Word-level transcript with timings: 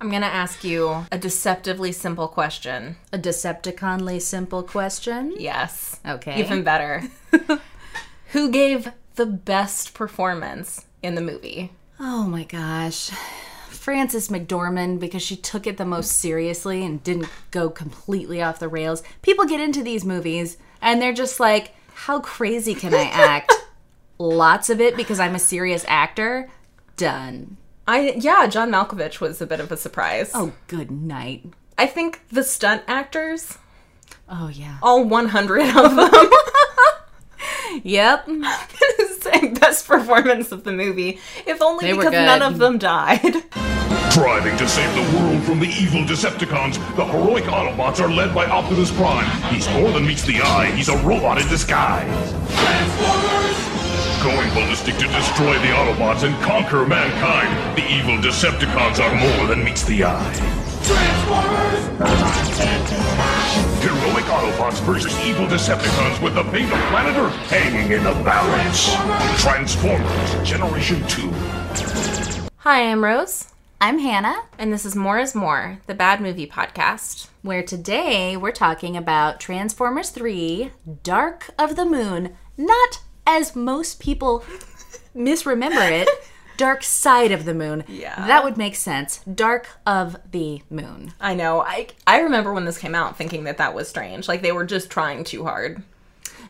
I'm 0.00 0.10
gonna 0.10 0.26
ask 0.26 0.62
you 0.62 1.06
a 1.10 1.18
deceptively 1.18 1.90
simple 1.90 2.28
question. 2.28 2.96
A 3.12 3.18
Decepticonly 3.18 4.20
simple 4.20 4.62
question. 4.62 5.34
Yes. 5.38 6.00
Okay. 6.06 6.38
Even 6.38 6.62
better. 6.62 7.04
Who 8.32 8.50
gave 8.50 8.92
the 9.14 9.26
best 9.26 9.94
performance 9.94 10.84
in 11.02 11.14
the 11.14 11.22
movie? 11.22 11.72
Oh 11.98 12.24
my 12.24 12.44
gosh. 12.44 13.10
Frances 13.70 14.28
McDormand 14.28 15.00
because 15.00 15.22
she 15.22 15.36
took 15.36 15.66
it 15.66 15.78
the 15.78 15.84
most 15.86 16.12
seriously 16.18 16.84
and 16.84 17.02
didn't 17.02 17.28
go 17.50 17.70
completely 17.70 18.42
off 18.42 18.58
the 18.58 18.68
rails. 18.68 19.02
People 19.22 19.46
get 19.46 19.60
into 19.60 19.82
these 19.82 20.04
movies 20.04 20.58
and 20.82 21.00
they're 21.00 21.12
just 21.14 21.40
like, 21.40 21.74
how 21.94 22.20
crazy 22.20 22.74
can 22.74 22.92
I 22.92 23.04
act? 23.04 23.52
Lots 24.18 24.68
of 24.68 24.80
it 24.80 24.96
because 24.96 25.20
I'm 25.20 25.34
a 25.34 25.38
serious 25.38 25.84
actor. 25.88 26.50
Done. 26.96 27.56
I 27.86 28.12
yeah, 28.18 28.46
John 28.46 28.70
Malkovich 28.70 29.20
was 29.20 29.40
a 29.40 29.46
bit 29.46 29.60
of 29.60 29.70
a 29.70 29.76
surprise. 29.76 30.30
Oh, 30.34 30.52
good 30.66 30.90
night. 30.90 31.44
I 31.78 31.86
think 31.86 32.22
the 32.30 32.42
stunt 32.42 32.82
actors, 32.88 33.58
Oh, 34.28 34.48
yeah. 34.48 34.78
all 34.82 35.04
100 35.04 35.76
of 35.76 35.94
them, 35.96 36.30
Yep. 37.84 38.28
saying 39.20 39.54
best 39.54 39.86
performance 39.86 40.52
of 40.52 40.64
the 40.64 40.72
movie, 40.72 41.20
if 41.46 41.60
only 41.62 41.86
They 41.86 41.96
because 41.96 42.12
none 42.12 42.42
of 42.42 42.58
them 42.58 42.78
died. 42.78 43.20
Striving 44.10 44.56
to 44.56 44.66
save 44.68 44.94
the 44.94 45.18
world 45.18 45.42
from 45.42 45.60
the 45.60 45.66
evil 45.68 46.00
Decepticons, 46.02 46.74
the 46.96 47.04
heroic 47.04 47.44
Autobots 47.44 48.00
are 48.00 48.10
led 48.10 48.34
by 48.34 48.46
Optimus 48.46 48.90
Prime. 48.96 49.26
He's 49.52 49.68
more 49.74 49.90
than 49.90 50.06
meets 50.06 50.22
the 50.24 50.40
eye, 50.40 50.70
he's 50.74 50.88
a 50.88 50.96
robot 51.04 51.40
in 51.40 51.46
disguise. 51.48 52.32
Going 54.22 54.48
ballistic 54.54 54.96
to 54.96 55.06
destroy 55.08 55.52
the 55.58 55.68
Autobots 55.68 56.24
and 56.24 56.34
conquer 56.42 56.84
mankind, 56.86 57.76
the 57.78 57.84
evil 57.86 58.16
Decepticons 58.16 58.98
are 58.98 59.14
more 59.14 59.46
than 59.46 59.62
meets 59.64 59.84
the 59.84 60.04
eye. 60.04 60.32
Transformers! 60.82 61.86
Heroic 63.82 64.24
Autobots 64.24 64.80
versus 64.82 65.16
evil 65.24 65.46
Decepticons 65.46 66.20
with 66.22 66.34
the 66.34 66.44
fate 66.44 66.64
of 66.64 66.78
planet 66.88 67.16
Earth 67.16 67.34
hanging 67.50 67.92
in 67.92 68.02
the 68.02 68.12
balance. 68.24 68.94
Transformers 69.40 70.48
Generation 70.48 71.06
2. 71.06 71.30
Hi, 72.58 72.90
I'm 72.90 73.04
Rose, 73.04 73.52
I'm 73.80 73.98
Hannah, 73.98 74.42
and 74.58 74.72
this 74.72 74.84
is 74.84 74.96
More 74.96 75.18
is 75.18 75.34
More, 75.34 75.78
the 75.86 75.94
Bad 75.94 76.20
Movie 76.20 76.46
Podcast. 76.48 77.28
where 77.42 77.62
today 77.62 78.36
we're 78.36 78.50
talking 78.50 78.96
about 78.96 79.38
Transformers 79.38 80.10
3 80.10 80.72
Dark 81.04 81.50
of 81.58 81.76
the 81.76 81.84
Moon. 81.84 82.34
Not 82.56 83.00
as 83.26 83.56
most 83.56 84.00
people 84.00 84.44
misremember 85.14 85.82
it, 85.82 86.08
Dark 86.56 86.82
Side 86.82 87.32
of 87.32 87.44
the 87.44 87.54
Moon. 87.54 87.84
Yeah. 87.86 88.26
That 88.26 88.44
would 88.44 88.56
make 88.56 88.76
sense. 88.76 89.20
Dark 89.32 89.68
of 89.86 90.16
the 90.30 90.62
Moon. 90.70 91.12
I 91.20 91.34
know. 91.34 91.60
I 91.60 91.88
I 92.06 92.20
remember 92.20 92.52
when 92.52 92.64
this 92.64 92.78
came 92.78 92.94
out 92.94 93.16
thinking 93.16 93.44
that 93.44 93.58
that 93.58 93.74
was 93.74 93.88
strange. 93.88 94.28
Like 94.28 94.42
they 94.42 94.52
were 94.52 94.64
just 94.64 94.90
trying 94.90 95.24
too 95.24 95.44
hard. 95.44 95.82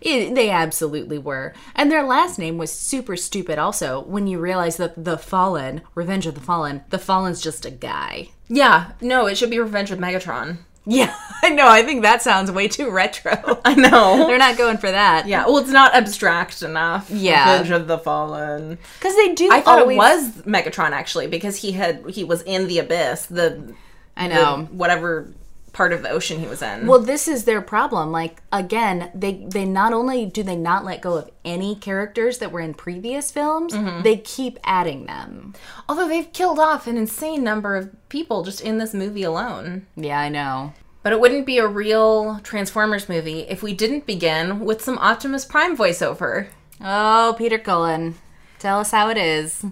It, 0.00 0.34
they 0.34 0.50
absolutely 0.50 1.18
were. 1.18 1.54
And 1.74 1.90
their 1.90 2.02
last 2.02 2.38
name 2.38 2.58
was 2.58 2.70
super 2.70 3.16
stupid 3.16 3.58
also 3.58 4.02
when 4.02 4.26
you 4.26 4.38
realize 4.38 4.76
that 4.76 5.04
the 5.04 5.16
Fallen, 5.18 5.80
Revenge 5.94 6.26
of 6.26 6.34
the 6.34 6.40
Fallen, 6.40 6.84
the 6.90 6.98
Fallen's 6.98 7.40
just 7.40 7.64
a 7.64 7.70
guy. 7.70 8.28
Yeah. 8.48 8.92
No, 9.00 9.26
it 9.26 9.36
should 9.38 9.50
be 9.50 9.58
Revenge 9.58 9.90
of 9.90 9.98
Megatron. 9.98 10.58
Yeah, 10.86 11.14
I 11.42 11.50
know. 11.50 11.66
I 11.68 11.82
think 11.82 12.02
that 12.02 12.22
sounds 12.22 12.50
way 12.50 12.68
too 12.68 12.90
retro. 12.90 13.60
I 13.64 13.74
know. 13.74 14.24
They're 14.28 14.38
not 14.38 14.56
going 14.56 14.78
for 14.78 14.90
that. 14.90 15.26
yeah. 15.26 15.44
Well, 15.46 15.58
it's 15.58 15.70
not 15.70 15.94
abstract 15.94 16.62
enough. 16.62 17.10
Yeah. 17.10 17.50
Revenge 17.52 17.70
of 17.70 17.86
the 17.88 17.98
Fallen. 17.98 18.78
Because 18.98 19.16
they 19.16 19.34
do 19.34 19.48
I 19.52 19.60
thought 19.60 19.80
always- 19.80 19.96
it 19.96 19.98
was 19.98 20.30
Megatron 20.46 20.90
actually 20.92 21.26
because 21.26 21.56
he 21.56 21.72
had 21.72 22.08
he 22.10 22.22
was 22.24 22.42
in 22.42 22.68
the 22.68 22.78
abyss, 22.78 23.26
the, 23.26 23.74
I 24.16 24.28
the 24.28 24.34
know. 24.34 24.68
whatever 24.70 25.32
part 25.76 25.92
of 25.92 26.02
the 26.02 26.08
ocean 26.08 26.40
he 26.40 26.46
was 26.46 26.62
in. 26.62 26.86
Well, 26.86 27.00
this 27.00 27.28
is 27.28 27.44
their 27.44 27.60
problem. 27.60 28.10
Like 28.10 28.40
again, 28.50 29.10
they 29.14 29.44
they 29.46 29.66
not 29.66 29.92
only 29.92 30.24
do 30.24 30.42
they 30.42 30.56
not 30.56 30.86
let 30.86 31.02
go 31.02 31.18
of 31.18 31.30
any 31.44 31.76
characters 31.76 32.38
that 32.38 32.50
were 32.50 32.60
in 32.60 32.72
previous 32.72 33.30
films, 33.30 33.74
mm-hmm. 33.74 34.02
they 34.02 34.16
keep 34.16 34.58
adding 34.64 35.04
them. 35.04 35.52
Although 35.86 36.08
they've 36.08 36.32
killed 36.32 36.58
off 36.58 36.86
an 36.86 36.96
insane 36.96 37.44
number 37.44 37.76
of 37.76 37.94
people 38.08 38.42
just 38.42 38.62
in 38.62 38.78
this 38.78 38.94
movie 38.94 39.22
alone. 39.22 39.86
Yeah, 39.96 40.18
I 40.18 40.30
know. 40.30 40.72
But 41.02 41.12
it 41.12 41.20
wouldn't 41.20 41.44
be 41.44 41.58
a 41.58 41.68
real 41.68 42.40
Transformers 42.42 43.08
movie 43.08 43.40
if 43.40 43.62
we 43.62 43.74
didn't 43.74 44.06
begin 44.06 44.60
with 44.60 44.82
some 44.82 44.98
Optimus 44.98 45.44
Prime 45.44 45.76
voiceover. 45.76 46.48
Oh, 46.80 47.34
Peter 47.36 47.58
Cullen, 47.58 48.14
tell 48.58 48.80
us 48.80 48.92
how 48.92 49.10
it 49.10 49.18
is. 49.18 49.64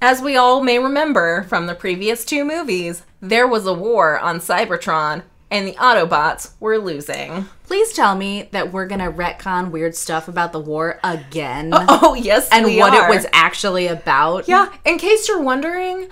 As 0.00 0.22
we 0.22 0.36
all 0.36 0.62
may 0.62 0.78
remember 0.78 1.42
from 1.42 1.66
the 1.66 1.74
previous 1.74 2.24
two 2.24 2.44
movies, 2.44 3.02
there 3.20 3.48
was 3.48 3.66
a 3.66 3.74
war 3.74 4.18
on 4.18 4.38
Cybertron, 4.38 5.24
and 5.50 5.66
the 5.66 5.72
Autobots 5.72 6.52
were 6.60 6.78
losing. 6.78 7.46
Please 7.64 7.92
tell 7.92 8.16
me 8.16 8.48
that 8.52 8.72
we're 8.72 8.86
gonna 8.86 9.12
retcon 9.12 9.70
weird 9.70 9.94
stuff 9.94 10.28
about 10.28 10.52
the 10.52 10.60
war 10.60 10.98
again 11.02 11.70
Oh, 11.74 12.14
yes, 12.14 12.48
and 12.50 12.64
what 12.76 12.94
are. 12.94 13.06
it 13.06 13.14
was 13.14 13.26
actually 13.32 13.86
about. 13.86 14.48
Yeah, 14.48 14.72
in 14.84 14.98
case 14.98 15.28
you're 15.28 15.40
wondering, 15.42 16.08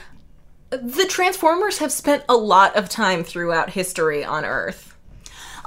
the 0.71 1.07
Transformers 1.09 1.79
have 1.79 1.93
spent 1.93 2.25
a 2.29 2.37
lot 2.37 2.77
of 2.77 2.89
time 2.89 3.25
throughout 3.25 3.71
history 3.71 4.25
on 4.25 4.45
Earth. 4.45 4.88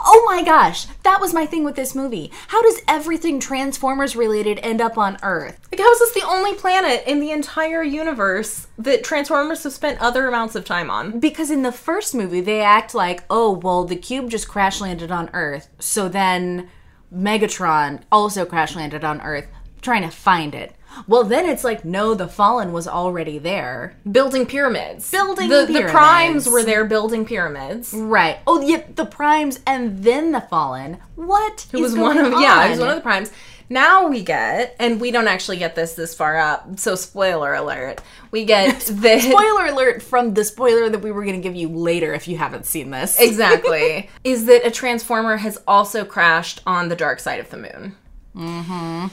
Oh 0.04 0.24
my 0.26 0.44
gosh, 0.44 0.86
that 1.04 1.22
was 1.22 1.34
my 1.34 1.46
thing 1.46 1.64
with 1.64 1.76
this 1.76 1.94
movie. 1.94 2.32
How 2.48 2.62
does 2.62 2.82
everything 2.88 3.40
Transformers 3.40 4.16
related 4.16 4.60
end 4.64 4.82
up 4.82 4.98
on 4.98 5.18
Earth? 5.22 5.60
Like, 5.72 5.80
how 5.80 5.92
is 5.92 6.00
this 6.00 6.14
the 6.14 6.28
only 6.28 6.56
planet 6.56 7.04
in 7.06 7.20
the 7.20 7.32
entire 7.32 7.84
universe 7.84 8.68
that 8.78 9.04
Transformers 9.04 9.64
have 9.64 9.74
spent 9.74 10.02
other 10.02 10.28
amounts 10.28 10.56
of 10.56 10.66
time 10.66 10.90
on? 10.90 11.20
Because 11.20 11.52
in 11.52 11.62
the 11.62 11.72
first 11.72 12.16
movie, 12.16 12.42
they 12.42 12.62
act 12.62 12.96
like, 12.96 13.24
oh, 13.30 13.52
well, 13.52 13.86
the 13.86 13.96
cube 13.96 14.32
just 14.32 14.48
crash 14.48 14.82
landed 14.82 15.12
on 15.12 15.30
Earth. 15.34 15.70
So 15.80 16.10
then 16.10 16.70
Megatron 17.14 18.02
also 18.12 18.46
crash 18.46 18.76
landed 18.76 19.04
on 19.04 19.22
Earth, 19.22 19.48
trying 19.82 20.02
to 20.02 20.10
find 20.10 20.56
it. 20.56 20.76
Well, 21.08 21.24
then 21.24 21.48
it's 21.48 21.64
like, 21.64 21.86
no, 21.86 22.14
the 22.14 22.28
Fallen 22.28 22.74
was 22.74 22.88
already 22.88 23.38
there. 23.38 23.96
Building 24.10 24.46
pyramids. 24.46 25.10
Building 25.12 25.50
the, 25.50 25.66
The 25.66 25.88
primes 25.90 26.48
were 26.48 26.64
there 26.64 26.86
building 26.86 27.26
pyramids. 27.26 27.94
Right. 27.94 28.40
Oh, 28.46 28.62
yeah, 28.62 28.84
the 28.96 29.06
Primes 29.06 29.60
and 29.66 30.04
then 30.04 30.32
the 30.32 30.42
Fallen. 30.42 30.98
What? 31.16 31.68
It 31.74 31.80
was 31.80 31.96
one 31.96 32.18
of 32.18 32.32
yeah, 32.42 32.66
it 32.66 32.72
was 32.72 32.80
one 32.80 32.90
of 32.90 32.96
the 32.96 33.02
primes. 33.02 33.32
Now 33.70 34.10
we 34.10 34.22
get, 34.22 34.76
and 34.80 35.00
we 35.00 35.12
don't 35.12 35.30
actually 35.30 35.56
get 35.56 35.76
this 35.76 35.94
this 35.94 36.14
far 36.14 36.38
up, 36.38 36.78
so 36.78 36.96
spoiler 36.96 37.54
alert. 37.54 38.02
We 38.30 38.44
get 38.44 38.80
the 38.82 39.20
Spoiler 39.20 39.68
alert 39.68 40.02
from 40.02 40.34
the 40.34 40.44
spoiler 40.44 40.90
that 40.90 41.00
we 41.00 41.10
were 41.12 41.24
going 41.24 41.38
to 41.38 41.42
give 41.42 41.56
you 41.56 41.70
later 41.70 42.14
if 42.14 42.28
you 42.28 42.38
haven't 42.38 42.66
seen 42.66 42.92
this. 42.92 43.18
exactly 43.18 44.10
is 44.26 44.46
that 44.48 44.66
a 44.68 44.72
transformer 44.72 45.38
has 45.38 45.58
also 45.68 46.04
crashed 46.04 46.62
on 46.68 46.90
the 46.90 46.98
dark 46.98 47.22
side 47.22 47.40
of 47.40 47.50
the 47.50 47.58
moon. 47.58 47.96
Mm-hmm. 48.36 49.08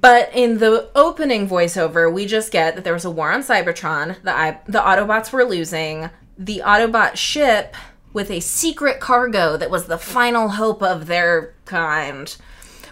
But 0.00 0.30
in 0.34 0.58
the 0.58 0.90
opening 0.96 1.48
voiceover, 1.48 2.12
we 2.12 2.26
just 2.26 2.50
get 2.50 2.74
that 2.74 2.82
there 2.82 2.92
was 2.92 3.04
a 3.04 3.10
war 3.10 3.30
on 3.30 3.42
Cybertron. 3.42 4.16
The 4.24 4.36
I- 4.36 4.58
the 4.66 4.80
Autobots 4.80 5.30
were 5.30 5.44
losing. 5.44 6.10
The 6.36 6.62
Autobot 6.64 7.14
ship 7.16 7.76
with 8.12 8.28
a 8.30 8.40
secret 8.40 8.98
cargo 8.98 9.56
that 9.56 9.70
was 9.70 9.86
the 9.86 9.98
final 9.98 10.48
hope 10.50 10.82
of 10.82 11.06
their 11.06 11.54
kind 11.64 12.34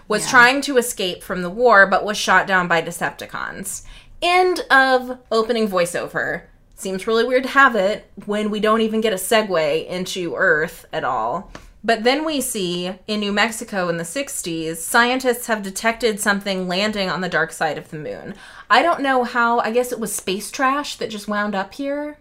was 0.07 0.29
trying 0.29 0.61
to 0.61 0.77
escape 0.77 1.23
from 1.23 1.43
the 1.43 1.51
war, 1.51 1.87
but 1.87 2.05
was 2.05 2.17
shot 2.19 2.47
down 2.47 2.69
by 2.69 2.83
Decepticons. 2.83 3.83
End 4.21 4.61
of 4.71 5.19
opening 5.33 5.69
voiceover. 5.69 6.43
Seems 6.77 7.07
really 7.07 7.25
weird 7.25 7.45
to 7.45 7.49
have 7.51 7.75
it 7.75 8.11
when 8.27 8.51
we 8.51 8.61
don't 8.61 8.81
even 8.83 9.01
get 9.01 9.13
a 9.13 9.17
segue 9.17 9.87
into 9.87 10.35
Earth 10.37 10.85
at 10.93 11.03
all. 11.05 11.51
But 11.85 12.05
then 12.05 12.25
we 12.25 12.41
see 12.41 12.95
in 13.09 13.21
New 13.21 13.33
Mexico 13.33 13.89
in 13.89 13.97
the 13.97 14.05
60s, 14.05 14.77
scientists 14.77 15.47
have 15.47 15.63
detected 15.63 16.21
something 16.21 16.69
landing 16.69 17.11
on 17.11 17.21
the 17.21 17.29
dark 17.29 17.53
side 17.53 17.77
of 17.77 17.91
the 17.91 17.99
moon. 17.99 18.35
I 18.71 18.83
don't 18.83 19.01
know 19.01 19.25
how, 19.25 19.59
I 19.59 19.73
guess 19.73 19.91
it 19.91 19.99
was 19.99 20.15
space 20.15 20.51
trash 20.51 20.97
that 20.97 21.11
just 21.11 21.27
wound 21.27 21.55
up 21.55 21.75
here. 21.75 22.19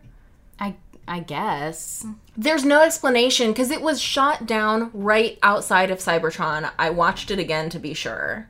I 0.59 0.75
I 1.07 1.19
guess. 1.19 2.05
There's 2.37 2.63
no 2.63 2.83
explanation 2.83 3.51
because 3.51 3.71
it 3.71 3.81
was 3.81 4.01
shot 4.01 4.45
down 4.45 4.91
right 4.93 5.37
outside 5.43 5.91
of 5.91 5.99
Cybertron. 5.99 6.71
I 6.79 6.89
watched 6.89 7.31
it 7.31 7.39
again 7.39 7.69
to 7.71 7.79
be 7.79 7.93
sure. 7.93 8.47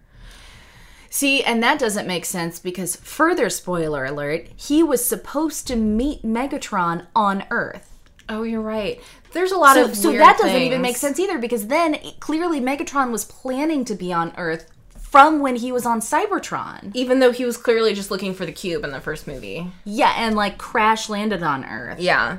See, 1.09 1.43
and 1.43 1.61
that 1.63 1.79
doesn't 1.79 2.07
make 2.07 2.23
sense 2.23 2.59
because 2.59 2.95
further 2.95 3.49
spoiler 3.49 4.05
alert, 4.05 4.47
he 4.55 4.83
was 4.83 5.03
supposed 5.03 5.67
to 5.67 5.75
meet 5.75 6.23
Megatron 6.23 7.07
on 7.15 7.45
Earth. 7.49 7.99
Oh, 8.29 8.43
you're 8.43 8.61
right. 8.61 9.01
There's 9.33 9.51
a 9.51 9.57
lot 9.57 9.75
So, 9.75 9.85
of 9.85 9.95
so 9.95 10.11
that 10.13 10.37
doesn't 10.37 10.51
things. 10.53 10.65
even 10.67 10.81
make 10.81 10.97
sense 10.97 11.19
either 11.19 11.37
because 11.37 11.67
then 11.67 11.97
clearly 12.19 12.59
Megatron 12.59 13.11
was 13.11 13.25
planning 13.25 13.85
to 13.85 13.95
be 13.95 14.11
on 14.11 14.33
Earth 14.37 14.69
from 14.99 15.39
when 15.39 15.57
he 15.57 15.71
was 15.71 15.85
on 15.85 15.99
Cybertron. 15.99 16.91
Even 16.93 17.19
though 17.19 17.31
he 17.31 17.43
was 17.45 17.57
clearly 17.57 17.93
just 17.93 18.11
looking 18.11 18.33
for 18.33 18.45
the 18.45 18.51
cube 18.51 18.83
in 18.83 18.91
the 18.91 19.01
first 19.01 19.27
movie. 19.27 19.67
Yeah, 19.83 20.13
and 20.17 20.35
like 20.35 20.57
crash 20.57 21.09
landed 21.09 21.43
on 21.43 21.65
Earth. 21.65 21.99
Yeah. 21.99 22.37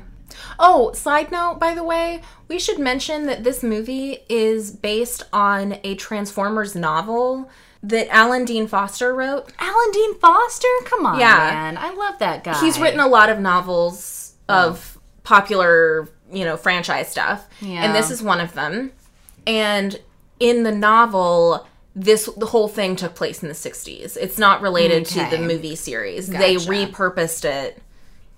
Oh, 0.57 0.91
side 0.93 1.31
note, 1.31 1.59
by 1.59 1.75
the 1.75 1.83
way, 1.83 2.21
we 2.47 2.57
should 2.57 2.79
mention 2.79 3.27
that 3.27 3.43
this 3.43 3.61
movie 3.61 4.19
is 4.29 4.71
based 4.71 5.23
on 5.31 5.77
a 5.83 5.93
Transformers 5.95 6.73
novel 6.75 7.49
that 7.83 8.07
Alan 8.09 8.43
Dean 8.45 8.65
Foster 8.65 9.13
wrote. 9.13 9.51
Alan 9.59 9.91
Dean 9.91 10.15
Foster? 10.15 10.67
Come 10.85 11.05
on, 11.05 11.19
Yeah. 11.19 11.35
man. 11.37 11.77
I 11.77 11.93
love 11.93 12.17
that 12.19 12.43
guy. 12.43 12.59
He's 12.59 12.79
written 12.79 12.99
a 12.99 13.07
lot 13.07 13.29
of 13.29 13.39
novels 13.39 14.33
of 14.49 14.97
popular, 15.23 16.09
you 16.33 16.43
know, 16.43 16.57
franchise 16.57 17.09
stuff. 17.09 17.47
Yeah. 17.61 17.83
And 17.83 17.95
this 17.95 18.11
is 18.11 18.21
one 18.21 18.39
of 18.39 18.53
them. 18.53 18.91
And 19.45 19.99
in 20.39 20.63
the 20.63 20.71
novel, 20.71 21.67
this 21.95 22.25
the 22.37 22.47
whole 22.47 22.67
thing 22.67 22.95
took 22.95 23.15
place 23.15 23.41
in 23.43 23.49
the 23.49 23.55
60s. 23.55 24.17
It's 24.17 24.37
not 24.37 24.61
related 24.61 25.05
to 25.07 25.27
the 25.29 25.37
movie 25.37 25.75
series. 25.75 26.27
They 26.27 26.55
repurposed 26.55 27.45
it 27.45 27.81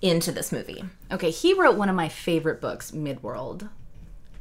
into 0.02 0.30
this 0.30 0.52
movie. 0.52 0.84
Okay, 1.10 1.30
he 1.30 1.54
wrote 1.54 1.76
one 1.76 1.88
of 1.88 1.96
my 1.96 2.08
favorite 2.08 2.60
books, 2.60 2.90
Midworld, 2.90 3.68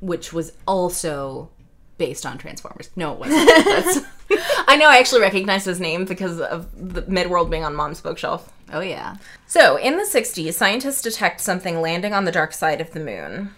which 0.02 0.34
was 0.34 0.52
also 0.68 1.50
based 1.98 2.26
on 2.26 2.38
Transformers. 2.38 2.90
No, 2.96 3.14
it 3.14 3.20
wasn't. 3.20 3.48
That's, 3.66 4.00
I 4.68 4.76
know 4.76 4.90
I 4.90 4.98
actually 4.98 5.22
recognize 5.22 5.66
his 5.66 5.80
name 5.80 6.06
because 6.06 6.40
of 6.42 6.68
the 6.94 7.04
Midworld 7.04 7.50
being 7.50 7.64
on 7.64 7.76
mom's 7.76 8.02
bookshelf. 8.02 8.52
oh 8.74 8.82
yeah. 8.82 9.18
So, 9.48 9.78
in 9.78 9.98
the 9.98 10.04
60s, 10.04 10.54
scientists 10.54 11.02
detect 11.02 11.42
something 11.42 11.80
landing 11.82 12.14
on 12.14 12.26
the 12.26 12.32
dark 12.32 12.54
side 12.54 12.82
of 12.82 12.92
the 12.92 13.00
moon. 13.00 13.52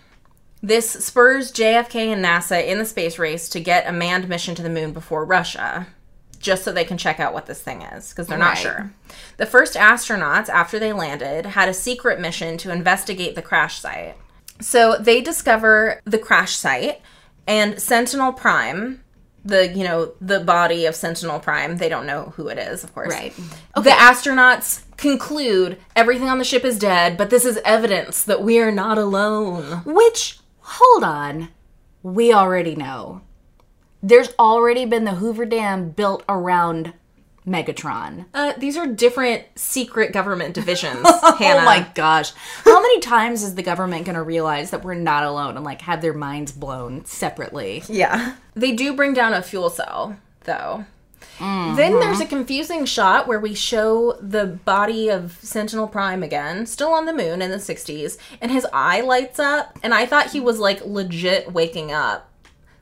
This 0.61 0.89
spurs 0.89 1.51
JFK 1.51 2.07
and 2.13 2.23
NASA 2.23 2.65
in 2.65 2.79
the 2.79 2.85
space 2.85 3.17
race 3.19 3.47
to 3.49 3.59
get 3.59 3.87
a 3.87 3.91
manned 3.93 4.27
mission 4.27 4.55
to 4.55 4.63
the 4.63 4.69
moon 4.69 4.91
before 4.91 5.23
Russia, 5.23 5.87
just 6.39 6.63
so 6.63 6.71
they 6.71 6.83
can 6.85 6.97
check 6.97 7.19
out 7.19 7.33
what 7.33 7.45
this 7.45 7.61
thing 7.61 7.81
is, 7.83 8.09
because 8.09 8.27
they're 8.27 8.37
not 8.37 8.49
Right. 8.55 8.57
sure. 8.57 8.91
The 9.37 9.45
first 9.45 9.75
astronauts, 9.75 10.49
after 10.49 10.77
they 10.79 10.93
landed, 10.93 11.47
had 11.47 11.69
a 11.69 11.73
secret 11.73 12.19
mission 12.19 12.57
to 12.59 12.71
investigate 12.71 13.35
the 13.35 13.41
crash 13.41 13.79
site. 13.79 14.15
So, 14.59 14.97
they 14.99 15.21
discover 15.21 16.01
the 16.05 16.17
crash 16.17 16.55
site, 16.55 17.01
and 17.47 17.81
Sentinel 17.81 18.33
Prime, 18.33 19.03
the, 19.45 19.69
you 19.69 19.83
know, 19.83 20.13
the 20.19 20.41
body 20.41 20.85
of 20.85 20.95
Sentinel 20.95 21.39
Prime, 21.39 21.77
they 21.77 21.89
don't 21.89 22.05
know 22.05 22.33
who 22.35 22.49
it 22.49 22.57
is, 22.57 22.83
of 22.83 22.93
course. 22.93 23.13
Right. 23.13 23.33
The 23.75 23.91
astronauts 23.91 24.83
conclude 24.97 25.77
everything 25.95 26.27
on 26.27 26.37
the 26.37 26.43
ship 26.43 26.65
is 26.65 26.77
dead, 26.77 27.17
but 27.17 27.29
this 27.29 27.45
is 27.45 27.59
evidence 27.63 28.23
that 28.23 28.43
we 28.43 28.59
are 28.59 28.71
not 28.71 28.97
alone. 28.97 29.83
Which, 29.85 30.39
hold 30.59 31.03
on, 31.03 31.49
we 32.03 32.33
already 32.33 32.75
know. 32.75 33.21
There's 34.03 34.33
already 34.37 34.85
been 34.85 35.05
the 35.05 35.15
Hoover 35.15 35.45
Dam 35.45 35.89
built 35.91 36.23
around 36.27 36.93
Megatron. 37.47 38.25
Uh, 38.33 38.53
these 38.57 38.75
are 38.77 38.85
different 38.85 39.43
secret 39.55 40.11
government 40.11 40.53
divisions, 40.53 41.07
Hannah. 41.39 41.61
Oh 41.61 41.65
my 41.65 41.87
gosh. 41.95 42.33
How 42.65 42.81
many 42.81 42.99
times 42.99 43.41
is 43.41 43.55
the 43.55 43.63
government 43.63 44.05
going 44.05 44.15
to 44.15 44.21
realize 44.23 44.71
that 44.71 44.83
we're 44.83 44.93
not 44.95 45.23
alone 45.23 45.55
and 45.55 45.65
like 45.65 45.81
have 45.81 46.01
their 46.01 46.13
minds 46.13 46.51
blown 46.51 47.05
separately? 47.05 47.83
Yeah. 47.87 48.35
They 48.55 48.73
do 48.73 48.93
bring 48.95 49.13
down 49.13 49.33
a 49.33 49.41
fuel 49.41 49.69
cell, 49.69 50.17
though. 50.43 50.85
Then 51.39 51.99
there's 51.99 52.19
a 52.19 52.25
confusing 52.25 52.85
shot 52.85 53.27
where 53.27 53.39
we 53.39 53.53
show 53.53 54.13
the 54.19 54.45
body 54.65 55.09
of 55.09 55.37
Sentinel 55.41 55.87
Prime 55.87 56.23
again, 56.23 56.65
still 56.65 56.91
on 56.93 57.05
the 57.05 57.13
moon 57.13 57.41
in 57.43 57.51
the 57.51 57.57
60s, 57.57 58.17
and 58.41 58.51
his 58.51 58.65
eye 58.73 59.01
lights 59.01 59.37
up, 59.39 59.77
and 59.83 59.93
I 59.93 60.05
thought 60.07 60.31
he 60.31 60.39
was 60.39 60.57
like 60.59 60.83
legit 60.83 61.51
waking 61.53 61.91
up. 61.91 62.26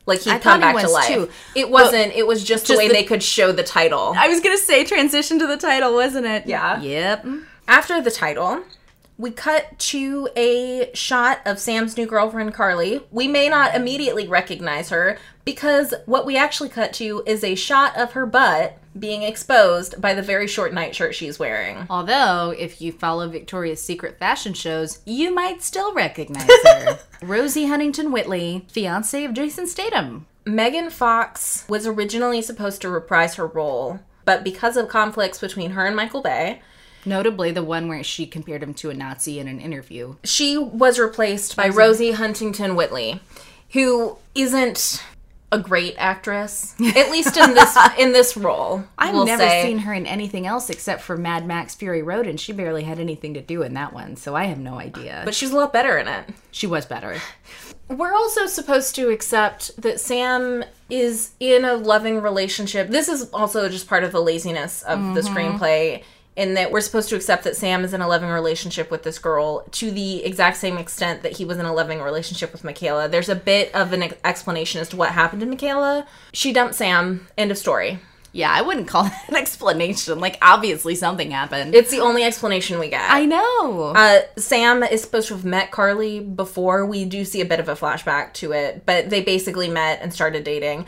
Like 0.05 0.21
he'd 0.21 0.31
I 0.31 0.39
come 0.39 0.61
thought 0.61 0.69
he 0.69 0.73
back 0.73 0.85
to 0.85 0.91
life. 0.91 1.07
too. 1.07 1.29
It 1.55 1.69
wasn't, 1.69 2.13
it 2.13 2.27
was 2.27 2.43
just, 2.43 2.67
the 2.67 2.77
way 2.77 2.87
the- 2.87 2.93
they 2.93 3.03
could 3.03 3.23
show 3.23 3.51
the 3.51 3.63
title. 3.63 4.13
I 4.15 4.27
was 4.27 4.39
to 4.57 4.63
say 4.63 4.83
transition 4.83 5.39
to 5.39 5.47
the 5.47 5.57
title, 5.57 5.93
wasn't 5.93 6.27
it? 6.27 6.45
Yeah. 6.45 6.79
Yep. 6.79 7.25
After 7.67 7.99
the 8.01 8.11
title, 8.11 8.61
we 9.17 9.31
cut 9.31 9.77
to 9.79 10.27
a 10.35 10.91
shot 10.94 11.39
of 11.45 11.59
Sam's 11.59 11.95
new 11.97 12.06
girlfriend, 12.06 12.53
Carly. 12.53 13.01
We 13.12 13.27
may 13.27 13.47
not 13.47 13.75
immediately 13.75 14.27
recognize 14.27 14.89
her 14.89 15.17
because 15.45 15.94
what 16.06 16.25
we 16.25 16.38
actually 16.38 16.69
cut 16.69 16.91
to 16.94 17.23
is 17.25 17.44
a 17.44 17.56
shot 17.56 17.95
of 17.97 18.12
her 18.12 18.25
butt 18.25 18.77
being 18.97 19.23
exposed 19.23 20.01
by 20.01 20.13
the 20.13 20.21
very 20.21 20.47
short 20.47 20.73
nightshirt 20.73 21.15
she's 21.15 21.39
wearing. 21.39 21.85
Although, 21.89 22.53
if 22.57 22.81
you 22.81 22.91
follow 22.91 23.29
Victoria's 23.29 23.81
Secret 23.81 24.19
fashion 24.19 24.53
shows, 24.53 25.00
you 25.06 25.33
might 25.33 25.62
still 25.62 25.94
recognize 25.94 26.50
her. 26.65 27.00
Rosie 27.21 27.67
Huntington 27.67 28.12
Whiteley, 28.12 28.65
fiance 28.69 29.23
of 29.23 29.33
Jason 29.33 29.67
Statham. 29.67 30.25
Megan 30.45 30.89
Fox 30.89 31.65
was 31.67 31.88
originally 31.88 32.41
supposed 32.41 32.81
to 32.81 32.89
reprise 32.89 33.35
her 33.35 33.47
role, 33.47 34.00
but 34.25 34.44
because 34.44 34.77
of 34.77 34.89
conflicts 34.89 35.39
between 35.39 35.71
her 35.71 35.85
and 35.85 35.95
Michael 35.95 36.21
Bay, 36.21 36.62
Notably, 37.05 37.51
the 37.51 37.63
one 37.63 37.87
where 37.87 38.03
she 38.03 38.25
compared 38.25 38.63
him 38.63 38.73
to 38.75 38.89
a 38.89 38.93
Nazi 38.93 39.39
in 39.39 39.47
an 39.47 39.59
interview. 39.59 40.15
she 40.23 40.57
was 40.57 40.99
replaced 40.99 41.55
by 41.55 41.69
Rosie 41.69 42.11
Huntington 42.11 42.75
Whiteley, 42.75 43.19
who 43.71 44.17
isn't 44.33 45.03
a 45.51 45.59
great 45.59 45.95
actress, 45.97 46.75
at 46.95 47.11
least 47.11 47.37
in 47.37 47.53
this 47.53 47.77
in 47.97 48.11
this 48.11 48.35
role. 48.35 48.83
I've 48.97 49.13
we'll 49.13 49.25
never 49.25 49.43
say. 49.43 49.63
seen 49.63 49.79
her 49.79 49.93
in 49.93 50.05
anything 50.05 50.45
else 50.45 50.69
except 50.69 51.01
for 51.01 51.17
Mad 51.17 51.45
Max 51.45 51.75
Fury 51.75 52.01
Road, 52.01 52.27
and 52.27 52.39
she 52.39 52.51
barely 52.51 52.83
had 52.83 52.99
anything 52.99 53.33
to 53.35 53.41
do 53.41 53.61
in 53.61 53.73
that 53.75 53.93
one, 53.93 54.15
so 54.15 54.35
I 54.35 54.45
have 54.45 54.59
no 54.59 54.79
idea. 54.79 55.21
but 55.23 55.35
she's 55.35 55.51
a 55.51 55.55
lot 55.55 55.71
better 55.71 55.97
in 55.97 56.07
it. 56.07 56.29
she 56.51 56.67
was 56.67 56.85
better. 56.85 57.17
We're 57.87 58.13
also 58.13 58.47
supposed 58.47 58.95
to 58.95 59.09
accept 59.09 59.79
that 59.79 59.99
Sam 59.99 60.63
is 60.89 61.31
in 61.39 61.65
a 61.65 61.75
loving 61.75 62.19
relationship. 62.19 62.89
This 62.89 63.07
is 63.07 63.29
also 63.29 63.69
just 63.69 63.87
part 63.87 64.03
of 64.03 64.11
the 64.11 64.21
laziness 64.21 64.81
of 64.83 65.13
the 65.13 65.21
mm-hmm. 65.21 65.37
screenplay. 65.37 66.03
In 66.35 66.55
that 66.55 66.69
we're 66.69 66.81
supposed 66.81 67.07
to 67.09 67.15
accept 67.15 67.45
that 67.45 67.55
Sam 67.55 67.85
is 67.85 67.93
in 67.93 68.01
a 68.01 68.07
loving 68.07 68.29
relationship 68.29 68.91
with 68.91 69.03
this 69.03 69.19
girl 69.19 69.61
to 69.71 69.89
the 69.89 70.25
exact 70.25 70.57
same 70.57 70.77
extent 70.77 71.23
that 71.23 71.37
he 71.37 71.45
was 71.45 71.57
in 71.57 71.65
a 71.65 71.73
loving 71.73 72.01
relationship 72.01 72.51
with 72.51 72.65
Michaela. 72.65 73.07
There's 73.07 73.29
a 73.29 73.35
bit 73.35 73.73
of 73.73 73.93
an 73.93 74.03
ex- 74.03 74.15
explanation 74.25 74.81
as 74.81 74.89
to 74.89 74.97
what 74.97 75.11
happened 75.11 75.39
to 75.41 75.47
Michaela. 75.47 76.05
She 76.33 76.51
dumped 76.51 76.75
Sam. 76.75 77.27
End 77.37 77.51
of 77.51 77.57
story. 77.57 77.99
Yeah, 78.35 78.51
I 78.51 78.63
wouldn't 78.63 78.89
call 78.89 79.03
that 79.05 79.29
an 79.29 79.35
explanation. 79.37 80.19
Like, 80.19 80.37
obviously 80.41 80.93
something 80.95 81.31
happened. 81.31 81.73
It's 81.73 81.89
the 81.89 82.01
only 82.01 82.23
explanation 82.23 82.79
we 82.79 82.89
get. 82.89 83.09
I 83.09 83.25
know. 83.25 83.93
Uh, 83.95 84.19
Sam 84.35 84.83
is 84.83 85.01
supposed 85.01 85.29
to 85.29 85.35
have 85.35 85.45
met 85.45 85.71
Carly 85.71 86.19
before. 86.19 86.85
We 86.85 87.05
do 87.05 87.23
see 87.23 87.39
a 87.39 87.45
bit 87.45 87.61
of 87.61 87.69
a 87.69 87.75
flashback 87.75 88.33
to 88.33 88.51
it, 88.51 88.85
but 88.85 89.09
they 89.09 89.21
basically 89.21 89.69
met 89.69 90.01
and 90.01 90.13
started 90.13 90.43
dating. 90.43 90.85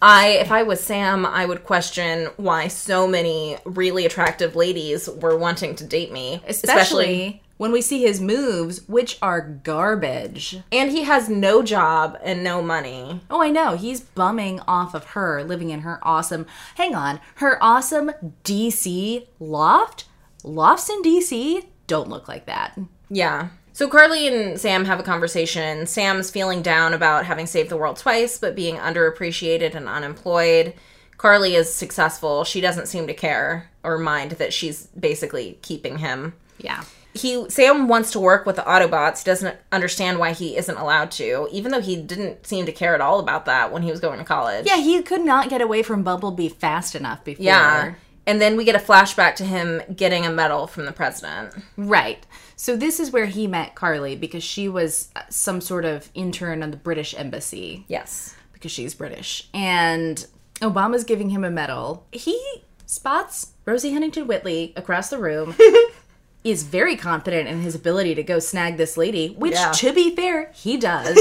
I, 0.00 0.28
if 0.28 0.52
I 0.52 0.62
was 0.62 0.80
Sam, 0.80 1.26
I 1.26 1.44
would 1.44 1.64
question 1.64 2.28
why 2.36 2.68
so 2.68 3.06
many 3.08 3.56
really 3.64 4.06
attractive 4.06 4.54
ladies 4.54 5.08
were 5.08 5.36
wanting 5.36 5.74
to 5.76 5.84
date 5.84 6.12
me, 6.12 6.40
Especially 6.46 7.42
when 7.56 7.72
we 7.72 7.80
see 7.82 8.02
his 8.02 8.20
moves, 8.20 8.86
which 8.86 9.18
are 9.20 9.40
garbage. 9.40 10.60
and 10.70 10.92
he 10.92 11.02
has 11.02 11.28
no 11.28 11.62
job 11.62 12.16
and 12.22 12.44
no 12.44 12.62
money. 12.62 13.20
Oh, 13.28 13.42
I 13.42 13.50
know. 13.50 13.76
He's 13.76 14.00
bumming 14.00 14.60
off 14.68 14.94
of 14.94 15.04
her, 15.06 15.42
living 15.42 15.70
in 15.70 15.80
her 15.80 15.98
awesome, 16.02 16.46
hang 16.76 16.94
on, 16.94 17.18
her 17.36 17.58
awesome 17.60 18.12
DC 18.44 19.26
loft? 19.40 20.04
Lofts 20.44 20.88
in 20.88 21.02
DC 21.02 21.64
don't 21.88 22.08
look 22.08 22.28
like 22.28 22.46
that. 22.46 22.78
Yeah. 23.10 23.48
So 23.78 23.88
Carly 23.88 24.26
and 24.26 24.58
Sam 24.58 24.86
have 24.86 24.98
a 24.98 25.04
conversation. 25.04 25.86
Sam's 25.86 26.32
feeling 26.32 26.62
down 26.62 26.94
about 26.94 27.26
having 27.26 27.46
saved 27.46 27.68
the 27.68 27.76
world 27.76 27.96
twice, 27.96 28.36
but 28.36 28.56
being 28.56 28.74
underappreciated 28.74 29.76
and 29.76 29.88
unemployed. 29.88 30.74
Carly 31.16 31.54
is 31.54 31.72
successful. 31.72 32.42
She 32.42 32.60
doesn't 32.60 32.88
seem 32.88 33.06
to 33.06 33.14
care 33.14 33.70
or 33.84 33.96
mind 33.96 34.32
that 34.32 34.52
she's 34.52 34.88
basically 34.88 35.60
keeping 35.62 35.98
him. 35.98 36.34
Yeah. 36.58 36.82
He 37.14 37.48
Sam 37.50 37.86
wants 37.86 38.10
to 38.10 38.18
work 38.18 38.46
with 38.46 38.56
the 38.56 38.62
Autobots. 38.62 39.22
Doesn't 39.22 39.56
understand 39.70 40.18
why 40.18 40.32
he 40.32 40.56
isn't 40.56 40.76
allowed 40.76 41.12
to, 41.12 41.46
even 41.52 41.70
though 41.70 41.80
he 41.80 41.94
didn't 41.94 42.48
seem 42.48 42.66
to 42.66 42.72
care 42.72 42.96
at 42.96 43.00
all 43.00 43.20
about 43.20 43.44
that 43.44 43.72
when 43.72 43.82
he 43.82 43.92
was 43.92 44.00
going 44.00 44.18
to 44.18 44.24
college. 44.24 44.66
Yeah, 44.66 44.78
he 44.78 45.00
could 45.02 45.24
not 45.24 45.50
get 45.50 45.60
away 45.60 45.84
from 45.84 46.02
Bumblebee 46.02 46.48
fast 46.48 46.96
enough 46.96 47.22
before. 47.22 47.44
Yeah. 47.44 47.94
And 48.28 48.40
then 48.40 48.56
we 48.56 48.64
get 48.64 48.76
a 48.76 48.78
flashback 48.78 49.34
to 49.36 49.44
him 49.44 49.80
getting 49.96 50.26
a 50.26 50.30
medal 50.30 50.66
from 50.66 50.84
the 50.84 50.92
president. 50.92 51.54
Right. 51.76 52.24
So 52.56 52.76
this 52.76 53.00
is 53.00 53.10
where 53.10 53.26
he 53.26 53.46
met 53.46 53.74
Carly 53.74 54.14
because 54.16 54.44
she 54.44 54.68
was 54.68 55.08
uh, 55.16 55.22
some 55.30 55.60
sort 55.60 55.84
of 55.86 56.10
intern 56.14 56.62
on 56.62 56.70
the 56.70 56.76
British 56.76 57.14
embassy 57.16 57.84
Yes. 57.88 58.34
because 58.52 58.70
she's 58.70 58.94
British. 58.94 59.48
And 59.54 60.24
Obama's 60.60 61.04
giving 61.04 61.30
him 61.30 61.42
a 61.42 61.50
medal. 61.50 62.06
He 62.12 62.38
spots 62.84 63.52
Rosie 63.64 63.92
Huntington 63.94 64.26
Whiteley 64.26 64.72
across 64.76 65.08
the 65.10 65.18
room. 65.18 65.54
is 66.44 66.62
very 66.62 66.96
confident 66.96 67.48
in 67.48 67.62
his 67.62 67.74
ability 67.74 68.14
to 68.14 68.22
go 68.22 68.38
snag 68.38 68.76
this 68.76 68.96
lady, 68.96 69.30
which 69.30 69.54
Yeah. 69.54 69.72
to 69.72 69.92
be 69.92 70.14
fair, 70.14 70.50
he 70.54 70.76
does. 70.76 71.18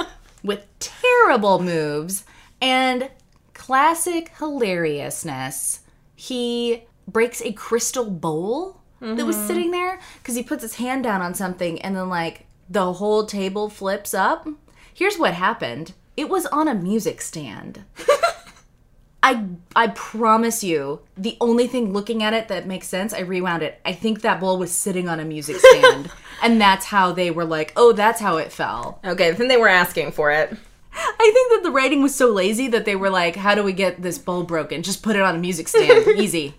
with 0.42 0.64
terrible 0.78 1.62
moves 1.62 2.24
and 2.60 3.10
classic 3.54 4.32
hilariousness. 4.38 5.80
He 6.16 6.84
breaks 7.06 7.40
a 7.42 7.52
crystal 7.52 8.10
bowl 8.10 8.80
that 9.00 9.26
was 9.26 9.36
mm-hmm. 9.36 9.46
sitting 9.46 9.70
there 9.70 10.00
because 10.18 10.34
he 10.34 10.42
puts 10.42 10.62
his 10.62 10.76
hand 10.76 11.04
down 11.04 11.20
on 11.20 11.34
something 11.34 11.80
and 11.82 11.94
then, 11.94 12.08
like, 12.08 12.46
the 12.68 12.94
whole 12.94 13.26
table 13.26 13.68
flips 13.68 14.14
up. 14.14 14.48
Here's 14.92 15.18
what 15.18 15.34
happened 15.34 15.92
it 16.16 16.28
was 16.28 16.46
on 16.46 16.66
a 16.66 16.74
music 16.74 17.20
stand. 17.20 17.84
I 19.22 19.44
I 19.74 19.88
promise 19.88 20.62
you, 20.64 21.00
the 21.16 21.36
only 21.40 21.66
thing 21.66 21.92
looking 21.92 22.22
at 22.22 22.32
it 22.32 22.48
that 22.48 22.66
makes 22.66 22.88
sense, 22.88 23.12
I 23.12 23.20
rewound 23.20 23.62
it. 23.62 23.80
I 23.84 23.92
think 23.92 24.22
that 24.22 24.40
bowl 24.40 24.58
was 24.58 24.72
sitting 24.72 25.08
on 25.08 25.20
a 25.20 25.24
music 25.24 25.56
stand. 25.60 26.10
and 26.42 26.60
that's 26.60 26.86
how 26.86 27.12
they 27.12 27.30
were 27.30 27.44
like, 27.44 27.72
oh, 27.76 27.92
that's 27.92 28.20
how 28.20 28.36
it 28.36 28.52
fell. 28.52 29.00
Okay, 29.04 29.32
then 29.32 29.48
they 29.48 29.56
were 29.56 29.68
asking 29.68 30.12
for 30.12 30.30
it. 30.30 30.56
I 30.96 31.30
think 31.32 31.52
that 31.52 31.62
the 31.62 31.70
writing 31.70 32.02
was 32.02 32.14
so 32.14 32.30
lazy 32.32 32.68
that 32.68 32.84
they 32.84 32.96
were 32.96 33.10
like, 33.10 33.36
how 33.36 33.54
do 33.54 33.62
we 33.62 33.72
get 33.72 34.00
this 34.02 34.18
bowl 34.18 34.42
broken? 34.44 34.82
Just 34.82 35.02
put 35.02 35.16
it 35.16 35.22
on 35.22 35.34
a 35.36 35.38
music 35.38 35.68
stand. 35.68 36.06
Easy. 36.16 36.54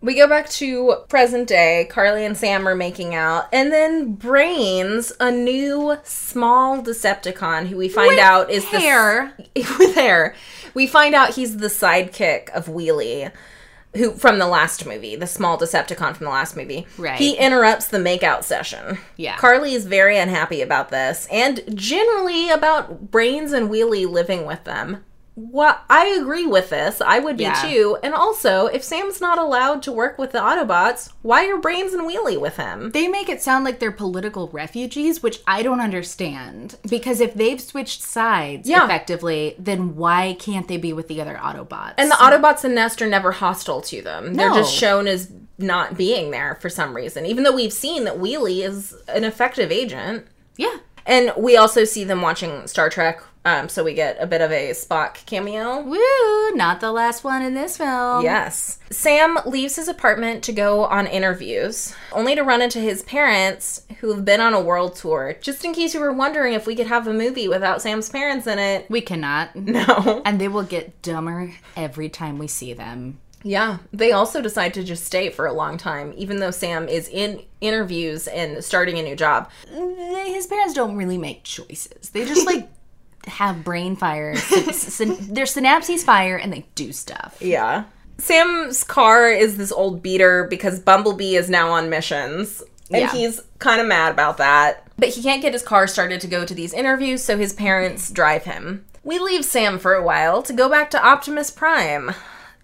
We 0.00 0.14
go 0.14 0.28
back 0.28 0.48
to 0.50 0.96
present 1.08 1.48
day. 1.48 1.88
Carly 1.90 2.24
and 2.24 2.36
Sam 2.36 2.68
are 2.68 2.76
making 2.76 3.16
out, 3.16 3.48
and 3.52 3.72
then 3.72 4.12
Brains, 4.14 5.12
a 5.18 5.32
new 5.32 5.96
small 6.04 6.80
Decepticon, 6.82 7.66
who 7.66 7.76
we 7.76 7.88
find 7.88 8.10
With 8.10 8.18
out 8.20 8.48
is 8.48 8.64
hair. 8.64 9.34
the 9.56 9.62
with 9.78 9.96
hair. 9.96 10.36
We 10.74 10.86
find 10.86 11.16
out 11.16 11.34
he's 11.34 11.56
the 11.56 11.66
sidekick 11.66 12.48
of 12.50 12.66
Wheelie, 12.66 13.32
who 13.96 14.12
from 14.12 14.38
the 14.38 14.46
last 14.46 14.86
movie, 14.86 15.16
the 15.16 15.26
small 15.26 15.58
Decepticon 15.58 16.16
from 16.16 16.24
the 16.24 16.30
last 16.30 16.56
movie. 16.56 16.86
Right. 16.96 17.18
He 17.18 17.36
interrupts 17.36 17.88
the 17.88 17.98
makeout 17.98 18.44
session. 18.44 18.98
Yeah. 19.16 19.36
Carly 19.36 19.74
is 19.74 19.86
very 19.86 20.18
unhappy 20.18 20.60
about 20.62 20.90
this, 20.90 21.26
and 21.30 21.62
generally 21.74 22.50
about 22.50 23.10
Brains 23.10 23.52
and 23.52 23.70
Wheelie 23.70 24.08
living 24.08 24.46
with 24.46 24.64
them. 24.64 25.04
Well, 25.40 25.78
I 25.88 26.06
agree 26.20 26.46
with 26.46 26.70
this. 26.70 27.00
I 27.00 27.20
would 27.20 27.36
be 27.36 27.44
Yeah. 27.44 27.62
too. 27.62 27.96
And 28.02 28.12
also, 28.12 28.66
if 28.66 28.82
Sam's 28.82 29.20
not 29.20 29.38
allowed 29.38 29.84
to 29.84 29.92
work 29.92 30.18
with 30.18 30.32
the 30.32 30.40
Autobots, 30.40 31.10
why 31.22 31.46
are 31.46 31.56
Brains 31.58 31.92
and 31.92 32.02
Wheelie 32.02 32.40
with 32.40 32.56
him? 32.56 32.90
They 32.90 33.06
make 33.06 33.28
it 33.28 33.40
sound 33.40 33.64
like 33.64 33.78
they're 33.78 33.92
political 33.92 34.48
refugees, 34.48 35.22
which 35.22 35.40
I 35.46 35.62
don't 35.62 35.80
understand. 35.80 36.74
Because 36.88 37.20
if 37.20 37.34
they've 37.34 37.60
switched 37.60 38.02
sides 38.02 38.68
Yeah. 38.68 38.84
effectively, 38.84 39.54
then 39.60 39.94
why 39.94 40.36
can't 40.40 40.66
they 40.66 40.76
be 40.76 40.92
with 40.92 41.06
the 41.06 41.20
other 41.20 41.38
Autobots? 41.40 41.94
And 41.98 42.10
the 42.10 42.16
Autobots 42.16 42.64
and 42.64 42.74
Nest 42.74 43.00
are 43.00 43.06
never 43.06 43.30
hostile 43.30 43.80
to 43.82 44.02
them. 44.02 44.34
They're 44.34 44.50
just 44.52 44.74
shown 44.74 45.06
as 45.06 45.30
not 45.56 45.96
being 45.96 46.32
there 46.32 46.56
for 46.60 46.68
some 46.68 46.94
reason, 46.96 47.26
even 47.26 47.44
though 47.44 47.54
we've 47.54 47.72
seen 47.72 48.02
that 48.04 48.18
Wheelie 48.18 48.64
is 48.66 48.94
an 49.06 49.22
effective 49.22 49.70
agent. 49.70 50.26
yeah. 50.56 50.78
And 51.06 51.32
we 51.38 51.56
also 51.56 51.84
see 51.84 52.04
them 52.04 52.20
watching 52.20 52.66
Star 52.66 52.90
Trek, 52.90 53.22
um, 53.48 53.68
so 53.68 53.82
we 53.82 53.94
get 53.94 54.16
a 54.20 54.26
bit 54.26 54.42
of 54.42 54.52
a 54.52 54.70
Spock 54.70 55.24
cameo. 55.24 55.80
Woo! 55.80 56.50
Not 56.54 56.80
the 56.80 56.92
last 56.92 57.24
one 57.24 57.40
in 57.42 57.54
this 57.54 57.78
film. 57.78 58.22
Yes. 58.22 58.78
Sam 58.90 59.38
leaves 59.46 59.76
his 59.76 59.88
apartment 59.88 60.42
to 60.44 60.52
go 60.52 60.84
on 60.84 61.06
interviews, 61.06 61.94
only 62.12 62.34
to 62.34 62.42
run 62.42 62.60
into 62.60 62.78
his 62.78 63.02
parents 63.04 63.86
who 64.00 64.14
have 64.14 64.24
been 64.24 64.40
on 64.40 64.52
a 64.52 64.60
world 64.60 64.96
tour. 64.96 65.36
Just 65.40 65.64
in 65.64 65.72
case 65.72 65.94
you 65.94 66.00
were 66.00 66.12
wondering 66.12 66.52
if 66.52 66.66
we 66.66 66.76
could 66.76 66.88
have 66.88 67.06
a 67.06 67.12
movie 67.12 67.48
without 67.48 67.80
Sam's 67.80 68.10
parents 68.10 68.46
in 68.46 68.58
it. 68.58 68.88
We 68.90 69.00
cannot. 69.00 69.50
No. 69.68 70.22
And 70.24 70.40
they 70.40 70.48
will 70.48 70.62
get 70.62 71.02
dumber 71.02 71.52
every 71.76 72.08
time 72.08 72.38
we 72.38 72.48
see 72.48 72.72
them. 72.72 73.18
Yeah. 73.42 73.78
They 73.92 74.12
also 74.12 74.40
decide 74.40 74.74
to 74.74 74.82
just 74.82 75.04
stay 75.04 75.28
for 75.28 75.46
a 75.46 75.52
long 75.52 75.76
time, 75.76 76.14
even 76.16 76.40
though 76.40 76.50
Sam 76.50 76.88
is 76.88 77.06
in 77.08 77.42
interviews 77.60 78.26
and 78.28 78.64
starting 78.64 78.98
a 78.98 79.02
new 79.02 79.14
job. 79.14 79.50
His 79.70 80.46
parents 80.46 80.74
don't 80.74 80.96
really 80.96 81.18
make 81.18 81.44
choices. 81.44 82.10
They 82.10 82.24
just 82.24 82.46
like 82.46 82.68
have 83.26 83.64
brain 83.64 83.96
fire. 83.96 84.36
Syn- 84.36 84.72
syn- 84.72 85.34
their 85.34 85.44
synapses 85.44 86.02
fire 86.04 86.36
and 86.36 86.52
they 86.52 86.66
do 86.74 86.92
stuff. 86.92 87.36
Yeah. 87.40 87.84
Sam's 88.18 88.82
car 88.84 89.28
is 89.30 89.56
this 89.56 89.70
old 89.72 90.02
beater 90.02 90.44
because 90.48 90.80
Bumblebee 90.80 91.36
is 91.36 91.48
now 91.48 91.70
on 91.70 91.88
missions. 91.90 92.62
And 92.90 93.02
Yeah. 93.02 93.10
he's 93.12 93.40
kind 93.58 93.80
of 93.80 93.86
mad 93.86 94.12
about 94.12 94.38
that. 94.38 94.84
But 94.98 95.10
he 95.10 95.22
can't 95.22 95.42
get 95.42 95.52
his 95.52 95.62
car 95.62 95.86
started 95.86 96.20
to 96.22 96.26
go 96.26 96.44
to 96.44 96.54
these 96.54 96.72
interviews, 96.72 97.22
so 97.22 97.38
his 97.38 97.52
parents 97.52 98.10
drive 98.10 98.44
him. 98.44 98.84
We 99.04 99.18
leave 99.18 99.44
Sam 99.44 99.78
for 99.78 99.94
a 99.94 100.02
while 100.02 100.42
to 100.42 100.52
go 100.52 100.68
back 100.68 100.90
to 100.90 101.06
Optimus 101.06 101.50
Prime, 101.50 102.10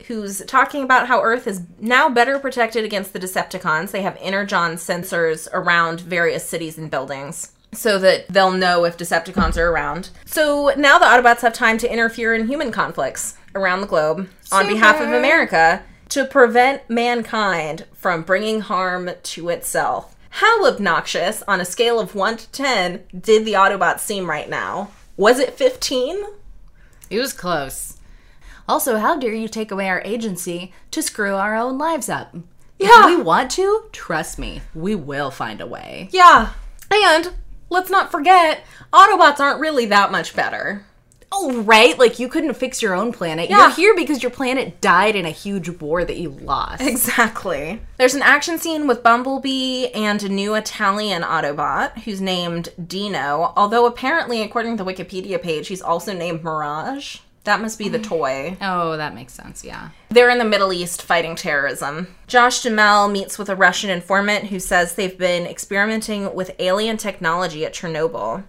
who's 0.07 0.43
talking 0.47 0.83
about 0.83 1.07
how 1.07 1.23
Earth 1.23 1.47
is 1.47 1.63
now 1.79 2.09
better 2.09 2.39
protected 2.39 2.85
against 2.85 3.13
the 3.13 3.21
Decepticons. 3.21 3.93
They 3.93 4.03
have 4.03 4.19
Energon 4.21 4.73
sensors 4.73 5.47
around 5.53 6.01
various 6.01 6.45
cities 6.49 6.77
and 6.77 6.91
buildings. 6.91 7.53
So 7.75 7.99
that 7.99 8.28
they'll 8.28 8.50
know 8.52 8.85
if 8.85 8.97
Decepticons 8.97 9.57
are 9.57 9.71
around. 9.71 10.11
So 10.25 10.73
now 10.76 10.99
the 10.99 11.04
Autobots 11.07 11.40
have 11.40 11.52
time 11.52 11.78
to 11.78 11.93
interfere 11.93 12.35
in 12.35 12.49
human 12.49 12.73
conflicts 12.73 13.37
around 13.54 13.81
the 13.81 13.87
globe 13.87 14.28
on 14.50 14.66
behalf 14.66 15.00
of 15.00 15.09
America 15.12 15.83
to 16.11 16.25
prevent 16.25 16.88
mankind 16.88 17.87
from 17.93 18.23
bringing 18.23 18.61
harm 18.61 19.11
to 19.23 19.49
itself. 19.49 20.16
How 20.31 20.66
obnoxious, 20.66 21.43
on 21.47 21.61
a 21.61 21.64
scale 21.64 22.00
of 22.00 22.14
1 22.14 22.37
to 22.38 22.50
10, 22.50 23.04
did 23.21 23.45
the 23.45 23.52
Autobots 23.52 24.00
seem 24.00 24.28
right 24.28 24.49
now? 24.49 24.90
Was 25.16 25.38
it 25.38 25.54
15? 25.54 26.25
It 27.09 27.19
was 27.19 27.33
close. 27.33 27.99
Also, 28.69 28.99
how 28.99 29.16
dare 29.16 29.35
you 29.35 29.47
take 29.47 29.71
away 29.71 29.88
our 29.88 30.02
agency 30.04 30.73
to 30.90 31.02
screw 31.02 31.35
our 31.35 31.54
own 31.54 31.78
lives 31.78 32.09
up? 32.09 32.35
Yeah. 32.78 32.88
If 33.11 33.16
we 33.16 33.23
want 33.23 33.50
to, 33.52 33.85
trust 33.93 34.38
me, 34.38 34.62
we 34.75 34.97
will 34.97 35.31
find 35.31 35.61
a 35.61 35.66
way. 35.66 36.09
Yeah. 36.11 36.50
And 36.90 37.31
let's 37.71 37.90
not 37.90 38.11
forget, 38.11 38.64
Autobots 38.92 39.40
aren't 39.40 39.61
really 39.61 39.87
that 39.87 40.12
much 40.12 40.37
better. 40.37 40.85
Oh, 41.37 41.62
right? 41.62 41.99
Like 41.99 42.21
you 42.21 42.28
couldn't 42.28 42.54
fix 42.54 42.80
your 42.80 42.94
own 42.94 43.12
planet. 43.12 43.50
Yeah. 43.50 43.62
You're 43.62 43.71
here 43.75 43.97
because 43.97 44.23
your 44.23 44.30
planet 44.30 44.80
died 44.80 45.16
in 45.16 45.26
a 45.26 45.30
huge 45.30 45.68
war 45.68 46.04
that 46.04 46.16
you 46.16 46.30
lost. 46.30 46.80
Exactly. 46.80 47.80
There's 47.99 48.14
an 48.14 48.23
action 48.23 48.56
scene 48.56 48.87
with 48.87 49.02
Bumblebee 49.02 49.88
and 49.88 50.23
a 50.23 50.28
new 50.28 50.54
Italian 50.54 51.23
Autobot 51.23 52.02
who's 52.02 52.21
named 52.21 52.68
Dino, 52.87 53.52
although 53.56 53.87
apparently, 53.87 54.42
according 54.42 54.76
to 54.76 54.85
the 54.85 54.92
Wikipedia 54.92 55.42
page, 55.42 55.66
he's 55.66 55.83
also 55.83 56.12
named 56.12 56.44
Mirage. 56.44 57.18
That 57.45 57.61
must 57.61 57.79
be 57.79 57.89
the 57.89 57.99
mm. 57.99 58.05
toy. 58.05 58.57
Oh, 58.61 58.97
that 58.97 59.15
makes 59.15 59.35
sense, 59.35 59.65
yeah. 59.65 59.91
They're 60.09 60.31
in 60.31 60.39
the 60.39 60.45
Middle 60.45 60.73
East 60.73 61.03
fighting 61.03 61.37
terrorism. 61.37 62.09
Josh 62.27 62.63
Duhamel 62.63 63.09
meets 63.09 63.39
with 63.39 63.51
a 63.51 63.57
Russian 63.57 63.91
informant 63.91 64.47
who 64.47 64.59
says 64.59 64.95
they've 64.95 65.17
been 65.17 65.47
experimenting 65.47 66.35
with 66.35 66.57
alien 66.59 66.97
technology 66.97 67.65
at 67.67 67.75
Chernobyl. 67.75 68.45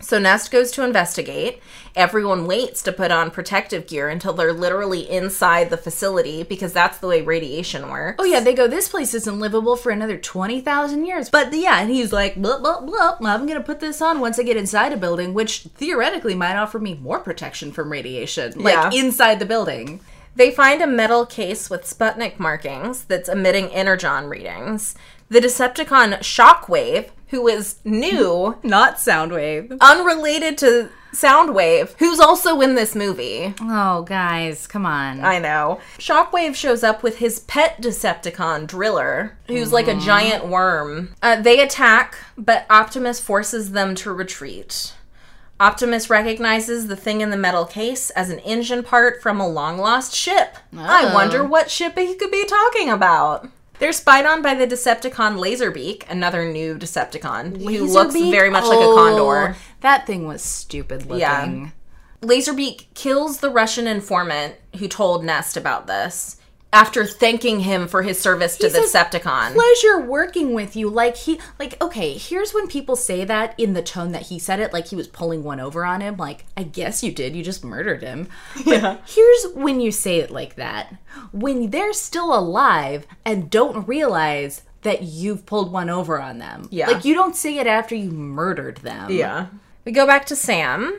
So 0.00 0.18
Nest 0.18 0.50
goes 0.50 0.70
to 0.72 0.84
investigate. 0.84 1.60
Everyone 1.96 2.46
waits 2.46 2.82
to 2.84 2.92
put 2.92 3.10
on 3.10 3.30
protective 3.32 3.86
gear 3.86 4.08
until 4.08 4.32
they're 4.32 4.52
literally 4.52 5.10
inside 5.10 5.70
the 5.70 5.76
facility 5.76 6.44
because 6.44 6.72
that's 6.72 6.98
the 6.98 7.08
way 7.08 7.20
radiation 7.20 7.90
works. 7.90 8.16
Oh 8.20 8.24
yeah, 8.24 8.40
they 8.40 8.54
go. 8.54 8.68
This 8.68 8.88
place 8.88 9.12
isn't 9.14 9.40
livable 9.40 9.74
for 9.76 9.90
another 9.90 10.16
twenty 10.16 10.60
thousand 10.60 11.04
years. 11.06 11.28
But 11.30 11.52
yeah, 11.52 11.80
and 11.80 11.90
he's 11.90 12.12
like, 12.12 12.36
blah 12.36 12.58
blah 12.58 12.80
blah. 12.80 13.16
I'm 13.20 13.46
gonna 13.46 13.60
put 13.60 13.80
this 13.80 14.00
on 14.00 14.20
once 14.20 14.38
I 14.38 14.44
get 14.44 14.56
inside 14.56 14.92
a 14.92 14.96
building, 14.96 15.34
which 15.34 15.62
theoretically 15.74 16.34
might 16.34 16.56
offer 16.56 16.78
me 16.78 16.94
more 16.94 17.18
protection 17.18 17.72
from 17.72 17.90
radiation, 17.90 18.52
like 18.56 18.74
Yeah. 18.74 18.90
inside 18.92 19.40
the 19.40 19.46
building. 19.46 20.00
They 20.36 20.52
find 20.52 20.80
a 20.80 20.86
metal 20.86 21.26
case 21.26 21.68
with 21.68 21.82
Sputnik 21.82 22.38
markings 22.38 23.02
that's 23.04 23.28
emitting 23.28 23.66
energon 23.70 24.28
readings. 24.28 24.94
The 25.28 25.40
Decepticon 25.40 26.18
Shockwave, 26.20 27.08
who 27.28 27.46
is 27.48 27.76
new, 27.84 28.56
Not 28.62 28.96
Soundwave. 28.96 29.76
unrelated 29.80 30.58
to 30.58 30.90
Soundwave, 31.12 31.94
who's 31.98 32.20
also 32.20 32.60
in 32.60 32.74
this 32.74 32.94
movie. 32.94 33.54
Oh, 33.60 34.02
guys, 34.02 34.66
come 34.66 34.84
on. 34.86 35.20
I 35.24 35.38
know. 35.38 35.80
Shockwave 35.98 36.54
shows 36.54 36.82
up 36.84 37.02
with 37.02 37.18
his 37.18 37.40
pet 37.40 37.80
Decepticon, 37.80 38.66
Driller, 38.66 39.36
who's 39.46 39.72
like 39.72 39.88
a 39.88 39.94
giant 39.98 40.46
worm. 40.48 41.14
Uh, 41.22 41.40
they 41.40 41.60
attack, 41.60 42.18
but 42.36 42.66
Optimus 42.70 43.20
forces 43.20 43.72
them 43.72 43.94
to 43.96 44.12
retreat. 44.12 44.92
Optimus 45.60 46.08
recognizes 46.08 46.86
the 46.86 46.94
thing 46.94 47.20
in 47.20 47.30
the 47.30 47.36
metal 47.36 47.64
case 47.64 48.10
as 48.10 48.30
an 48.30 48.38
engine 48.40 48.84
part 48.84 49.20
from 49.20 49.40
a 49.40 49.48
long 49.48 49.76
lost 49.78 50.14
ship. 50.14 50.56
I 50.76 51.08
Oh. 51.10 51.14
wonder 51.14 51.42
what 51.42 51.68
ship 51.70 51.98
he 51.98 52.14
could 52.14 52.30
be 52.30 52.44
talking 52.44 52.88
about. 52.90 53.48
They're 53.78 53.92
spied 53.92 54.26
on 54.26 54.42
by 54.42 54.54
the 54.54 54.66
Decepticon 54.66 55.38
Laserbeak, 55.38 56.08
another 56.10 56.50
new 56.50 56.76
Decepticon, 56.76 57.60
who 57.62 57.84
looks 57.86 58.14
very 58.14 58.50
much 58.50 58.64
like 58.64 58.78
a 58.78 58.82
Oh, 58.82 58.94
condor. 58.96 59.56
That 59.80 60.06
thing 60.06 60.26
was 60.26 60.42
stupid 60.42 61.02
looking. 61.06 61.20
Yeah. 61.20 61.68
Laserbeak 62.20 62.86
kills 62.94 63.38
the 63.38 63.50
Russian 63.50 63.86
informant 63.86 64.56
who 64.78 64.88
told 64.88 65.24
Nest 65.24 65.56
about 65.56 65.86
this 65.86 66.37
after 66.72 67.06
thanking 67.06 67.60
him 67.60 67.88
for 67.88 68.02
his 68.02 68.20
service 68.20 68.56
to 68.58 68.66
He 68.66 68.72
the 68.72 68.86
says, 68.86 68.92
Decepticon. 68.92 69.54
Pleasure 69.54 70.00
working 70.00 70.52
with 70.52 70.76
you. 70.76 70.88
Like 70.88 71.16
he 71.16 71.40
like 71.58 71.80
okay, 71.82 72.14
here's 72.14 72.52
when 72.52 72.68
people 72.68 72.96
say 72.96 73.24
that 73.24 73.54
in 73.58 73.72
the 73.72 73.82
tone 73.82 74.12
that 74.12 74.22
he 74.22 74.38
said 74.38 74.60
it, 74.60 74.72
like 74.72 74.88
he 74.88 74.96
was 74.96 75.08
pulling 75.08 75.42
one 75.42 75.60
over 75.60 75.84
on 75.84 76.00
him. 76.00 76.16
Like, 76.16 76.44
I 76.56 76.62
guess 76.64 77.02
you 77.02 77.10
did, 77.10 77.34
you 77.34 77.42
just 77.42 77.64
murdered 77.64 78.02
him. 78.02 78.28
But 78.64 79.02
here's 79.06 79.46
when 79.54 79.80
you 79.80 79.90
say 79.90 80.18
it 80.18 80.30
like 80.30 80.56
that. 80.56 80.94
When 81.32 81.70
they're 81.70 81.92
still 81.92 82.36
alive 82.36 83.06
and 83.24 83.50
don't 83.50 83.86
realize 83.88 84.62
that 84.82 85.02
you've 85.02 85.46
pulled 85.46 85.72
one 85.72 85.90
over 85.90 86.20
on 86.20 86.38
them. 86.38 86.68
Yeah. 86.70 86.88
Like 86.88 87.04
you 87.04 87.14
don't 87.14 87.34
say 87.34 87.58
it 87.58 87.66
after 87.66 87.94
you 87.94 88.10
murdered 88.10 88.78
them. 88.78 89.10
Yeah. 89.10 89.46
We 89.84 89.92
go 89.92 90.06
back 90.06 90.26
to 90.26 90.36
Sam, 90.36 90.98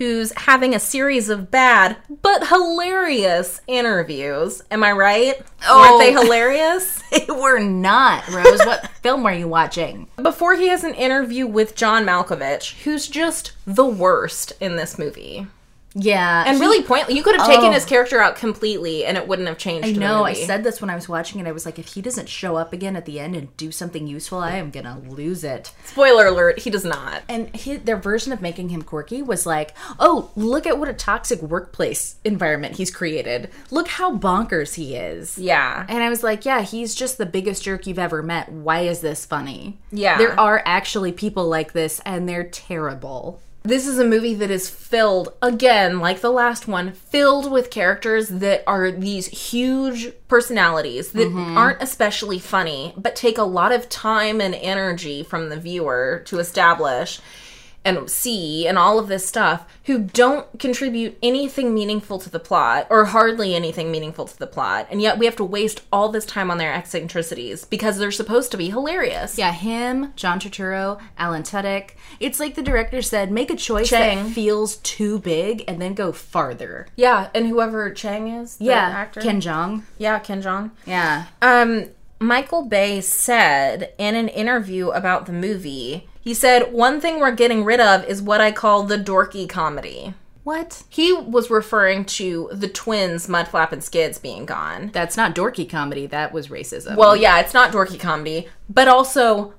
who's 0.00 0.32
having 0.34 0.74
a 0.74 0.80
series 0.80 1.28
of 1.28 1.50
bad 1.50 1.94
but 2.22 2.48
hilarious 2.48 3.60
interviews. 3.66 4.62
Am 4.70 4.82
I 4.82 4.92
right? 4.92 5.34
Oh. 5.68 5.80
Weren't 5.80 6.00
they 6.00 6.16
oh. 6.16 6.22
hilarious? 6.24 7.02
They 7.10 7.26
were 7.28 7.58
not, 7.58 8.26
Rose. 8.28 8.60
what 8.60 8.88
film 9.02 9.26
are 9.26 9.34
you 9.34 9.46
watching? 9.46 10.08
Before 10.16 10.56
he 10.56 10.68
has 10.68 10.84
an 10.84 10.94
interview 10.94 11.46
with 11.46 11.76
John 11.76 12.06
Malkovich, 12.06 12.82
who's 12.84 13.08
just 13.08 13.52
the 13.66 13.84
worst 13.84 14.54
in 14.58 14.76
this 14.76 14.98
movie. 14.98 15.46
Yeah. 15.94 16.44
and 16.46 16.56
he- 16.56 16.60
really 16.60 16.82
pointless. 16.82 17.16
You 17.16 17.22
could 17.22 17.36
have 17.36 17.46
taken 17.46 17.66
Oh. 17.66 17.72
his 17.72 17.84
character 17.84 18.20
out 18.20 18.36
completely, 18.36 19.04
and 19.04 19.16
it 19.16 19.26
wouldn't 19.26 19.48
have 19.48 19.58
changed. 19.58 19.88
I 19.88 19.92
the 19.92 19.98
know. 20.00 20.24
I 20.24 20.32
said 20.34 20.62
this 20.64 20.80
when 20.80 20.90
I 20.90 20.94
was 20.94 21.08
watching 21.08 21.40
it. 21.40 21.46
I 21.46 21.52
was 21.52 21.66
like, 21.66 21.78
if 21.78 21.94
he 21.94 22.00
doesn't 22.02 22.28
show 22.28 22.56
up 22.56 22.72
again 22.72 22.96
at 22.96 23.06
the 23.06 23.18
end 23.18 23.34
and 23.34 23.56
do 23.56 23.72
something 23.72 24.06
useful, 24.06 24.38
I 24.38 24.56
am 24.56 24.70
gonna 24.70 25.00
lose 25.08 25.42
it. 25.44 25.72
Spoiler 25.84 26.26
alert: 26.26 26.60
He 26.60 26.70
does 26.70 26.84
not. 26.84 27.22
And 27.28 27.54
he, 27.56 27.76
their 27.76 27.96
version 27.96 28.32
of 28.32 28.40
making 28.40 28.68
him 28.68 28.82
quirky 28.82 29.20
was 29.22 29.46
like, 29.46 29.74
oh, 29.98 30.30
look 30.36 30.66
at 30.66 30.78
what 30.78 30.88
a 30.88 30.92
toxic 30.94 31.42
workplace 31.42 32.16
environment 32.24 32.76
he's 32.76 32.90
created. 32.90 33.50
Look 33.70 33.88
how 33.88 34.16
bonkers 34.16 34.74
he 34.74 34.94
is. 34.96 35.38
Yeah. 35.38 35.84
And 35.88 36.02
I 36.02 36.08
was 36.08 36.22
like, 36.22 36.44
yeah, 36.44 36.62
he's 36.62 36.94
just 36.94 37.18
the 37.18 37.26
biggest 37.26 37.64
jerk 37.64 37.86
you've 37.86 37.98
ever 37.98 38.22
met. 38.22 38.50
Why 38.50 38.80
is 38.80 39.00
this 39.00 39.24
funny? 39.26 39.78
Yeah. 39.90 40.18
There 40.18 40.38
are 40.38 40.62
actually 40.64 41.12
people 41.12 41.48
like 41.48 41.72
this, 41.72 42.00
and 42.04 42.28
they're 42.28 42.44
terrible. 42.44 43.40
This 43.62 43.86
is 43.86 43.98
a 43.98 44.06
movie 44.06 44.34
that 44.34 44.50
is 44.50 44.70
filled, 44.70 45.34
again, 45.42 46.00
like 46.00 46.20
the 46.20 46.30
last 46.30 46.66
one, 46.66 46.92
filled 46.92 47.52
with 47.52 47.70
characters 47.70 48.28
that 48.28 48.64
are 48.66 48.90
these 48.90 49.26
huge 49.26 50.12
personalities 50.28 51.12
that 51.12 51.28
mm-hmm. 51.28 51.58
aren't 51.58 51.82
especially 51.82 52.38
funny, 52.38 52.94
but 52.96 53.14
take 53.14 53.36
a 53.36 53.42
lot 53.42 53.72
of 53.72 53.90
time 53.90 54.40
and 54.40 54.54
energy 54.54 55.22
from 55.22 55.50
the 55.50 55.60
viewer 55.60 56.22
to 56.24 56.38
establish 56.38 57.20
and 57.84 58.10
C 58.10 58.66
and 58.68 58.76
all 58.76 58.98
of 58.98 59.08
this 59.08 59.26
stuff 59.26 59.64
who 59.84 59.98
don't 60.00 60.58
contribute 60.58 61.16
anything 61.22 61.72
meaningful 61.72 62.18
to 62.18 62.28
the 62.28 62.38
plot 62.38 62.86
or 62.90 63.06
hardly 63.06 63.54
anything 63.54 63.90
meaningful 63.90 64.26
to 64.26 64.38
the 64.38 64.46
plot. 64.46 64.86
And 64.90 65.00
yet 65.00 65.18
we 65.18 65.24
have 65.24 65.36
to 65.36 65.44
waste 65.44 65.80
all 65.90 66.10
this 66.10 66.26
time 66.26 66.50
on 66.50 66.58
their 66.58 66.74
eccentricities 66.74 67.64
because 67.64 67.96
they're 67.98 68.10
supposed 68.12 68.50
to 68.50 68.58
be 68.58 68.68
hilarious. 68.70 69.38
Yeah, 69.38 69.52
him, 69.52 70.12
John 70.14 70.38
Turturro, 70.38 71.00
Alan 71.16 71.42
Tudyk. 71.42 71.92
It's 72.20 72.38
like 72.38 72.54
the 72.54 72.62
director 72.62 73.00
said, 73.00 73.32
make 73.32 73.50
a 73.50 73.56
choice 73.56 73.88
Chang. 73.88 74.24
that 74.24 74.32
feels 74.34 74.76
too 74.76 75.18
big 75.18 75.64
and 75.66 75.80
then 75.80 75.94
go 75.94 76.12
farther. 76.12 76.86
Yeah, 76.96 77.30
and 77.34 77.46
whoever 77.46 77.90
Chang 77.90 78.28
is, 78.28 78.56
the 78.58 78.66
Yeah, 78.66 78.88
actor. 78.90 79.20
Ken 79.22 79.40
Jeong. 79.40 79.84
yeah, 79.96 80.18
Ken 80.18 80.42
Jeong. 80.42 80.70
Yeah. 80.84 81.26
Um, 81.40 81.86
Michael 82.18 82.66
Bay 82.66 83.00
said 83.00 83.94
in 83.96 84.14
an 84.14 84.28
interview 84.28 84.90
about 84.90 85.24
the 85.24 85.32
movie, 85.32 86.06
he 86.20 86.34
said, 86.34 86.72
One 86.72 87.00
thing 87.00 87.18
we're 87.18 87.34
getting 87.34 87.64
rid 87.64 87.80
of 87.80 88.04
is 88.04 88.22
what 88.22 88.40
I 88.40 88.52
call 88.52 88.82
the 88.82 88.98
dorky 88.98 89.48
comedy. 89.48 90.14
What? 90.42 90.84
He 90.88 91.12
was 91.12 91.50
referring 91.50 92.06
to 92.06 92.48
the 92.52 92.68
twins, 92.68 93.26
Mudflap 93.26 93.72
and 93.72 93.84
Skids, 93.84 94.18
being 94.18 94.46
gone. 94.46 94.90
That's 94.92 95.16
not 95.16 95.34
dorky 95.34 95.68
comedy. 95.68 96.06
That 96.06 96.32
was 96.32 96.48
racism. 96.48 96.96
Well, 96.96 97.14
yeah, 97.14 97.40
it's 97.40 97.54
not 97.54 97.72
dorky 97.72 98.00
comedy, 98.00 98.48
but 98.68 98.88
also 98.88 99.54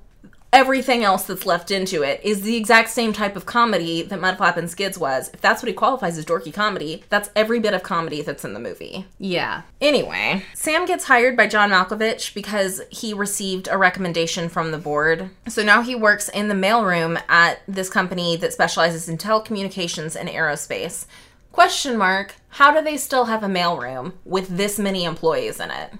everything 0.52 1.02
else 1.02 1.24
that's 1.24 1.46
left 1.46 1.70
into 1.70 2.02
it 2.02 2.20
is 2.22 2.42
the 2.42 2.56
exact 2.56 2.90
same 2.90 3.12
type 3.12 3.36
of 3.36 3.46
comedy 3.46 4.02
that 4.02 4.20
Mudflap 4.20 4.56
and 4.56 4.70
Skids 4.70 4.98
was. 4.98 5.30
If 5.32 5.40
that's 5.40 5.62
what 5.62 5.68
he 5.68 5.74
qualifies 5.74 6.18
as 6.18 6.26
dorky 6.26 6.52
comedy, 6.52 7.04
that's 7.08 7.30
every 7.34 7.58
bit 7.58 7.74
of 7.74 7.82
comedy 7.82 8.20
that's 8.22 8.44
in 8.44 8.52
the 8.52 8.60
movie. 8.60 9.06
yeah. 9.18 9.62
Anyway, 9.80 10.44
Sam 10.54 10.86
gets 10.86 11.04
hired 11.04 11.36
by 11.36 11.46
John 11.48 11.70
Malkovich 11.70 12.34
because 12.34 12.82
he 12.90 13.12
received 13.12 13.68
a 13.70 13.76
recommendation 13.76 14.48
from 14.48 14.70
the 14.70 14.78
board. 14.78 15.30
So 15.48 15.62
now 15.62 15.82
he 15.82 15.94
works 15.94 16.28
in 16.28 16.48
the 16.48 16.54
mailroom 16.54 17.20
at 17.28 17.62
this 17.66 17.90
company 17.90 18.36
that 18.36 18.52
specializes 18.52 19.08
in 19.08 19.18
telecommunications 19.18 20.14
and 20.14 20.28
aerospace. 20.28 21.06
Question 21.50 21.98
mark, 21.98 22.36
how 22.50 22.72
do 22.72 22.82
they 22.82 22.96
still 22.96 23.24
have 23.24 23.42
a 23.42 23.48
mailroom 23.48 24.12
with 24.24 24.56
this 24.56 24.78
many 24.78 25.04
employees 25.04 25.58
in 25.58 25.70
it? 25.70 25.92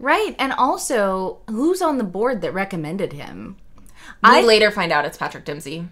Right. 0.00 0.34
And 0.38 0.52
also, 0.52 1.38
who's 1.48 1.82
on 1.82 1.98
the 1.98 2.04
board 2.04 2.40
that 2.42 2.52
recommended 2.52 3.12
him? 3.12 3.56
We 4.22 4.30
I- 4.30 4.40
later 4.42 4.70
find 4.70 4.92
out 4.92 5.04
it's 5.04 5.16
Patrick 5.18 5.44
Dempsey. 5.44 5.88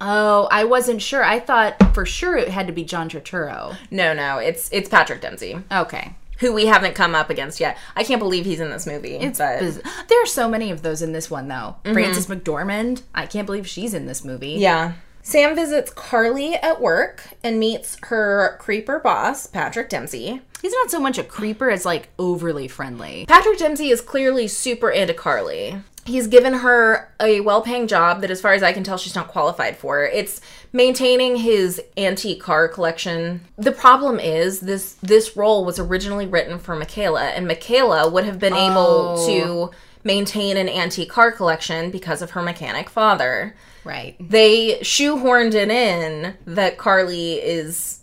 Oh, 0.00 0.48
I 0.50 0.64
wasn't 0.64 1.00
sure. 1.00 1.22
I 1.22 1.38
thought 1.38 1.76
for 1.94 2.04
sure 2.04 2.36
it 2.36 2.48
had 2.48 2.66
to 2.66 2.72
be 2.72 2.82
John 2.82 3.08
Turturro. 3.08 3.76
No, 3.90 4.12
no, 4.12 4.38
it's 4.38 4.68
it's 4.72 4.88
Patrick 4.88 5.20
Dempsey, 5.20 5.56
Okay. 5.70 6.14
who 6.38 6.52
we 6.52 6.66
haven't 6.66 6.94
come 6.96 7.14
up 7.14 7.30
against 7.30 7.60
yet. 7.60 7.78
I 7.94 8.02
can't 8.02 8.18
believe 8.18 8.44
he's 8.44 8.58
in 8.58 8.70
this 8.70 8.84
movie. 8.84 9.14
It's 9.14 9.38
but 9.38 9.60
biz- 9.60 9.80
there 10.08 10.20
are 10.22 10.26
so 10.26 10.48
many 10.48 10.72
of 10.72 10.82
those 10.82 11.02
in 11.02 11.12
this 11.12 11.30
one 11.30 11.46
though. 11.46 11.76
Mm-hmm. 11.84 11.92
Frances 11.92 12.26
McDormand. 12.26 13.02
I 13.14 13.26
can't 13.26 13.46
believe 13.46 13.68
she's 13.68 13.94
in 13.94 14.06
this 14.06 14.24
movie. 14.24 14.54
Yeah. 14.54 14.94
Sam 15.24 15.54
visits 15.54 15.92
Carly 15.92 16.54
at 16.56 16.80
work 16.80 17.22
and 17.44 17.60
meets 17.60 17.96
her 18.06 18.56
creeper 18.58 18.98
boss, 18.98 19.46
Patrick 19.46 19.88
Dempsey. 19.88 20.42
He's 20.60 20.72
not 20.72 20.90
so 20.90 20.98
much 20.98 21.16
a 21.16 21.22
creeper 21.22 21.70
as 21.70 21.84
like 21.84 22.08
overly 22.18 22.66
friendly. 22.66 23.24
Patrick 23.28 23.58
Dempsey 23.58 23.90
is 23.90 24.00
clearly 24.00 24.48
super 24.48 24.90
into 24.90 25.14
Carly. 25.14 25.80
He's 26.04 26.26
given 26.26 26.52
her 26.54 27.12
a 27.20 27.40
well 27.40 27.62
paying 27.62 27.86
job 27.86 28.20
that, 28.22 28.30
as 28.30 28.40
far 28.40 28.52
as 28.54 28.62
I 28.62 28.72
can 28.72 28.82
tell, 28.82 28.96
she's 28.98 29.14
not 29.14 29.28
qualified 29.28 29.76
for. 29.76 30.02
It's 30.04 30.40
maintaining 30.72 31.36
his 31.36 31.80
antique 31.96 32.42
car 32.42 32.66
collection. 32.68 33.42
The 33.56 33.72
problem 33.72 34.18
is 34.18 34.60
this 34.60 34.94
this 34.94 35.36
role 35.36 35.64
was 35.64 35.78
originally 35.78 36.26
written 36.26 36.58
for 36.58 36.74
Michaela, 36.74 37.26
and 37.26 37.46
Michaela 37.46 38.10
would 38.10 38.24
have 38.24 38.38
been 38.40 38.54
able 38.54 39.16
Oh. 39.18 39.26
to 39.26 39.70
maintain 40.04 40.56
an 40.56 40.68
antique 40.68 41.08
car 41.10 41.30
collection 41.30 41.92
because 41.92 42.22
of 42.22 42.30
her 42.32 42.42
mechanic 42.42 42.90
father. 42.90 43.54
Right. 43.84 44.16
they 44.20 44.78
shoehorned 44.82 45.54
it 45.54 45.68
in 45.68 46.34
that 46.46 46.78
Carly 46.78 47.34
is 47.34 47.98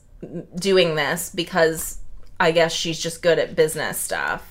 doing 0.55 0.95
this 0.95 1.29
because 1.33 1.97
I 2.39 2.51
guess 2.51 2.73
she's 2.73 2.99
just 2.99 3.21
good 3.21 3.39
at 3.39 3.55
business 3.55 3.97
stuff. 3.97 4.45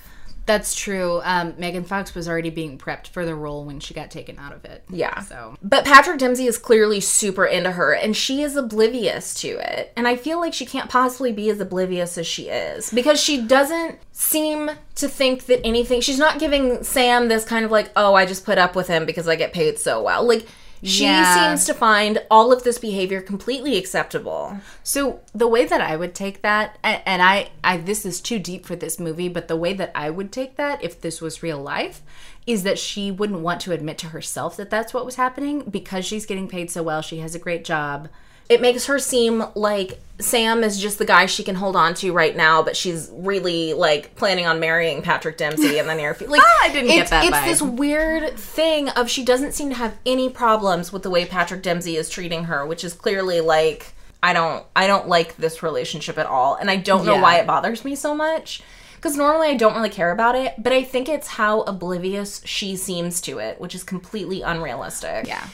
That's 0.49 0.73
true. 0.73 1.21
Um, 1.25 1.53
Megan 1.59 1.83
Fox 1.83 2.15
was 2.15 2.27
already 2.27 2.49
being 2.49 2.79
prepped 2.79 3.09
for 3.09 3.23
the 3.23 3.35
role 3.35 3.65
when 3.65 3.79
she 3.79 3.93
got 3.93 4.09
taken 4.09 4.39
out 4.39 4.51
of 4.51 4.65
it. 4.65 4.83
Yeah. 4.89 5.19
So 5.21 5.55
But 5.61 5.85
Patrick 5.85 6.17
Dempsey 6.17 6.47
is 6.47 6.57
clearly 6.57 7.01
super 7.01 7.45
into 7.45 7.73
her 7.73 7.93
and 7.93 8.17
she 8.17 8.41
is 8.41 8.55
oblivious 8.55 9.35
to 9.41 9.49
it. 9.49 9.93
And 9.95 10.07
I 10.07 10.15
feel 10.15 10.39
like 10.39 10.55
she 10.55 10.65
can't 10.65 10.89
possibly 10.89 11.31
be 11.31 11.51
as 11.51 11.59
oblivious 11.59 12.17
as 12.17 12.25
she 12.25 12.49
is 12.49 12.89
because 12.89 13.21
she 13.21 13.43
doesn't 13.43 13.99
seem 14.11 14.71
to 14.95 15.07
think 15.07 15.45
that 15.45 15.61
anything, 15.63 16.01
she's 16.01 16.17
not 16.17 16.39
giving 16.39 16.83
Sam 16.83 17.27
this 17.27 17.45
kind 17.45 17.63
of 17.63 17.69
like, 17.69 17.91
oh, 17.95 18.15
I 18.15 18.25
just 18.25 18.43
put 18.43 18.57
up 18.57 18.75
with 18.75 18.87
him 18.87 19.05
because 19.05 19.27
I 19.27 19.35
get 19.35 19.53
paid 19.53 19.77
so 19.77 20.01
well. 20.01 20.27
Like, 20.27 20.47
she 20.83 21.03
Yeah. 21.03 21.49
seems 21.49 21.65
to 21.65 21.73
find 21.73 22.21
all 22.31 22.51
of 22.51 22.63
this 22.63 22.77
behavior 22.77 23.21
completely 23.21 23.77
acceptable. 23.77 24.57
So 24.83 25.19
the 25.33 25.47
way 25.47 25.65
that 25.65 25.81
I 25.81 25.95
would 25.95 26.15
take 26.15 26.41
that, 26.41 26.77
and 26.83 27.21
I, 27.21 27.49
I 27.63 27.77
this 27.77 28.05
is 28.05 28.21
too 28.21 28.39
deep 28.39 28.65
for 28.65 28.75
this 28.75 28.99
movie, 28.99 29.29
but 29.29 29.47
the 29.47 29.55
way 29.57 29.73
that 29.73 29.91
I 29.93 30.09
would 30.09 30.31
take 30.31 30.55
that, 30.55 30.83
if 30.83 31.01
this 31.01 31.21
was 31.21 31.43
real 31.43 31.61
life, 31.61 32.01
is 32.47 32.63
that 32.63 32.79
she 32.79 33.11
wouldn't 33.11 33.41
want 33.41 33.61
to 33.61 33.71
admit 33.71 33.97
to 33.99 34.07
herself 34.07 34.57
that 34.57 34.69
that's 34.69 34.93
what 34.93 35.05
was 35.05 35.15
happening 35.15 35.61
because 35.69 36.05
she's 36.05 36.25
getting 36.25 36.47
paid 36.47 36.71
so 36.71 36.81
well. 36.81 37.01
She 37.01 37.19
has 37.19 37.35
a 37.35 37.39
great 37.39 37.63
job. 37.63 38.09
It 38.49 38.61
makes 38.61 38.87
her 38.87 38.99
seem 38.99 39.43
like 39.55 39.99
Sam 40.19 40.63
is 40.65 40.79
just 40.81 40.97
the 40.99 41.05
guy 41.05 41.27
she 41.27 41.43
can 41.43 41.55
hold 41.55 41.75
on 41.77 41.93
to 41.95 42.11
right 42.11 42.35
now, 42.35 42.61
but 42.61 42.75
she's 42.75 43.09
really 43.13 43.73
like 43.73 44.15
planning 44.15 44.45
on 44.45 44.59
marrying 44.59 45.01
Patrick 45.01 45.37
Dempsey 45.37 45.77
in 45.77 45.87
the 45.87 45.95
near 45.95 46.13
future. 46.13 46.31
Like, 46.31 46.41
Ah, 46.45 46.63
I 46.63 46.73
didn't 46.73 46.87
get 46.89 47.09
that 47.09 47.25
It's 47.25 47.37
vibe. 47.37 47.45
this 47.45 47.61
weird 47.61 48.37
thing 48.37 48.89
of 48.89 49.09
she 49.09 49.23
doesn't 49.23 49.53
seem 49.53 49.69
to 49.69 49.75
have 49.75 49.95
any 50.05 50.29
problems 50.29 50.91
with 50.91 51.03
the 51.03 51.09
way 51.09 51.25
Patrick 51.25 51.61
Dempsey 51.63 51.95
is 51.95 52.09
treating 52.09 52.45
her, 52.45 52.65
which 52.65 52.83
is 52.83 52.93
clearly 52.93 53.39
like 53.39 53.93
I 54.21 54.33
don't 54.33 54.65
I 54.75 54.87
don't 54.87 55.07
like 55.07 55.37
this 55.37 55.63
relationship 55.63 56.17
at 56.17 56.25
all, 56.25 56.55
and 56.55 56.69
I 56.69 56.75
don't 56.75 57.05
know 57.05 57.13
Yeah. 57.15 57.21
why 57.21 57.37
it 57.39 57.47
bothers 57.47 57.85
me 57.85 57.95
so 57.95 58.13
much. 58.13 58.61
Because 58.97 59.15
normally 59.15 59.47
I 59.47 59.53
don't 59.53 59.75
really 59.75 59.87
care 59.89 60.11
about 60.11 60.35
it, 60.35 60.55
but 60.57 60.73
I 60.73 60.83
think 60.83 61.07
it's 61.07 61.27
how 61.27 61.61
oblivious 61.61 62.41
she 62.43 62.75
seems 62.75 63.21
to 63.21 63.37
it, 63.39 63.61
which 63.61 63.73
is 63.73 63.81
completely 63.85 64.41
unrealistic. 64.41 65.25
Yeah. 65.25 65.47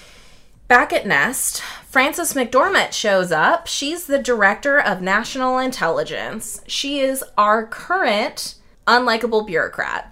Back 0.68 0.92
at 0.94 1.06
Nest, 1.06 1.62
Frances 1.88 2.34
McDormand 2.34 2.92
shows 2.92 3.32
up. 3.32 3.68
She's 3.68 4.08
the 4.08 4.18
director 4.18 4.80
of 4.80 5.00
national 5.00 5.60
intelligence. 5.60 6.60
She 6.66 7.02
is 7.02 7.24
our 7.38 7.68
current 7.68 8.56
unlikable 8.88 9.46
bureaucrat. 9.46 10.12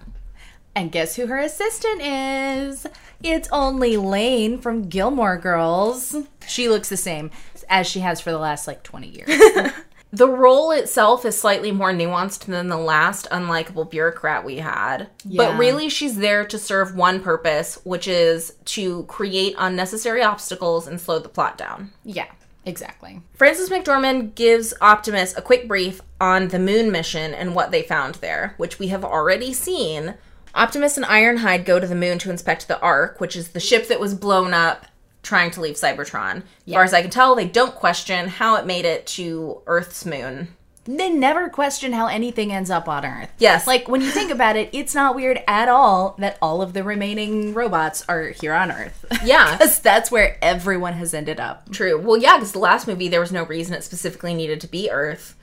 And 0.72 0.92
guess 0.92 1.16
who 1.16 1.26
her 1.26 1.38
assistant 1.38 2.02
is? 2.02 2.86
It's 3.20 3.48
only 3.50 3.96
Lane 3.96 4.58
from 4.60 4.88
Gilmore 4.88 5.38
Girls. 5.38 6.14
She 6.46 6.68
looks 6.68 6.88
the 6.88 6.96
same 6.96 7.32
as 7.68 7.88
she 7.88 8.00
has 8.00 8.20
for 8.20 8.30
the 8.30 8.38
last 8.38 8.68
like 8.68 8.84
20 8.84 9.08
years. 9.08 9.72
The 10.14 10.28
role 10.28 10.70
itself 10.70 11.24
is 11.24 11.36
slightly 11.36 11.72
more 11.72 11.90
nuanced 11.90 12.44
than 12.44 12.68
the 12.68 12.76
last 12.76 13.26
unlikable 13.32 13.90
bureaucrat 13.90 14.44
we 14.44 14.58
had. 14.58 15.08
Yeah. 15.24 15.38
But 15.38 15.58
really, 15.58 15.88
she's 15.88 16.18
there 16.18 16.44
to 16.44 16.56
serve 16.56 16.94
one 16.94 17.20
purpose, 17.20 17.80
which 17.82 18.06
is 18.06 18.52
to 18.66 19.02
create 19.04 19.56
unnecessary 19.58 20.22
obstacles 20.22 20.86
and 20.86 21.00
slow 21.00 21.18
the 21.18 21.28
plot 21.28 21.58
down. 21.58 21.92
yeah, 22.04 22.30
exactly. 22.64 23.22
Frances 23.34 23.70
McDormand 23.70 24.36
gives 24.36 24.72
Optimus 24.80 25.36
a 25.36 25.42
quick 25.42 25.66
brief 25.66 26.00
on 26.20 26.46
the 26.46 26.60
moon 26.60 26.92
mission 26.92 27.34
and 27.34 27.56
what 27.56 27.72
they 27.72 27.82
found 27.82 28.14
there, 28.16 28.54
which 28.56 28.78
we 28.78 28.88
have 28.88 29.04
already 29.04 29.52
seen. 29.52 30.14
Optimus 30.54 30.96
and 30.96 31.04
Ironhide 31.06 31.64
go 31.64 31.80
to 31.80 31.88
the 31.88 31.96
moon 31.96 32.18
to 32.20 32.30
inspect 32.30 32.68
the 32.68 32.78
Ark, 32.78 33.20
which 33.20 33.34
is 33.34 33.48
the 33.48 33.58
ship 33.58 33.88
that 33.88 33.98
was 33.98 34.14
blown 34.14 34.54
up 34.54 34.86
trying 35.24 35.50
to 35.52 35.60
leave 35.60 35.74
Cybertron. 35.74 36.42
As 36.66 36.72
far 36.72 36.84
as 36.84 36.94
I 36.94 37.02
can 37.02 37.10
tell, 37.10 37.34
they 37.34 37.46
don't 37.48 37.74
question 37.74 38.28
how 38.28 38.54
it 38.56 38.66
made 38.66 38.84
it 38.84 39.06
to 39.08 39.60
Earth's 39.66 40.04
moon. 40.06 40.48
they 40.86 41.08
never 41.08 41.48
question 41.48 41.92
how 41.94 42.06
anything 42.08 42.52
ends 42.52 42.68
up 42.70 42.86
on 42.88 43.06
Earth. 43.06 43.30
Yes. 43.38 43.66
Like 43.66 43.88
when 43.88 44.02
you 44.02 44.10
think 44.10 44.30
about 44.38 44.54
it, 44.56 44.68
it's 44.72 44.94
not 44.94 45.16
weird 45.16 45.40
at 45.48 45.68
all 45.68 46.14
that 46.18 46.36
all 46.42 46.60
of 46.60 46.74
the 46.74 46.84
remaining 46.84 47.54
robots 47.54 48.04
are 48.06 48.28
here 48.28 48.52
on 48.52 48.70
Earth. 48.70 49.04
Yeah. 49.24 49.52
Because 49.58 49.78
that's 49.80 50.10
where 50.10 50.36
everyone 50.42 50.92
has 50.94 51.14
ended 51.14 51.40
up. 51.40 51.70
True. 51.72 51.98
Well, 51.98 52.18
yeah, 52.18 52.36
because 52.36 52.52
the 52.52 52.58
last 52.58 52.86
movie 52.86 53.08
there 53.08 53.20
was 53.20 53.32
no 53.32 53.44
reason 53.44 53.74
it 53.74 53.82
specifically 53.82 54.34
needed 54.34 54.60
to 54.60 54.68
be 54.68 54.90
Earth. 54.90 55.34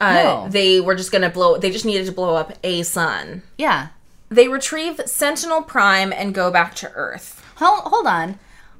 Uh, 0.00 0.12
No. 0.12 0.46
They 0.50 0.80
were 0.80 0.94
just 0.94 1.10
gonna 1.10 1.30
blow. 1.30 1.58
They 1.58 1.70
just 1.72 1.84
needed 1.84 2.06
to 2.06 2.12
blow 2.12 2.36
up 2.36 2.52
a 2.62 2.82
sun. 2.84 3.42
Yeah. 3.58 3.88
They 4.28 4.46
retrieve 4.46 5.00
Sentinel 5.06 5.62
Prime 5.62 6.12
and 6.12 6.32
go 6.34 6.50
back 6.52 6.74
to 6.76 6.92
Earth. 6.92 7.42
Hold, 7.56 7.80
hold 7.84 8.06
on. 8.06 8.38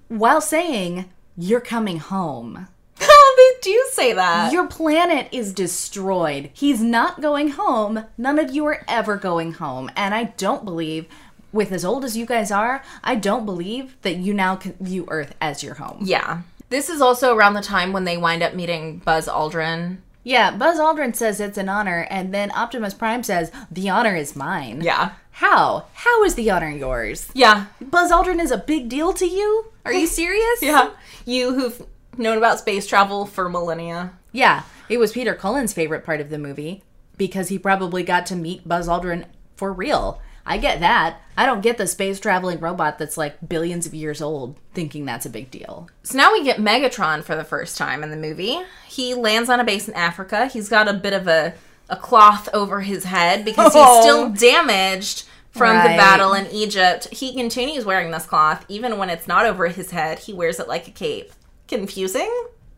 While 0.09 0.41
saying, 0.41 1.07
you're 1.37 1.61
coming 1.61 1.99
home. 1.99 2.69
they 2.99 3.51
do 3.61 3.85
say 3.91 4.13
that. 4.13 4.53
Your 4.53 4.67
planet 4.67 5.29
is 5.33 5.53
destroyed. 5.53 6.51
He's 6.55 6.81
not 6.83 7.21
going 7.21 7.51
home. 7.51 8.05
None 8.17 8.39
of 8.39 8.55
you 8.55 8.65
are 8.67 8.85
ever 8.89 9.17
going 9.17 9.55
home. 9.55 9.91
And 9.97 10.15
I 10.15 10.25
don't 10.25 10.65
believe, 10.65 11.07
with 11.53 11.73
as 11.73 11.85
old 11.85 12.05
as 12.05 12.17
you 12.17 12.25
guys 12.27 12.51
are, 12.51 12.83
I 13.05 13.17
don't 13.17 13.45
believe 13.45 13.97
that 14.03 14.17
you 14.17 14.33
now 14.33 14.57
can 14.57 14.75
view 14.81 15.07
Earth 15.09 15.35
as 15.41 15.63
your 15.63 15.75
home. 15.75 15.99
yeah. 16.03 16.43
This 16.69 16.89
is 16.89 17.01
also 17.01 17.33
around 17.37 17.55
the 17.55 17.63
time 17.63 17.93
when 17.93 18.03
they 18.03 18.17
wind 18.17 18.43
up 18.43 18.53
meeting 18.55 18.99
Buzz 18.99 19.29
Aldrin. 19.29 19.99
Yeah, 20.25 20.51
Buzz 20.51 20.81
Aldrin 20.81 21.15
says 21.15 21.39
it's 21.39 21.59
an 21.59 21.69
honor, 21.69 22.09
and 22.11 22.35
then 22.35 22.51
Optimus 22.51 22.93
Prime 22.93 23.23
says, 23.23 23.53
the 23.71 23.89
honor 23.89 24.17
is 24.17 24.35
mine. 24.35 24.81
Yeah. 24.81 25.13
How? 25.37 25.85
How 25.93 26.25
is 26.25 26.35
the 26.35 26.51
honor 26.51 26.71
yours? 26.71 27.29
Yeah. 27.35 27.67
Buzz 27.79 28.11
Aldrin 28.11 28.41
is 28.41 28.51
a 28.51 28.57
big 28.57 28.89
deal 28.89 29.13
to 29.13 29.27
you? 29.27 29.67
Are 29.85 29.93
you 29.93 30.07
serious? 30.23 30.63
Yeah. 30.63 30.93
You 31.27 31.53
who've 31.53 31.87
known 32.17 32.39
about 32.39 32.59
space 32.59 32.87
travel 32.87 33.27
for 33.27 33.51
millennia. 33.51 34.15
Yeah, 34.33 34.63
it 34.89 34.97
was 34.97 35.13
Peter 35.13 35.35
Cullen's 35.35 35.75
favorite 35.75 36.07
part 36.07 36.23
of 36.23 36.31
the 36.31 36.39
movie 36.39 36.83
because 37.19 37.49
he 37.49 37.59
probably 37.59 38.03
got 38.03 38.25
to 38.27 38.35
meet 38.35 38.67
Buzz 38.67 38.89
Aldrin 38.89 39.27
for 39.57 39.75
real. 39.75 40.23
I 40.47 40.57
get 40.57 40.81
that. 40.81 41.21
I 41.37 41.45
don't 41.45 41.61
get 41.61 41.77
the 41.77 41.87
space 41.87 42.19
traveling 42.19 42.59
robot 42.59 42.99
that's 42.99 43.19
like 43.19 43.47
billions 43.47 43.85
of 43.85 43.93
years 43.93 44.23
old 44.23 44.57
thinking 44.73 45.05
that's 45.05 45.27
a 45.27 45.31
big 45.31 45.51
deal. 45.51 45.91
So 46.03 46.17
now 46.17 46.33
we 46.33 46.45
get 46.45 46.57
Megatron 46.61 47.23
for 47.23 47.37
the 47.37 47.45
first 47.45 47.77
time 47.77 48.03
in 48.03 48.11
the 48.11 48.17
movie. 48.17 48.63
He 48.89 49.13
lands 49.13 49.51
on 49.51 49.61
a 49.61 49.65
base 49.65 49.87
in 49.87 49.93
Africa. 49.93 50.47
He's 50.47 50.71
got 50.71 50.89
a 50.89 50.95
bit 50.95 51.13
of 51.13 51.29
a, 51.29 51.53
a 51.89 51.97
cloth 51.97 52.49
over 52.53 52.81
his 52.81 53.05
head 53.05 53.45
because 53.45 53.73
he's 53.73 53.83
Oh. 53.85 54.01
still 54.03 54.31
damaged 54.31 55.25
from 55.51 55.77
the 55.77 55.97
battle 55.97 56.35
in 56.35 56.47
Egypt. 56.51 57.09
He 57.13 57.35
continues 57.35 57.85
wearing 57.85 58.11
this 58.11 58.27
cloth 58.27 58.65
even 58.69 58.99
when 58.99 59.09
it's 59.09 59.27
not 59.27 59.47
over 59.47 59.69
his 59.69 59.91
head. 59.91 60.19
He 60.21 60.33
wears 60.33 60.61
it 60.61 60.69
like 60.69 60.87
a 60.89 60.91
cape. 60.91 61.33
Confusing? 61.69 62.31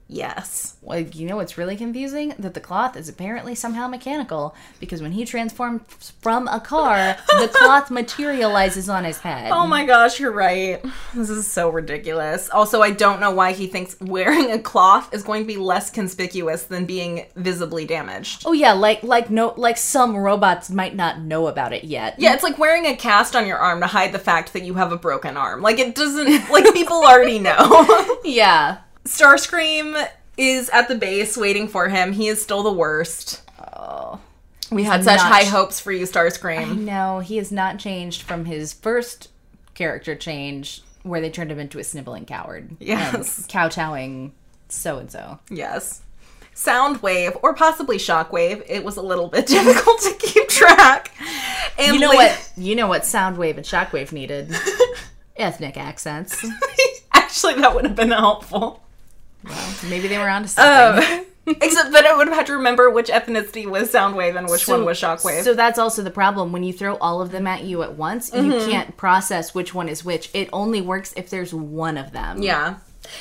Yes. 0.08 0.76
Well, 0.80 1.00
you 1.00 1.26
know 1.26 1.36
what's 1.36 1.58
really 1.58 1.76
confusing? 1.76 2.34
That 2.38 2.54
the 2.54 2.60
cloth 2.60 2.96
is 2.96 3.10
apparently 3.10 3.54
somehow 3.54 3.88
mechanical 3.88 4.56
because 4.80 5.02
when 5.02 5.12
he 5.12 5.26
transforms 5.26 6.14
from 6.22 6.48
a 6.48 6.60
car, 6.60 7.16
the 7.38 7.48
cloth 7.52 7.90
materializes 7.90 8.88
on 8.88 9.04
his 9.04 9.18
head. 9.18 9.52
Oh 9.52 9.66
my 9.66 9.84
gosh, 9.84 10.18
you're 10.18 10.32
right. 10.32 10.82
This 11.14 11.28
is 11.28 11.46
so 11.46 11.68
ridiculous. 11.68 12.48
Also, 12.48 12.80
I 12.80 12.90
don't 12.90 13.20
know 13.20 13.32
why 13.32 13.52
he 13.52 13.66
thinks 13.66 14.00
wearing 14.00 14.50
a 14.50 14.58
cloth 14.58 15.12
is 15.12 15.22
going 15.22 15.42
to 15.42 15.46
be 15.46 15.58
less 15.58 15.90
conspicuous 15.90 16.64
than 16.64 16.86
being 16.86 17.26
visibly 17.36 17.84
damaged. 17.84 18.44
Oh 18.46 18.52
yeah, 18.52 18.72
like 18.72 19.02
like 19.02 19.28
no 19.28 19.52
like 19.58 19.76
some 19.76 20.16
robots 20.16 20.70
might 20.70 20.96
not 20.96 21.20
know 21.20 21.48
about 21.48 21.74
it 21.74 21.84
yet. 21.84 22.14
Yeah, 22.18 22.32
it's 22.32 22.42
like 22.42 22.58
wearing 22.58 22.86
a 22.86 22.96
cast 22.96 23.36
on 23.36 23.46
your 23.46 23.58
arm 23.58 23.80
to 23.80 23.86
hide 23.86 24.12
the 24.12 24.18
fact 24.18 24.54
that 24.54 24.62
you 24.62 24.72
have 24.74 24.90
a 24.90 24.96
broken 24.96 25.36
arm. 25.36 25.60
Like 25.60 25.78
it 25.78 25.94
doesn't 25.94 26.48
like 26.50 26.72
people 26.72 26.96
already 27.04 27.38
know. 27.38 27.84
Yeah. 28.24 28.78
Starscream 29.04 30.08
is 30.36 30.68
at 30.70 30.88
the 30.88 30.94
base 30.94 31.36
waiting 31.36 31.68
for 31.68 31.88
him. 31.88 32.12
He 32.12 32.28
is 32.28 32.42
still 32.42 32.62
the 32.62 32.72
worst. 32.72 33.42
Oh. 33.76 34.20
We 34.70 34.84
had 34.84 35.02
such 35.02 35.20
high 35.20 35.44
hopes 35.44 35.80
for 35.80 35.92
you, 35.92 36.04
Starscream. 36.04 36.78
No, 36.80 37.20
he 37.20 37.38
has 37.38 37.50
not 37.50 37.78
changed 37.78 38.22
from 38.22 38.44
his 38.44 38.72
first 38.72 39.28
character 39.74 40.14
change 40.14 40.82
where 41.04 41.20
they 41.20 41.30
turned 41.30 41.50
him 41.50 41.58
into 41.58 41.78
a 41.78 41.84
sniveling 41.84 42.26
coward. 42.26 42.76
Yes. 42.80 43.46
Kowtowing 43.46 44.32
so 44.68 44.98
and 44.98 45.10
so. 45.10 45.38
Yes. 45.48 46.02
Soundwave 46.54 47.38
or 47.42 47.54
possibly 47.54 47.96
Shockwave. 47.98 48.62
It 48.68 48.84
was 48.84 48.96
a 48.96 49.02
little 49.02 49.28
bit 49.28 49.46
difficult 49.48 50.00
to 50.02 50.14
keep 50.18 50.48
track. 50.48 51.12
And 51.78 51.94
You 51.94 52.00
know 52.00 52.08
la- 52.10 52.14
what 52.16 52.50
you 52.56 52.74
know 52.74 52.88
what 52.88 53.02
Soundwave 53.02 53.56
and 53.56 53.64
Shockwave 53.64 54.12
needed? 54.12 54.54
Ethnic 55.36 55.76
accents. 55.76 56.44
Actually, 57.12 57.54
that 57.54 57.74
would 57.74 57.84
have 57.84 57.94
been 57.94 58.10
helpful. 58.10 58.82
Well, 59.44 59.74
maybe 59.88 60.08
they 60.08 60.18
were 60.18 60.28
onto 60.28 60.48
something. 60.48 61.04
Um, 61.20 61.24
except 61.46 61.92
that 61.92 62.04
I 62.04 62.14
would 62.16 62.26
have 62.28 62.36
had 62.36 62.46
to 62.46 62.54
remember 62.54 62.90
which 62.90 63.08
ethnicity 63.08 63.66
was 63.66 63.90
Soundwave 63.90 64.36
and 64.36 64.48
which 64.48 64.68
one 64.68 64.84
was 64.84 65.00
Shockwave. 65.00 65.44
So 65.44 65.54
that's 65.54 65.78
also 65.78 66.02
the 66.02 66.10
problem. 66.10 66.52
When 66.52 66.62
you 66.62 66.72
throw 66.72 66.96
all 66.96 67.22
of 67.22 67.30
them 67.30 67.46
at 67.46 67.64
you 67.64 67.82
at 67.82 67.94
once, 67.94 68.30
you 68.34 68.40
Mm-hmm. 68.42 68.70
can't 68.70 68.96
process 68.96 69.54
which 69.54 69.72
one 69.74 69.88
is 69.88 70.04
which. 70.04 70.28
It 70.34 70.50
only 70.52 70.80
works 70.82 71.14
if 71.16 71.30
there's 71.30 71.54
one 71.54 71.96
of 71.96 72.12
them. 72.12 72.42
Yeah. 72.42 72.76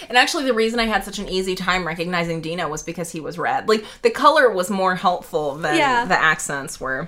And 0.10 0.18
actually, 0.18 0.44
the 0.44 0.54
reason 0.54 0.80
I 0.82 0.86
had 0.86 1.06
such 1.06 1.20
an 1.20 1.30
easy 1.30 1.56
time 1.56 1.88
recognizing 1.88 2.42
Dino 2.42 2.68
was 2.68 2.84
because 2.84 3.10
he 3.12 3.22
was 3.22 3.38
red. 3.38 3.70
Like, 3.70 3.86
the 4.02 4.10
color 4.10 4.52
was 4.52 4.70
more 4.70 4.96
helpful 4.96 5.56
than 5.56 5.78
Yeah. 5.78 6.04
the 6.04 6.20
accents 6.20 6.82
were. 6.82 7.08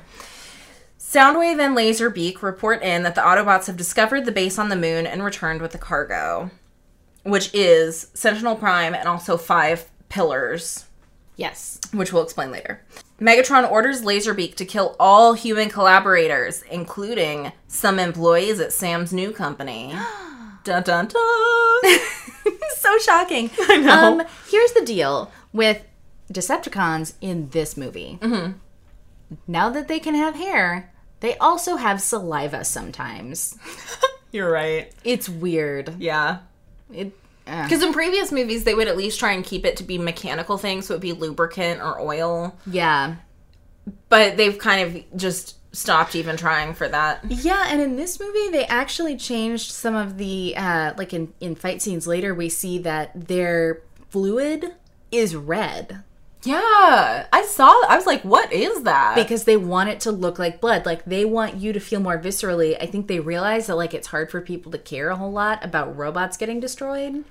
Soundwave 1.00 1.60
and 1.60 1.76
Laserbeak 1.76 2.42
report 2.42 2.84
in 2.84 3.04
that 3.04 3.16
the 3.16 3.22
Autobots 3.22 3.66
have 3.68 3.76
discovered 3.76 4.26
the 4.26 4.32
base 4.32 4.60
on 4.60 4.70
the 4.70 4.76
moon 4.76 5.08
and 5.08 5.24
returned 5.24 5.62
with 5.62 5.72
the 5.72 5.78
cargo, 5.78 6.52
which 7.24 7.54
is 7.54 8.08
Sentinel 8.14 8.56
Prime 8.56 8.94
and 8.94 9.08
also 9.08 9.38
five 9.38 9.90
pillars, 10.10 10.86
Yes. 11.36 11.80
which 11.94 12.12
we'll 12.12 12.24
explain 12.24 12.52
later. 12.52 12.82
Megatron 13.20 13.70
orders 13.70 14.02
Laserbeak 14.02 14.56
to 14.56 14.66
kill 14.66 14.96
all 15.00 15.34
human 15.34 15.70
collaborators, 15.70 16.64
including 16.72 17.52
some 17.68 18.00
employees 18.00 18.60
at 18.60 18.74
Sam's 18.74 19.12
new 19.14 19.32
company. 19.32 19.94
dun 20.64 20.84
dun 20.84 21.08
dun! 21.08 21.80
so 22.78 22.98
shocking. 23.00 23.50
I 23.62 23.78
know. 23.78 24.20
Um, 24.22 24.28
here's 24.50 24.72
the 24.74 24.86
deal 24.86 25.32
with 25.54 25.84
Decepticons 26.32 27.14
in 27.22 27.50
this 27.50 27.76
movie. 27.76 28.20
Mm-hmm. 28.22 28.54
Now 29.48 29.70
that 29.70 29.88
they 29.88 30.00
can 30.00 30.16
have 30.16 30.36
hair, 30.36 30.92
they 31.20 31.36
also 31.38 31.76
have 31.76 32.02
saliva 32.02 32.64
sometimes. 32.64 33.58
You're 34.32 34.52
right. 34.52 34.92
It's 35.04 35.28
weird. 35.28 35.96
Yeah. 36.00 36.40
It. 36.94 37.14
uh, 37.48 37.64
Because 37.64 37.84
in 37.84 37.94
previous 37.94 38.32
movies, 38.32 38.64
they 38.64 38.74
would 38.74 38.88
at 38.88 38.98
least 38.98 39.20
try 39.20 39.32
and 39.34 39.44
keep 39.44 39.66
it 39.66 39.78
to 39.78 39.84
be 39.84 39.98
mechanical 39.98 40.58
things, 40.58 40.88
so 40.88 40.94
it'd 40.94 41.02
be 41.02 41.14
lubricant 41.14 41.82
or 41.82 42.00
oil. 42.00 42.56
yeah. 42.66 43.16
But 44.10 44.38
they've 44.38 44.58
kind 44.58 44.96
of 44.96 45.18
just 45.18 45.56
stopped 45.76 46.16
even 46.16 46.36
trying 46.38 46.74
for 46.74 46.88
that. 46.88 47.24
Yeah, 47.28 47.66
and 47.70 47.82
in 47.82 47.96
this 47.96 48.20
movie, 48.20 48.50
they 48.52 48.66
actually 48.66 49.18
changed 49.18 49.72
some 49.72 49.96
of 49.96 50.18
the 50.18 50.54
uh, 50.56 50.94
like 50.98 51.14
in 51.14 51.34
in 51.40 51.56
fight 51.56 51.82
scenes 51.82 52.06
later. 52.06 52.34
We 52.36 52.50
see 52.50 52.78
that 52.80 53.28
their 53.28 53.82
fluid 54.10 54.74
is 55.12 55.36
red 55.36 56.04
Yeah, 56.44 57.26
I 57.34 57.44
saw. 57.44 57.70
I 57.88 57.96
was 57.96 58.06
like, 58.06 58.22
"What 58.24 58.52
is 58.54 58.84
that?" 58.84 59.16
because 59.16 59.44
they 59.44 59.58
want 59.58 59.90
it 59.90 60.00
to 60.02 60.12
look 60.12 60.40
like 60.40 60.62
blood. 60.62 60.86
Like 60.86 61.04
they 61.06 61.26
want 61.26 61.56
you 61.56 61.74
to 61.74 61.80
feel 61.80 62.00
more 62.00 62.18
viscerally. 62.18 62.82
I 62.82 62.86
think 62.86 63.08
they 63.08 63.20
realize 63.20 63.68
that 63.68 63.76
like 63.76 63.94
it's 63.94 64.08
hard 64.08 64.32
for 64.32 64.40
people 64.40 64.72
to 64.72 64.78
care 64.78 65.10
a 65.10 65.16
whole 65.18 65.32
lot 65.32 65.64
about 65.64 65.96
robots 65.98 66.38
getting 66.38 66.60
destroyed, 66.60 67.26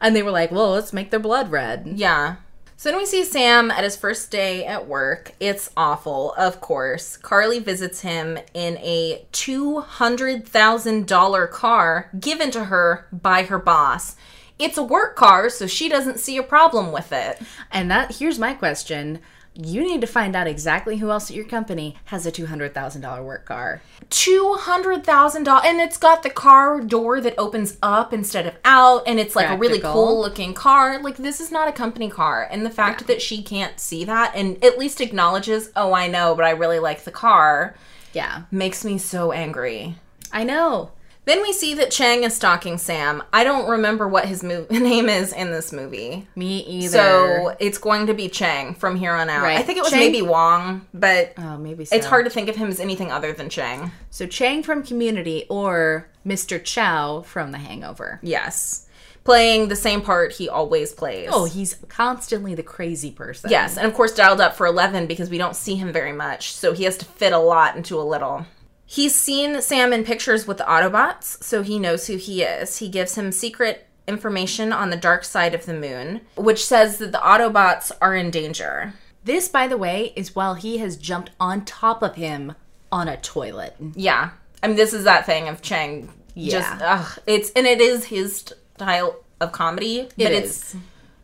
and 0.00 0.14
they 0.14 0.22
were 0.22 0.30
like, 0.30 0.52
"Well, 0.52 0.70
let's 0.70 0.92
make 0.92 1.10
their 1.10 1.20
blood 1.20 1.50
red." 1.50 1.92
yeah. 1.96 2.36
So 2.76 2.88
then 2.90 2.98
we 2.98 3.06
see 3.06 3.22
Sam 3.22 3.70
at 3.70 3.84
his 3.84 3.94
first 3.96 4.32
day 4.32 4.64
at 4.66 4.88
work. 4.88 5.32
It's 5.38 5.70
awful, 5.76 6.32
of 6.32 6.60
course. 6.60 7.16
Carly 7.16 7.60
visits 7.60 8.00
him 8.00 8.38
in 8.54 8.76
a 8.78 9.24
two 9.30 9.78
hundred 9.78 10.48
thousand 10.48 11.06
dollar 11.06 11.46
car 11.46 12.10
given 12.18 12.50
to 12.50 12.64
her 12.64 13.06
by 13.12 13.44
her 13.44 13.60
boss. 13.60 14.16
It's 14.58 14.78
a 14.78 14.82
work 14.82 15.16
car, 15.16 15.48
so 15.50 15.66
she 15.66 15.88
doesn't 15.88 16.20
see 16.20 16.36
a 16.36 16.42
problem 16.42 16.92
with 16.92 17.12
it. 17.12 17.40
And 17.70 17.90
that 17.90 18.16
here's 18.16 18.38
my 18.38 18.54
question: 18.54 19.20
You 19.54 19.82
need 19.82 20.00
to 20.02 20.06
find 20.06 20.36
out 20.36 20.46
exactly 20.46 20.98
who 20.98 21.10
else 21.10 21.30
at 21.30 21.36
your 21.36 21.44
company 21.44 21.96
has 22.06 22.26
a 22.26 22.30
two 22.30 22.46
hundred 22.46 22.74
thousand 22.74 23.00
dollar 23.02 23.22
work 23.22 23.44
car. 23.46 23.82
two 24.10 24.54
hundred 24.54 25.04
thousand 25.04 25.44
dollars, 25.44 25.64
and 25.66 25.80
it's 25.80 25.96
got 25.98 26.22
the 26.22 26.30
car 26.30 26.80
door 26.80 27.20
that 27.20 27.34
opens 27.38 27.76
up 27.82 28.12
instead 28.12 28.46
of 28.46 28.54
out, 28.64 29.02
and 29.06 29.18
it's 29.18 29.34
like 29.34 29.48
a 29.50 29.56
really 29.56 29.80
cool 29.80 30.20
looking 30.20 30.54
car. 30.54 31.00
Like 31.00 31.16
this 31.16 31.40
is 31.40 31.50
not 31.50 31.68
a 31.68 31.72
company 31.72 32.08
car, 32.08 32.46
and 32.50 32.64
the 32.64 32.70
fact 32.70 33.06
that 33.06 33.20
she 33.22 33.42
can't 33.42 33.80
see 33.80 34.04
that 34.04 34.34
and 34.36 34.62
at 34.62 34.78
least 34.78 35.00
acknowledges, 35.00 35.70
"Oh, 35.74 35.92
I 35.92 36.06
know, 36.08 36.34
but 36.34 36.44
I 36.44 36.50
really 36.50 36.78
like 36.78 37.04
the 37.04 37.10
car," 37.10 37.74
Yeah, 38.12 38.42
makes 38.50 38.84
me 38.84 38.98
so 38.98 39.32
angry. 39.32 39.96
I 40.32 40.44
know. 40.44 40.92
Then 41.24 41.40
we 41.42 41.52
see 41.52 41.74
that 41.74 41.92
Chang 41.92 42.24
is 42.24 42.34
stalking 42.34 42.78
Sam. 42.78 43.22
I 43.32 43.44
don't 43.44 43.68
remember 43.70 44.08
what 44.08 44.24
his 44.26 44.42
mo- 44.42 44.66
name 44.70 45.08
is 45.08 45.32
in 45.32 45.52
this 45.52 45.72
movie. 45.72 46.26
Me 46.34 46.58
either. 46.64 46.88
So 46.88 47.56
it's 47.60 47.78
going 47.78 48.06
to 48.08 48.14
be 48.14 48.28
Chang 48.28 48.74
from 48.74 48.96
here 48.96 49.12
on 49.12 49.30
out. 49.30 49.42
Right. 49.44 49.58
I 49.58 49.62
think 49.62 49.78
it 49.78 49.82
was 49.82 49.92
Chang- 49.92 50.00
maybe 50.00 50.20
Wong, 50.22 50.86
but 50.92 51.34
oh, 51.38 51.58
maybe 51.58 51.84
so. 51.84 51.94
it's 51.94 52.06
hard 52.06 52.24
to 52.24 52.30
think 52.30 52.48
of 52.48 52.56
him 52.56 52.68
as 52.68 52.80
anything 52.80 53.12
other 53.12 53.32
than 53.32 53.48
Chang. 53.48 53.92
So 54.10 54.26
Chang 54.26 54.64
from 54.64 54.82
Community 54.82 55.46
or 55.48 56.08
Mr. 56.26 56.62
Chow 56.62 57.22
from 57.22 57.52
The 57.52 57.58
Hangover. 57.58 58.18
Yes. 58.22 58.88
playing 59.22 59.68
the 59.68 59.76
same 59.76 60.00
part 60.02 60.32
he 60.32 60.48
always 60.48 60.92
plays. 60.92 61.28
Oh, 61.30 61.44
he's 61.44 61.74
constantly 61.88 62.56
the 62.56 62.64
crazy 62.64 63.12
person. 63.12 63.48
Yes, 63.50 63.76
and 63.76 63.86
of 63.86 63.94
course 63.94 64.12
dialed 64.12 64.40
up 64.40 64.56
for 64.56 64.66
11 64.66 65.06
because 65.06 65.30
we 65.30 65.38
don't 65.38 65.54
see 65.54 65.76
him 65.76 65.92
very 65.92 66.12
much, 66.12 66.52
so 66.52 66.72
he 66.72 66.82
has 66.82 66.96
to 66.96 67.04
fit 67.04 67.32
a 67.32 67.38
lot 67.38 67.76
into 67.76 68.00
a 68.00 68.02
little. 68.02 68.44
He's 68.86 69.14
seen 69.14 69.62
Sam 69.62 69.92
in 69.92 70.04
pictures 70.04 70.46
with 70.46 70.58
the 70.58 70.64
Autobots, 70.64 71.42
so 71.42 71.62
he 71.62 71.78
knows 71.78 72.06
who 72.06 72.16
he 72.16 72.42
is. 72.42 72.78
He 72.78 72.88
gives 72.88 73.14
him 73.16 73.32
secret 73.32 73.86
information 74.06 74.72
on 74.72 74.90
the 74.90 74.96
dark 74.96 75.24
side 75.24 75.54
of 75.54 75.64
the 75.66 75.72
moon, 75.74 76.20
which 76.36 76.64
says 76.66 76.98
that 76.98 77.12
the 77.12 77.18
Autobots 77.18 77.90
are 78.00 78.14
in 78.14 78.30
danger. 78.30 78.92
This, 79.24 79.48
by 79.48 79.68
the 79.68 79.78
way, 79.78 80.12
is 80.16 80.34
while 80.34 80.54
he 80.54 80.78
has 80.78 80.96
jumped 80.96 81.30
on 81.40 81.64
top 81.64 82.02
of 82.02 82.16
him 82.16 82.54
on 82.90 83.08
a 83.08 83.16
toilet. 83.18 83.76
Yeah. 83.94 84.30
I 84.62 84.66
mean, 84.66 84.76
this 84.76 84.92
is 84.92 85.04
that 85.04 85.24
thing 85.26 85.48
of 85.48 85.62
Chang. 85.62 86.10
Just, 86.36 86.78
Yeah. 86.78 86.78
ugh, 86.82 87.18
it's, 87.26 87.50
and 87.52 87.66
it 87.66 87.80
is 87.80 88.06
his 88.06 88.44
style 88.74 89.22
of 89.40 89.52
comedy, 89.52 90.08
but 90.16 90.26
It 90.26 90.32
it's, 90.32 90.74
is. 90.74 90.76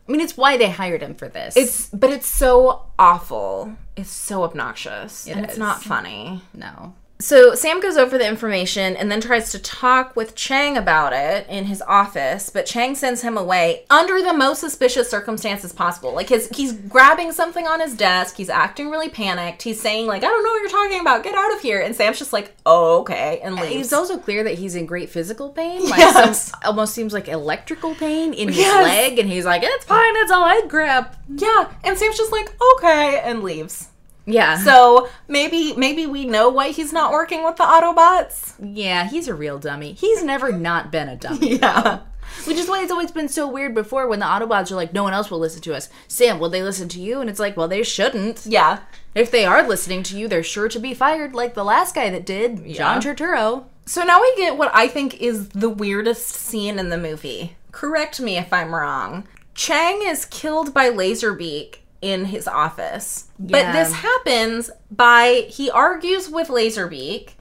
I 0.07 0.11
mean, 0.11 0.21
it's 0.21 0.37
why 0.37 0.57
they 0.57 0.69
hired 0.69 1.01
him 1.03 1.13
for 1.15 1.27
this. 1.27 1.55
it's, 1.57 1.87
but 1.89 2.09
it's 2.09 2.27
so 2.27 2.83
awful. 2.97 3.73
It's 3.95 4.09
so 4.09 4.43
obnoxious. 4.43 5.27
and 5.27 5.43
it's 5.45 5.57
not 5.57 5.83
funny. 5.83 6.41
no. 6.53 6.93
So 7.21 7.53
Sam 7.53 7.81
goes 7.81 7.97
over 7.97 8.17
the 8.17 8.25
information 8.25 8.95
and 8.95 9.11
then 9.11 9.19
tries 9.19 9.51
to 9.51 9.59
talk 9.59 10.15
with 10.15 10.35
Chang 10.35 10.77
about 10.77 11.11
it 11.11 11.45
in 11.49 11.65
his 11.65 11.81
office, 11.81 12.49
but 12.49 12.65
Chang 12.65 12.95
sends 12.95 13.21
him 13.23 13.37
away 13.37 13.83
under 13.89 14.21
the 14.21 14.33
most 14.33 14.61
suspicious 14.61 15.09
circumstances 15.09 15.73
possible. 15.73 16.13
Like 16.13 16.29
his 16.29 16.47
he's 16.55 16.71
grabbing 16.71 17.33
something 17.33 17.67
on 17.67 17.81
his 17.81 17.93
desk, 17.93 18.37
he's 18.37 18.49
acting 18.49 18.89
really 18.89 19.09
panicked, 19.09 19.63
he's 19.63 19.81
saying 19.81 20.07
like, 20.07 20.23
"I 20.23 20.27
don't 20.27 20.43
know 20.45 20.49
what 20.49 20.61
you're 20.61 20.69
talking 20.69 21.01
about. 21.01 21.23
Get 21.25 21.35
out 21.35 21.53
of 21.53 21.59
here." 21.59 21.81
And 21.81 21.93
Sam's 21.93 22.19
just 22.19 22.31
like, 22.31 22.55
"Oh, 22.65 23.01
okay." 23.01 23.41
And 23.43 23.55
leaves. 23.57 23.87
It's 23.87 23.93
also 23.93 24.17
clear 24.17 24.45
that 24.45 24.57
he's 24.57 24.75
in 24.75 24.85
great 24.85 25.09
physical 25.09 25.49
pain. 25.49 25.89
Like 25.89 25.99
Yes. 25.99 26.51
some, 26.51 26.59
almost 26.63 26.93
seems 26.93 27.11
like 27.11 27.27
electrical 27.27 27.95
pain 27.95 28.33
in 28.33 28.47
his 28.47 28.59
Yes. 28.59 28.81
leg, 28.81 29.19
and 29.19 29.29
he's 29.29 29.43
like, 29.43 29.61
"It's 29.65 29.83
fine. 29.83 30.13
It's 30.15 30.31
a 30.31 30.39
leg 30.39 30.69
grab." 30.69 31.07
yeah, 31.27 31.67
and 31.83 31.97
Sam's 31.97 32.15
just 32.17 32.31
like, 32.31 32.49
"Okay," 32.77 33.19
and 33.25 33.43
leaves. 33.43 33.88
Yeah. 34.31 34.57
So, 34.57 35.09
maybe 35.27 35.73
maybe 35.75 36.05
we 36.05 36.25
know 36.25 36.49
why 36.49 36.69
he's 36.69 36.93
not 36.93 37.11
working 37.11 37.43
with 37.43 37.55
the 37.57 37.63
Autobots. 37.63 38.53
yeah, 38.61 39.07
he's 39.07 39.27
a 39.27 39.33
real 39.33 39.57
dummy. 39.59 39.93
He's 39.93 40.23
never 40.23 40.51
not 40.51 40.91
been 40.91 41.09
a 41.09 41.15
dummy. 41.15 41.55
Yeah. 41.59 41.99
Which 42.45 42.57
is 42.57 42.69
why 42.69 42.83
it's 42.83 42.91
always 42.91 43.11
been 43.11 43.27
so 43.27 43.49
weird 43.49 43.73
before 43.73 44.07
when 44.07 44.19
the 44.19 44.25
Autobots 44.25 44.71
are 44.71 44.75
like, 44.75 44.93
no 44.93 45.01
one 45.01 45.13
else 45.13 45.31
will 45.31 45.39
listen 45.39 45.63
to 45.63 45.73
us. 45.75 45.89
Sam, 46.07 46.39
will 46.39 46.49
they 46.49 46.61
listen 46.61 46.87
to 46.89 47.01
you? 47.01 47.21
And 47.21 47.29
it's 47.29 47.39
like, 47.39 47.57
well, 47.57 47.67
they 47.67 47.81
shouldn't. 47.81 48.45
Yeah. 48.45 48.81
If 49.15 49.31
they 49.31 49.45
are 49.45 49.67
listening 49.67 50.03
to 50.03 50.17
you, 50.17 50.27
they're 50.27 50.43
sure 50.43 50.69
to 50.69 50.77
be 50.79 50.93
fired, 50.93 51.33
like 51.33 51.55
the 51.55 51.65
last 51.65 51.95
guy 51.95 52.11
that 52.11 52.27
did, 52.27 52.71
John 52.71 53.01
Turturro. 53.01 53.65
So 53.87 54.03
now 54.03 54.21
we 54.21 54.33
get 54.37 54.57
what 54.57 54.69
I 54.75 54.87
think 54.87 55.19
is 55.19 55.49
the 55.49 55.69
weirdest 55.71 56.27
scene 56.29 56.77
in 56.77 56.89
the 56.89 56.97
movie. 56.99 57.55
Correct 57.71 58.21
me 58.21 58.37
if 58.37 58.53
I'm 58.53 58.75
wrong. 58.75 59.27
Chang 59.55 60.01
is 60.03 60.25
killed 60.25 60.71
by 60.73 60.91
Laserbeak 60.91 61.78
in 62.01 62.25
his 62.25 62.47
office. 62.47 63.25
But 63.37 63.71
this 63.73 63.93
happens 63.93 64.69
by 64.91 65.47
he 65.49 65.69
argues 65.69 66.29
with 66.29 66.47
Laserbeak 66.47 67.31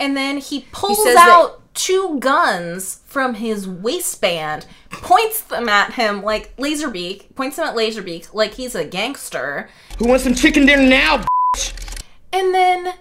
and 0.00 0.16
then 0.16 0.38
he 0.38 0.66
pulls 0.72 1.02
says 1.04 1.14
that- 1.14 1.28
out 1.28 1.62
two 1.74 2.18
guns 2.20 3.00
from 3.04 3.34
his 3.34 3.68
waistband, 3.68 4.64
points 4.90 5.42
them 5.42 5.68
at 5.68 5.92
him 5.92 6.22
like 6.22 6.56
Laserbeak, 6.56 7.34
points 7.34 7.56
them 7.56 7.66
at 7.66 7.74
Laserbeak 7.76 8.32
like 8.32 8.54
he's 8.54 8.74
a 8.74 8.84
gangster, 8.84 9.68
Who 9.98 10.08
wants 10.08 10.24
some 10.24 10.34
chicken 10.34 10.64
dinner 10.64 10.88
now? 10.88 11.24
and 12.32 12.54
then 12.54 12.94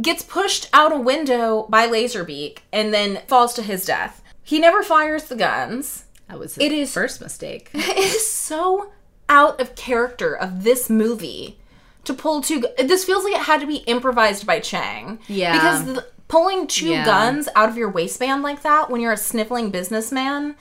gets 0.00 0.22
pushed 0.22 0.68
out 0.72 0.92
a 0.92 0.96
window 0.96 1.66
by 1.68 1.86
Laserbeak 1.88 2.58
and 2.72 2.94
then 2.94 3.20
falls 3.26 3.52
to 3.54 3.62
his 3.62 3.84
death. 3.84 4.22
He 4.42 4.58
never 4.58 4.82
fires 4.82 5.24
the 5.24 5.36
guns. 5.36 6.04
That 6.28 6.38
was 6.38 6.56
It 6.58 6.70
his 6.72 6.88
is- 6.88 6.94
first 6.94 7.20
mistake. 7.20 7.70
It 7.74 7.98
is 7.98 8.30
so 8.32 8.92
out 9.30 9.58
of 9.60 9.74
character 9.76 10.34
of 10.36 10.64
this 10.64 10.90
movie 10.90 11.56
to 12.04 12.12
pull 12.12 12.42
two. 12.42 12.60
gu- 12.60 12.84
This 12.86 13.04
feels 13.04 13.24
like 13.24 13.34
it 13.34 13.40
had 13.42 13.60
to 13.60 13.66
be 13.66 13.76
improvised 13.86 14.46
by 14.46 14.60
Chang. 14.60 15.18
Yeah. 15.28 15.52
Because 15.54 15.84
the, 15.86 16.06
pulling 16.28 16.66
two 16.66 16.88
Yeah. 16.90 17.04
guns 17.04 17.48
out 17.56 17.68
of 17.70 17.76
your 17.78 17.88
waistband 17.90 18.42
like 18.42 18.62
that 18.62 18.90
when 18.90 19.00
you're 19.00 19.12
a 19.12 19.16
sniffling 19.16 19.70
businessman 19.70 20.56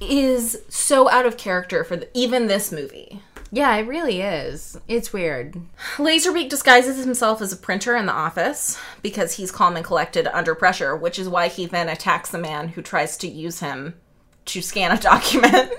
is 0.00 0.58
so 0.68 1.08
out 1.10 1.26
of 1.26 1.36
character 1.36 1.84
for 1.84 1.96
the, 1.96 2.08
even 2.14 2.46
this 2.46 2.72
movie. 2.72 3.20
Yeah, 3.52 3.74
it 3.76 3.88
really 3.88 4.20
is. 4.22 4.78
It's 4.86 5.12
weird. 5.12 5.60
Laserbeak 5.96 6.48
disguises 6.48 7.04
himself 7.04 7.42
as 7.42 7.52
a 7.52 7.56
printer 7.56 7.96
in 7.96 8.06
the 8.06 8.12
office 8.12 8.78
because 9.02 9.34
he's 9.34 9.50
calm 9.50 9.74
and 9.74 9.84
collected 9.84 10.28
under 10.28 10.54
pressure, 10.54 10.94
which 10.94 11.18
is 11.18 11.28
why 11.28 11.48
he 11.48 11.66
then 11.66 11.88
attacks 11.88 12.30
the 12.30 12.38
man 12.38 12.68
who 12.68 12.80
tries 12.82 13.16
to 13.18 13.28
use 13.28 13.58
him 13.58 13.94
to 14.46 14.62
scan 14.62 14.92
a 14.96 15.00
document. 15.00 15.72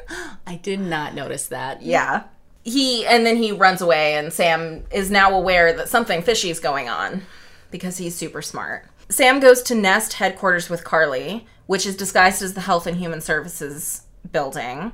I 0.47 0.55
did 0.55 0.79
not 0.79 1.13
notice 1.13 1.47
that. 1.47 1.81
yeah. 1.81 2.23
He 2.63 3.05
and 3.07 3.25
then 3.25 3.37
he 3.37 3.51
runs 3.51 3.81
away 3.81 4.13
and 4.13 4.31
Sam 4.31 4.83
is 4.91 5.09
now 5.09 5.33
aware 5.33 5.73
that 5.73 5.89
something 5.89 6.21
fishy 6.21 6.51
is 6.51 6.59
going 6.59 6.87
on 6.89 7.23
because 7.71 7.97
he's 7.97 8.13
super 8.15 8.43
smart. 8.43 8.85
Sam 9.09 9.39
goes 9.39 9.63
to 9.63 9.75
Nest 9.75 10.13
headquarters 10.13 10.69
with 10.69 10.83
Carly, 10.83 11.47
which 11.65 11.87
is 11.87 11.97
disguised 11.97 12.43
as 12.43 12.53
the 12.53 12.61
Health 12.61 12.85
and 12.85 12.97
Human 12.97 13.19
Services 13.19 14.03
building. 14.31 14.91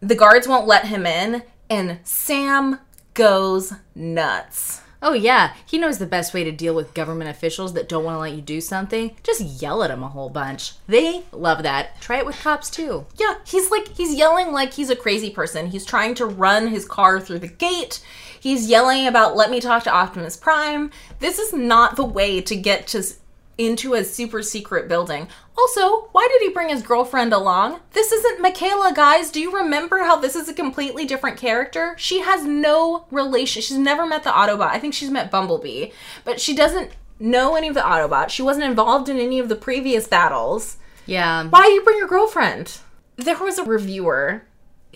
The 0.00 0.14
guards 0.14 0.48
won't 0.48 0.66
let 0.66 0.86
him 0.86 1.04
in 1.04 1.42
and 1.68 1.98
Sam 2.04 2.78
goes 3.12 3.74
nuts. 3.94 4.80
Oh, 5.00 5.12
yeah. 5.12 5.54
He 5.64 5.78
knows 5.78 5.98
the 5.98 6.06
best 6.06 6.34
way 6.34 6.42
to 6.42 6.50
deal 6.50 6.74
with 6.74 6.94
government 6.94 7.30
officials 7.30 7.72
that 7.74 7.88
don't 7.88 8.04
want 8.04 8.16
to 8.16 8.20
let 8.20 8.34
you 8.34 8.42
do 8.42 8.60
something. 8.60 9.16
Just 9.22 9.62
yell 9.62 9.82
at 9.82 9.88
them 9.88 10.02
a 10.02 10.08
whole 10.08 10.28
bunch. 10.28 10.72
They 10.86 11.22
love 11.30 11.62
that. 11.62 12.00
Try 12.00 12.18
it 12.18 12.26
with 12.26 12.40
cops, 12.40 12.68
too. 12.68 13.06
Yeah, 13.16 13.36
he's 13.46 13.70
like 13.70 13.88
he's 13.88 14.14
yelling 14.14 14.52
like 14.52 14.72
he's 14.72 14.90
a 14.90 14.96
crazy 14.96 15.30
person. 15.30 15.68
He's 15.68 15.84
trying 15.84 16.14
to 16.16 16.26
run 16.26 16.68
his 16.68 16.84
car 16.84 17.20
through 17.20 17.38
the 17.40 17.48
gate. 17.48 18.04
He's 18.40 18.68
yelling 18.68 19.06
about 19.06 19.36
let 19.36 19.50
me 19.50 19.60
talk 19.60 19.84
to 19.84 19.94
Optimus 19.94 20.36
Prime. 20.36 20.90
This 21.20 21.38
is 21.38 21.52
not 21.52 21.96
the 21.96 22.04
way 22.04 22.40
to 22.40 22.56
get 22.56 22.86
to 22.88 23.04
into 23.58 23.94
a 23.94 24.04
super 24.04 24.42
secret 24.42 24.88
building. 24.88 25.28
Also, 25.58 26.08
why 26.12 26.26
did 26.30 26.40
he 26.40 26.48
bring 26.54 26.68
his 26.68 26.82
girlfriend 26.82 27.32
along? 27.32 27.80
This 27.92 28.12
isn't 28.12 28.40
Michaela, 28.40 28.92
guys. 28.94 29.30
Do 29.32 29.40
you 29.40 29.54
remember 29.54 29.98
how 30.04 30.16
this 30.16 30.36
is 30.36 30.48
a 30.48 30.54
completely 30.54 31.04
different 31.04 31.36
character? 31.36 31.94
She 31.98 32.20
has 32.20 32.44
no 32.44 33.06
relation. 33.10 33.60
She's 33.60 33.76
never 33.76 34.06
met 34.06 34.22
the 34.22 34.30
Autobot. 34.30 34.70
I 34.70 34.78
think 34.78 34.94
she's 34.94 35.10
met 35.10 35.30
Bumblebee, 35.32 35.90
but 36.24 36.40
she 36.40 36.54
doesn't 36.54 36.92
know 37.18 37.56
any 37.56 37.66
of 37.66 37.74
the 37.74 37.80
Autobots. 37.80 38.30
She 38.30 38.42
wasn't 38.42 38.66
involved 38.66 39.08
in 39.08 39.18
any 39.18 39.40
of 39.40 39.48
the 39.48 39.56
previous 39.56 40.06
battles 40.06 40.76
Yeah. 41.06 41.48
why 41.48 41.62
do 41.64 41.72
you 41.72 41.82
bring 41.82 41.98
your 41.98 42.06
girlfriend? 42.06 42.78
There 43.16 43.36
was 43.38 43.58
a 43.58 43.64
reviewer 43.64 44.44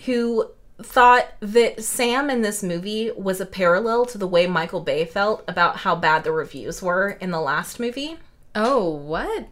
who 0.05 0.51
thought 0.81 1.27
that 1.41 1.83
Sam 1.83 2.31
in 2.31 2.43
this 2.43 2.63
movie 2.63 3.11
was 3.17 3.41
a 3.41 3.47
parallel 3.47 4.07
to 4.07 4.19
the 4.19 4.27
way 4.29 4.47
Michael 4.47 4.81
Bay 4.81 5.05
felt 5.05 5.43
about 5.49 5.79
how 5.79 5.97
bad 5.97 6.23
the 6.23 6.31
reviews 6.33 6.81
were 6.81 7.11
in 7.21 7.33
the 7.33 7.41
last 7.41 7.81
movie. 7.81 8.19
Oh, 8.55 8.89
what? 8.89 9.49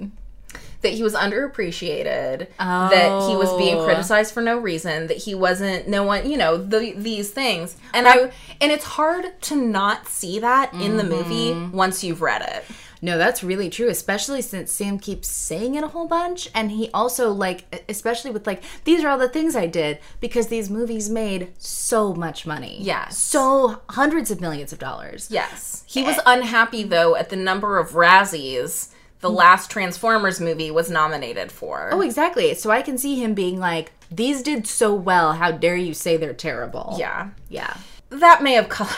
That 0.83 0.95
he 0.95 1.03
was 1.03 1.15
underappreciated, 1.15 2.47
that 2.59 3.29
he 3.29 3.37
was 3.37 3.53
being 3.59 3.77
Oh. 3.77 3.85
criticized 3.85 4.33
for 4.33 4.41
no 4.41 4.59
reason, 4.59 5.09
that 5.09 5.19
he 5.19 5.35
wasn't 5.35 5.89
no 5.89 6.05
one, 6.05 6.31
you 6.31 6.39
know, 6.39 6.57
the, 6.57 6.95
these 6.97 7.31
things. 7.31 7.77
And 7.93 8.09
I 8.09 8.33
and 8.61 8.73
it's 8.73 8.85
hard 8.85 9.41
to 9.43 9.57
not 9.57 10.09
see 10.09 10.39
that 10.39 10.73
in 10.73 10.97
the 10.97 11.05
movie 11.05 11.51
mm-hmm. 11.51 11.77
once 11.77 12.03
you've 12.03 12.23
read 12.23 12.43
it. 12.43 12.65
No, 13.03 13.17
that's 13.17 13.43
really 13.43 13.71
true, 13.71 13.89
especially 13.89 14.43
since 14.43 14.71
Sam 14.71 14.99
keeps 14.99 15.27
saying 15.29 15.75
it 15.75 15.85
a 15.85 15.89
whole 15.89 16.07
bunch. 16.07 16.51
And 16.55 16.71
he 16.71 16.91
also, 16.93 17.33
like, 17.33 17.83
especially 17.89 18.31
with, 18.31 18.47
like, 18.47 18.63
these 18.85 19.03
are 19.03 19.09
all 19.09 19.17
the 19.17 19.29
things 19.29 19.57
I 19.57 19.67
did 19.67 19.99
because 20.21 20.49
these 20.49 20.69
movies 20.69 21.09
made 21.09 21.53
so 21.57 22.13
much 22.13 22.47
money. 22.47 22.77
Yes. 22.81 23.17
So 23.17 23.81
hundreds 23.89 24.31
of 24.31 24.43
millions 24.43 24.73
of 24.73 24.79
dollars. 24.79 25.29
Yes. 25.31 25.70
He 25.91 26.03
was 26.03 26.21
unhappy 26.25 26.83
though 26.85 27.17
at 27.17 27.31
the 27.31 27.37
number 27.37 27.79
of 27.79 27.91
Razzies 27.91 28.91
the 29.21 29.31
last 29.31 29.71
Transformers 29.71 30.41
movie 30.41 30.71
was 30.71 30.91
nominated 30.91 31.53
for. 31.53 31.91
Oh, 31.93 32.01
exactly. 32.01 32.55
So 32.55 32.71
I 32.71 32.83
can 32.83 32.97
see 32.97 33.23
him 33.23 33.35
being 33.35 33.59
like, 33.59 33.93
these 34.11 34.43
did 34.43 34.67
so 34.67 34.95
well. 34.95 35.35
How 35.35 35.51
dare 35.51 35.77
you 35.77 35.95
say 35.95 36.17
they're 36.17 36.33
terrible? 36.33 36.97
yeah. 36.99 37.31
Yeah. 37.49 37.77
That 38.09 38.43
may 38.43 38.55
have 38.55 38.69
colored 38.69 38.95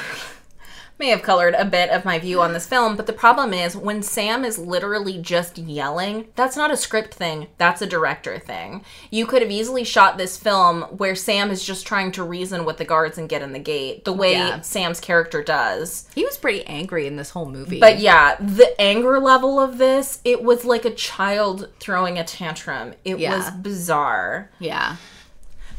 may 1.03 1.09
have 1.09 1.21
colored 1.23 1.55
a 1.59 1.65
bit 1.65 1.91
of 1.91 2.05
my 2.05 2.17
view 2.21 2.41
on 2.41 2.53
this 2.53 2.65
film, 2.67 2.95
but 2.95 3.07
the 3.07 3.13
problem 3.13 3.53
is 3.53 3.77
when 3.77 4.05
Sam 4.05 4.45
is 4.45 4.57
literally 4.57 5.19
just 5.21 5.59
yelling, 5.59 6.29
that's 6.37 6.57
not 6.57 6.71
a 6.71 6.77
script 6.77 7.13
thing, 7.13 7.49
that's 7.59 7.83
a 7.83 7.89
director 7.89 8.39
thing. 8.39 8.85
You 9.11 9.27
could 9.27 9.43
have 9.43 9.51
easily 9.51 9.83
shot 9.83 10.17
this 10.17 10.37
film 10.37 10.83
where 10.83 11.17
Sam 11.17 11.51
is 11.51 11.65
just 11.65 11.89
trying 11.89 12.13
to 12.13 12.23
reason 12.23 12.65
with 12.65 12.77
the 12.77 12.85
guards 12.85 13.19
and 13.19 13.29
get 13.29 13.43
in 13.43 13.53
the 13.53 13.59
gate, 13.59 14.05
the 14.05 14.13
way 14.13 14.35
Yeah. 14.35 14.61
Sam's 14.61 15.01
character 15.01 15.43
does. 15.43 16.09
He 16.15 16.25
was 16.25 16.37
pretty 16.39 16.65
angry 16.67 17.09
in 17.09 17.17
this 17.17 17.31
whole 17.31 17.47
movie. 17.51 17.81
But 17.81 17.99
yeah, 17.99 18.37
the 18.37 18.81
anger 18.81 19.19
level 19.19 19.59
of 19.59 19.79
this, 19.79 20.21
it 20.25 20.45
was 20.45 20.65
like 20.65 20.85
a 20.85 20.95
child 20.95 21.69
throwing 21.81 22.17
a 22.17 22.23
tantrum. 22.23 22.95
It 23.05 23.19
Yeah. 23.19 23.37
was 23.37 23.51
bizarre. 23.51 24.51
yeah. 24.61 24.97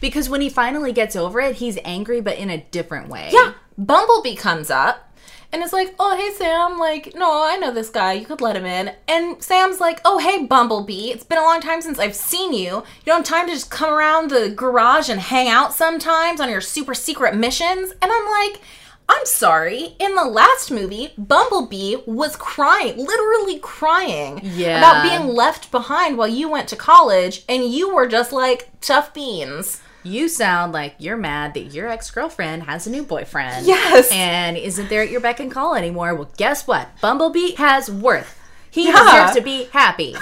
Because 0.01 0.27
when 0.27 0.41
he 0.41 0.49
finally 0.49 0.91
gets 0.91 1.15
over 1.15 1.39
it, 1.39 1.55
he's 1.55 1.79
angry, 1.85 2.19
but 2.19 2.37
in 2.37 2.49
a 2.49 2.57
different 2.57 3.07
way. 3.07 3.29
Yeah. 3.31 3.53
Bumblebee 3.77 4.35
comes 4.35 4.69
up 4.69 5.12
and 5.53 5.63
it's 5.63 5.71
like, 5.71 5.95
"Oh, 5.99 6.17
hey 6.17 6.31
Sam, 6.35 6.77
like, 6.77 7.13
no, 7.15 7.43
I 7.45 7.55
know 7.55 7.71
this 7.71 7.89
guy. 7.89 8.13
You 8.13 8.25
could 8.25 8.41
let 8.41 8.57
him 8.57 8.65
in." 8.65 8.91
And 9.07 9.41
Sam's 9.41 9.79
like, 9.79 10.01
"Oh, 10.03 10.17
hey 10.17 10.45
Bumblebee, 10.45 11.11
it's 11.11 11.23
been 11.23 11.37
a 11.37 11.43
long 11.43 11.61
time 11.61 11.81
since 11.81 11.99
I've 11.99 12.15
seen 12.15 12.51
you. 12.51 12.77
You 12.77 12.83
don't 13.05 13.25
have 13.27 13.37
time 13.39 13.47
to 13.47 13.53
just 13.53 13.69
come 13.71 13.93
around 13.93 14.29
the 14.31 14.49
garage 14.49 15.07
and 15.09 15.19
hang 15.21 15.47
out 15.47 15.73
sometimes 15.73 16.41
on 16.41 16.49
your 16.49 16.61
super 16.61 16.93
secret 16.93 17.35
missions?" 17.35 17.91
And 18.01 18.11
I'm 18.11 18.25
like, 18.29 18.59
"I'm 19.07 19.25
sorry. 19.25 19.95
In 19.99 20.15
the 20.15 20.23
last 20.25 20.71
movie, 20.71 21.13
Bumblebee 21.17 21.97
was 22.05 22.35
crying, 22.35 22.97
literally 22.97 23.59
crying 23.59 24.39
Yeah. 24.43 24.77
about 24.79 25.03
being 25.03 25.33
left 25.35 25.71
behind 25.71 26.17
while 26.17 26.27
you 26.27 26.49
went 26.49 26.67
to 26.69 26.75
college, 26.75 27.43
and 27.47 27.63
you 27.65 27.93
were 27.93 28.07
just 28.07 28.31
like 28.33 28.69
tough 28.81 29.13
beans." 29.13 29.81
You 30.03 30.27
sound 30.27 30.73
like 30.73 30.95
you're 30.99 31.15
mad 31.17 31.53
that 31.53 31.73
your 31.73 31.87
ex 31.87 32.11
girlfriend 32.11 32.63
has 32.63 32.85
a 32.87 32.89
new 32.91 33.03
boyfriend. 33.03 33.65
Yes. 33.65 34.11
And 34.11 34.57
isn't 34.57 34.89
there 34.89 35.01
at 35.01 35.09
your 35.09 35.21
beck 35.21 35.39
and 35.39 35.49
call 35.51 35.75
anymore. 35.75 36.13
Well, 36.13 36.29
guess 36.37 36.67
what? 36.67 36.89
Bumblebee 37.01 37.55
has 37.55 37.89
worth. 37.89 38.37
He 38.69 38.87
Yeah. 38.87 38.97
deserves 39.03 39.35
to 39.35 39.41
be 39.41 39.65
happy. 39.71 40.15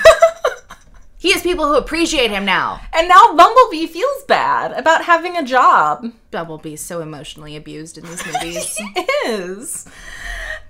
he 1.17 1.31
has 1.31 1.41
people 1.41 1.67
who 1.67 1.75
appreciate 1.77 2.29
him 2.31 2.45
now. 2.45 2.79
And 2.93 3.07
now 3.07 3.33
Bumblebee 3.35 3.87
feels 3.87 4.23
bad 4.27 4.71
about 4.73 5.05
having 5.05 5.35
a 5.35 5.43
job. 5.43 6.05
Bumblebee's 6.29 6.81
so 6.81 7.01
emotionally 7.01 7.55
abused 7.55 7.97
in 7.97 8.05
these 8.05 8.23
movies. 8.25 8.79
is. 9.25 9.87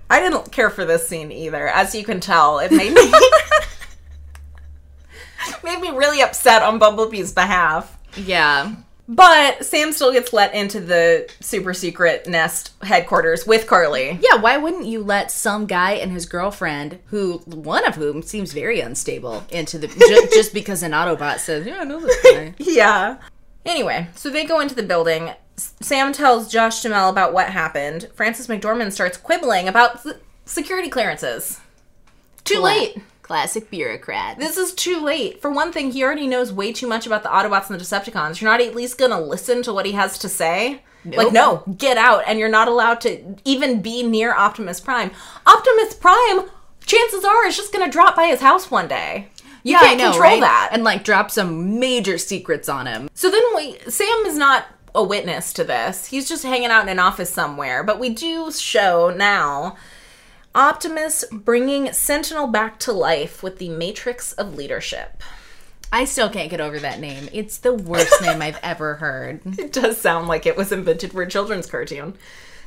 I 0.08 0.20
didn't 0.20 0.52
care 0.52 0.70
for 0.70 0.84
this 0.86 1.06
scene 1.08 1.30
either. 1.32 1.68
As 1.68 1.94
you 1.94 2.04
can 2.04 2.20
tell, 2.20 2.58
it 2.60 2.70
made 2.72 2.92
me 2.94 3.12
made 5.64 5.80
me 5.80 5.90
really 5.90 6.22
upset 6.22 6.62
on 6.62 6.78
Bumblebee's 6.78 7.32
behalf. 7.32 7.98
yeah. 8.16 8.74
But 9.14 9.66
Sam 9.66 9.92
still 9.92 10.10
gets 10.10 10.32
let 10.32 10.54
into 10.54 10.80
the 10.80 11.30
super 11.40 11.74
secret 11.74 12.26
nest 12.26 12.72
headquarters 12.82 13.46
with 13.46 13.66
Carly. 13.66 14.18
Yeah, 14.22 14.40
why 14.40 14.56
wouldn't 14.56 14.86
you 14.86 15.04
let 15.04 15.30
some 15.30 15.66
guy 15.66 15.92
and 15.92 16.10
his 16.10 16.24
girlfriend, 16.24 16.98
who 17.06 17.42
one 17.44 17.86
of 17.86 17.96
whom 17.96 18.22
seems 18.22 18.54
very 18.54 18.80
unstable, 18.80 19.44
into 19.50 19.76
the 19.76 19.88
ju- 19.88 20.28
just 20.32 20.54
because 20.54 20.82
an 20.82 20.92
Autobot 20.92 21.40
says, 21.40 21.66
"Yeah, 21.66 21.80
I 21.80 21.84
know 21.84 22.00
this 22.00 22.22
guy." 22.22 22.54
Yeah. 22.58 23.18
Anyway, 23.66 24.08
so 24.14 24.30
they 24.30 24.46
go 24.46 24.60
into 24.60 24.74
the 24.74 24.82
building. 24.82 25.32
Sam 25.56 26.14
tells 26.14 26.50
Josh 26.50 26.80
Duhamel 26.80 27.10
about 27.10 27.34
what 27.34 27.50
happened. 27.50 28.08
Frances 28.14 28.46
McDormand 28.46 28.92
starts 28.92 29.18
quibbling 29.18 29.68
about 29.68 30.00
security 30.46 30.88
clearances. 30.88 31.60
Too 32.44 32.60
late. 32.60 32.96
Classic 33.32 33.70
bureaucrat. 33.70 34.38
This 34.38 34.58
is 34.58 34.74
too 34.74 35.00
late. 35.00 35.40
For 35.40 35.50
one 35.50 35.72
thing, 35.72 35.90
he 35.90 36.04
already 36.04 36.26
knows 36.26 36.52
way 36.52 36.70
too 36.70 36.86
much 36.86 37.06
about 37.06 37.22
the 37.22 37.30
Autobots 37.30 37.70
and 37.70 37.80
the 37.80 37.82
Decepticons. 37.82 38.42
You're 38.42 38.50
not 38.50 38.60
at 38.60 38.74
least 38.74 38.98
gonna 38.98 39.18
listen 39.18 39.62
to 39.62 39.72
what 39.72 39.86
he 39.86 39.92
has 39.92 40.18
to 40.18 40.28
say. 40.28 40.82
Like, 41.06 41.32
no, 41.32 41.62
get 41.78 41.96
out, 41.96 42.24
and 42.26 42.38
you're 42.38 42.50
not 42.50 42.68
allowed 42.68 43.00
to 43.00 43.36
even 43.46 43.80
be 43.80 44.02
near 44.02 44.34
Optimus 44.34 44.80
Prime. 44.80 45.12
Optimus 45.46 45.94
Prime, 45.94 46.42
chances 46.84 47.24
are, 47.24 47.46
is 47.46 47.56
just 47.56 47.72
gonna 47.72 47.90
drop 47.90 48.16
by 48.16 48.26
his 48.26 48.42
house 48.42 48.70
one 48.70 48.86
day. 48.86 49.28
You 49.62 49.72
yeah, 49.72 49.78
can't 49.78 49.92
I 49.92 50.04
know, 50.04 50.10
control 50.10 50.32
right? 50.32 50.40
that. 50.42 50.68
and 50.72 50.84
like 50.84 51.02
drop 51.02 51.30
some 51.30 51.80
major 51.80 52.18
secrets 52.18 52.68
on 52.68 52.86
him. 52.86 53.08
So 53.14 53.30
then 53.30 53.42
we 53.56 53.78
Sam 53.88 54.26
is 54.26 54.36
not 54.36 54.66
a 54.94 55.02
witness 55.02 55.54
to 55.54 55.64
this. 55.64 56.04
He's 56.04 56.28
just 56.28 56.42
hanging 56.42 56.68
out 56.68 56.82
in 56.82 56.90
an 56.90 56.98
office 56.98 57.30
somewhere. 57.30 57.82
But 57.82 57.98
we 57.98 58.10
do 58.10 58.52
show 58.52 59.08
now 59.16 59.76
Optimus 60.54 61.24
bringing 61.32 61.92
Sentinel 61.92 62.46
back 62.46 62.78
to 62.80 62.92
life 62.92 63.42
with 63.42 63.58
the 63.58 63.68
Matrix 63.70 64.32
of 64.34 64.54
Leadership. 64.54 65.22
I 65.92 66.04
still 66.04 66.30
can't 66.30 66.50
get 66.50 66.60
over 66.60 66.78
that 66.78 67.00
name. 67.00 67.28
It's 67.32 67.58
the 67.58 67.72
worst 67.74 68.20
name 68.22 68.40
I've 68.42 68.58
ever 68.62 68.94
heard. 68.96 69.40
It 69.58 69.72
does 69.72 69.98
sound 69.98 70.28
like 70.28 70.46
it 70.46 70.56
was 70.56 70.72
invented 70.72 71.12
for 71.12 71.22
a 71.22 71.28
children's 71.28 71.66
cartoon. 71.66 72.14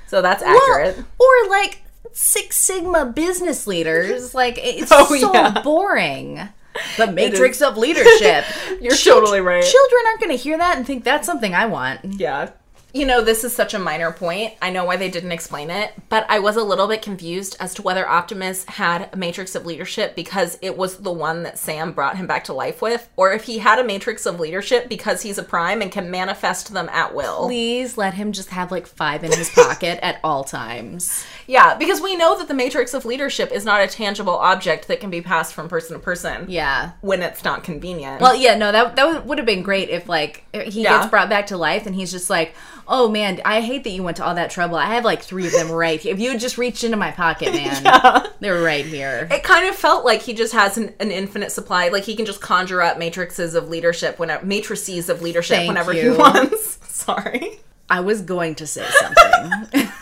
So 0.07 0.21
that's 0.21 0.43
accurate. 0.43 0.97
or 1.19 1.49
like 1.49 1.81
Six 2.13 2.55
Sigma 2.57 3.05
business 3.07 3.65
leaders. 3.67 4.35
Like 4.35 4.59
it's 4.61 4.91
Oh, 4.93 5.05
so 5.15 5.33
yeah. 5.33 5.61
boring. 5.61 6.49
The 6.97 7.07
matrix 7.11 7.61
of 7.61 7.77
leadership. 7.85 8.45
You're 8.81 8.95
totally 8.95 9.41
right. 9.41 9.63
Children 9.63 10.01
aren't 10.07 10.19
going 10.19 10.31
to 10.37 10.43
hear 10.43 10.57
that 10.57 10.77
and 10.77 10.85
think 10.85 11.03
that's 11.03 11.25
something 11.25 11.55
I 11.55 11.65
want. 11.65 12.01
Yeah. 12.19 12.51
You 12.95 13.05
know, 13.05 13.21
this 13.21 13.43
is 13.43 13.53
such 13.53 13.73
a 13.73 13.77
minor 13.79 14.13
point. 14.13 14.53
I 14.61 14.69
know 14.69 14.85
why 14.85 14.95
they 14.95 15.09
didn't 15.09 15.33
explain 15.33 15.69
it, 15.69 15.91
but 16.07 16.25
I 16.29 16.39
was 16.39 16.55
a 16.55 16.63
little 16.63 16.87
bit 16.87 17.01
confused 17.01 17.57
as 17.59 17.73
to 17.73 17.81
whether 17.81 18.07
Optimus 18.07 18.63
had 18.63 19.09
a 19.11 19.17
matrix 19.17 19.53
of 19.53 19.65
leadership 19.65 20.15
because 20.15 20.57
it 20.61 20.77
was 20.77 20.99
the 20.99 21.11
one 21.11 21.43
that 21.43 21.57
Sam 21.59 21.91
brought 21.91 22.15
him 22.15 22.25
back 22.25 22.45
to 22.45 22.53
life 22.53 22.81
with, 22.81 23.09
or 23.17 23.33
if 23.33 23.43
he 23.43 23.57
had 23.57 23.79
a 23.79 23.83
matrix 23.83 24.25
of 24.25 24.39
leadership 24.39 24.87
because 24.87 25.21
he's 25.23 25.37
a 25.37 25.43
prime 25.43 25.81
and 25.81 25.91
can 25.91 26.09
manifest 26.09 26.71
them 26.71 26.87
at 26.87 27.13
will. 27.13 27.47
Please 27.47 27.97
let 27.97 28.13
him 28.13 28.31
just 28.31 28.47
have 28.51 28.71
like 28.71 28.87
five 28.87 29.25
in 29.25 29.31
his 29.33 29.49
pocket 29.49 29.99
at 30.01 30.21
all 30.23 30.45
times. 30.45 31.25
Yeah, 31.47 31.75
because 31.75 31.99
we 31.99 32.15
know 32.15 32.37
that 32.37 32.47
the 32.47 32.53
matrix 32.53 32.93
of 32.93 33.03
leadership 33.03 33.51
is 33.51 33.65
not 33.65 33.81
a 33.81 33.87
tangible 33.87 34.37
object 34.37 34.87
that 34.87 35.01
can 35.01 35.09
be 35.09 35.21
passed 35.21 35.53
from 35.53 35.67
person 35.67 35.97
to 35.97 35.99
person 35.99 36.45
Yeah. 36.47 36.91
when 37.01 37.21
it's 37.21 37.43
not 37.43 37.61
convenient. 37.65 38.21
Well, 38.21 38.37
yeah, 38.37 38.55
no, 38.55 38.71
that 38.71 38.95
that 38.95 39.25
would- 39.25 39.37
have 39.37 39.45
been 39.45 39.63
great 39.63 39.89
if 39.89 40.07
like 40.07 40.45
he 40.53 40.83
Yeah. 40.83 40.99
gets 40.99 41.09
brought 41.09 41.27
back 41.27 41.47
to 41.47 41.57
life 41.57 41.85
and 41.85 41.93
he's 41.93 42.09
just 42.09 42.29
like, 42.29 42.53
"Oh 42.87 43.09
man, 43.09 43.41
I 43.45 43.61
hate 43.61 43.83
that 43.83 43.89
you 43.89 44.03
went 44.03 44.17
to 44.17 44.25
all 44.25 44.35
that 44.35 44.51
trouble. 44.51 44.75
I 44.77 44.85
have 44.93 45.05
like 45.05 45.21
three 45.21 45.45
of 45.45 45.53
them 45.53 45.71
right 45.71 45.99
here. 45.99 46.13
If 46.13 46.19
you 46.19 46.31
had 46.31 46.39
just 46.39 46.57
reached 46.57 46.83
into 46.83 46.97
my 46.97 47.11
pocket, 47.11 47.53
man, 47.53 48.27
they're 48.39 48.61
right 48.61 48.85
here." 48.85 49.27
it 49.31 49.43
kind 49.43 49.67
of 49.67 49.75
felt 49.75 50.05
like 50.05 50.21
he 50.21 50.33
just 50.33 50.53
has 50.53 50.77
an, 50.77 50.93
an 50.99 51.11
infinite 51.11 51.51
supply. 51.51 51.89
Like 51.89 52.03
he 52.03 52.15
can 52.15 52.25
just 52.25 52.41
conjure 52.41 52.81
up 52.81 52.97
matrices 52.97 53.55
of 53.55 53.69
leadership 53.69 54.19
whenever 54.19 54.45
matrices 54.45 55.09
of 55.09 55.21
leadership 55.21 55.57
Thank 55.57 55.67
whenever 55.67 55.93
he 55.93 56.09
wants. 56.09 56.79
Sorry. 56.93 57.59
I 57.89 57.99
was 57.99 58.21
going 58.21 58.55
to 58.55 58.67
say 58.67 58.85
something. 58.99 59.89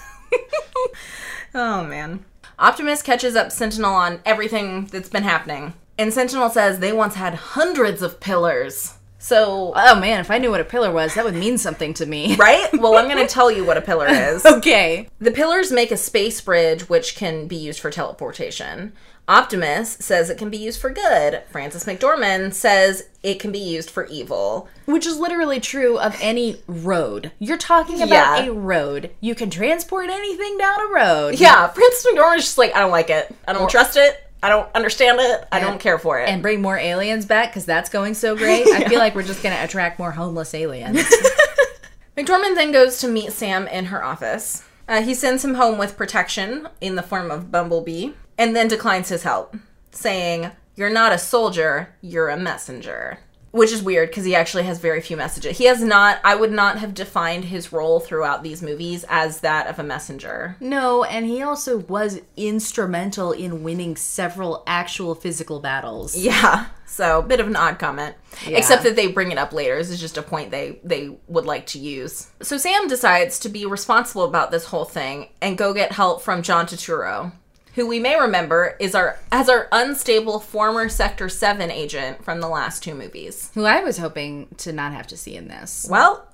Oh 1.55 1.83
man. 1.83 2.25
Optimus 2.57 3.01
catches 3.01 3.35
up 3.35 3.51
Sentinel 3.51 3.93
on 3.93 4.21
everything 4.25 4.85
that's 4.85 5.09
been 5.09 5.23
happening. 5.23 5.73
And 5.97 6.13
Sentinel 6.13 6.49
says 6.49 6.79
they 6.79 6.93
once 6.93 7.15
had 7.15 7.35
hundreds 7.35 8.01
of 8.01 8.19
pillars. 8.19 8.95
So, 9.23 9.71
oh 9.73 9.95
man, 10.01 10.19
if 10.19 10.29
I 10.29 10.37
knew 10.37 10.51
what 10.51 10.59
a 10.59 10.65
pillar 10.65 10.91
was, 10.91 11.13
that 11.15 11.23
would 11.23 11.33
mean 11.33 11.57
something 11.57 11.93
to 11.93 12.05
me. 12.05 12.35
right? 12.39 12.67
Well, 12.73 12.97
I'm 12.97 13.07
going 13.07 13.25
to 13.25 13.33
tell 13.33 13.49
you 13.49 13.63
what 13.63 13.77
a 13.77 13.81
pillar 13.81 14.07
is. 14.09 14.45
Okay. 14.63 15.07
The 15.19 15.31
pillars 15.31 15.71
make 15.71 15.91
a 15.91 15.97
space 15.97 16.41
bridge 16.41 16.89
which 16.89 17.15
can 17.15 17.47
be 17.47 17.55
used 17.55 17.79
for 17.79 17.89
teleportation. 17.89 18.91
Optimus 19.29 19.93
says 20.01 20.29
it 20.29 20.37
can 20.37 20.49
be 20.49 20.57
used 20.57 20.81
for 20.81 20.89
good. 20.89 21.41
Frances 21.49 21.85
McDormand 21.85 22.53
says 22.53 23.07
it 23.23 23.39
can 23.39 23.53
be 23.53 23.59
used 23.59 23.89
for 23.89 24.05
evil. 24.07 24.67
Which 24.85 25.05
is 25.07 25.17
literally 25.17 25.61
true 25.61 25.97
of 25.97 26.17
any 26.21 26.61
road. 26.67 27.31
You're 27.39 27.57
talking 27.57 28.01
about 28.01 28.43
Yeah. 28.43 28.45
a 28.47 28.51
road. 28.51 29.11
You 29.21 29.35
can 29.35 29.49
transport 29.49 30.09
anything 30.09 30.57
down 30.57 30.81
a 30.81 30.93
road. 30.93 31.39
Yeah, 31.39 31.67
Frances 31.69 32.05
McDormand's 32.05 32.43
just 32.43 32.57
like, 32.57 32.75
I 32.75 32.79
don't 32.79 32.91
like 32.91 33.09
it. 33.09 33.33
I 33.47 33.53
don't 33.53 33.69
trust 33.69 33.95
it. 33.95 34.22
I 34.43 34.49
don't 34.49 34.69
understand 34.75 35.21
it. 35.21 35.47
I 35.53 35.61
don't 35.61 35.79
care 35.79 35.97
for 35.97 36.19
it. 36.19 36.27
And 36.27 36.41
bring 36.41 36.61
more 36.61 36.77
aliens 36.77 37.25
back 37.25 37.51
because 37.51 37.65
that's 37.65 37.89
going 37.89 38.13
so 38.13 38.35
great. 38.35 38.67
I 38.67 38.83
feel 38.89 38.99
like 38.99 39.15
we're 39.15 39.23
just 39.23 39.41
going 39.41 39.55
to 39.55 39.63
attract 39.63 39.99
more 39.99 40.11
homeless 40.11 40.53
aliens. 40.53 40.97
McDormand 42.17 42.55
then 42.55 42.73
goes 42.73 42.99
to 42.99 43.07
meet 43.07 43.31
Sam 43.31 43.67
in 43.69 43.85
her 43.85 44.03
office. 44.03 44.63
Uh, 44.85 45.01
he 45.01 45.13
sends 45.13 45.45
him 45.45 45.53
home 45.53 45.77
with 45.77 45.95
protection 45.95 46.67
in 46.81 46.95
the 46.95 47.01
form 47.01 47.31
of 47.31 47.51
Bumblebee, 47.51 48.11
and 48.37 48.53
then 48.53 48.67
declines 48.67 49.07
his 49.07 49.23
help, 49.23 49.55
saying, 49.91 50.51
You're 50.75 50.89
not 50.89 51.13
a 51.13 51.17
soldier, 51.17 51.95
you're 52.01 52.27
a 52.27 52.35
messenger. 52.35 53.19
Which 53.53 53.71
is 53.71 53.81
weird 53.81 54.09
because 54.09 54.25
he 54.25 54.35
actually 54.35 54.63
has 54.63 54.79
very 54.79 54.99
few 54.99 55.15
messages. 55.15 55.57
He 55.57 55.65
has 55.65 55.81
not, 55.81 56.19
I 56.23 56.35
would 56.35 56.51
not 56.51 56.79
have 56.79 56.93
defined 56.93 57.45
his 57.45 57.71
role 57.71 57.99
throughout 57.99 58.43
these 58.43 58.61
movies 58.61 59.05
as 59.07 59.39
that 59.41 59.67
of 59.67 59.79
a 59.79 59.83
messenger. 59.83 60.57
no, 60.59 61.03
and 61.03 61.25
he 61.25 61.41
also 61.41 61.77
was 61.77 62.19
instrumental 62.35 63.31
in 63.31 63.63
winning 63.63 63.95
several 63.95 64.63
actual 64.67 65.13
physical 65.15 65.59
battles. 65.59 66.17
Yeah. 66.17 66.67
So, 66.85 67.19
a 67.19 67.23
bit 67.23 67.39
of 67.39 67.47
an 67.47 67.55
odd 67.55 67.79
comment. 67.79 68.15
Yeah. 68.47 68.57
Except 68.57 68.83
that 68.83 68.95
they 68.95 69.07
bring 69.07 69.31
it 69.31 69.37
up 69.37 69.51
later. 69.53 69.77
This 69.77 69.89
is 69.89 69.99
just 69.99 70.17
a 70.17 70.21
point 70.21 70.51
they 70.51 70.79
they 70.83 71.17
would 71.27 71.45
like 71.45 71.65
to 71.67 71.79
use. 71.79 72.29
So 72.41 72.57
Sam 72.57 72.87
decides 72.87 73.39
to 73.39 73.49
be 73.49 73.65
responsible 73.65 74.25
about 74.25 74.51
this 74.51 74.65
whole 74.65 74.85
thing 74.85 75.29
and 75.41 75.57
go 75.57 75.73
get 75.73 75.91
help 75.91 76.21
from 76.21 76.41
John 76.43 76.65
Turturro, 76.65 77.31
who 77.75 77.87
we 77.87 77.99
may 77.99 78.19
remember 78.19 78.75
is 78.79 78.93
our 78.95 79.17
as 79.31 79.49
our 79.49 79.67
unstable 79.71 80.39
former 80.39 80.89
Sector 80.89 81.29
7 81.29 81.71
agent 81.71 82.23
from 82.23 82.39
the 82.41 82.47
last 82.49 82.83
two 82.83 82.93
movies. 82.93 83.51
Who 83.55 83.65
I 83.65 83.83
was 83.83 83.97
hoping 83.97 84.47
to 84.57 84.71
not 84.71 84.93
have 84.93 85.07
to 85.07 85.17
see 85.17 85.35
in 85.35 85.47
this. 85.47 85.87
Well, 85.89 86.27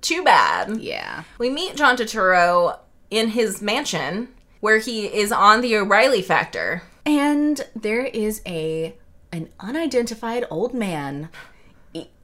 too 0.00 0.22
bad. 0.22 0.80
Yeah. 0.80 1.24
We 1.38 1.50
meet 1.50 1.76
John 1.76 1.96
Turturro 1.96 2.78
in 3.10 3.30
his 3.30 3.60
mansion 3.62 4.28
where 4.60 4.78
he 4.78 5.06
is 5.06 5.32
on 5.32 5.60
the 5.60 5.76
O'Reilly 5.76 6.22
factor. 6.22 6.82
And 7.06 7.60
there 7.74 8.04
is 8.06 8.42
a 8.46 8.94
an 9.32 9.48
unidentified 9.60 10.44
old 10.50 10.72
man 10.74 11.28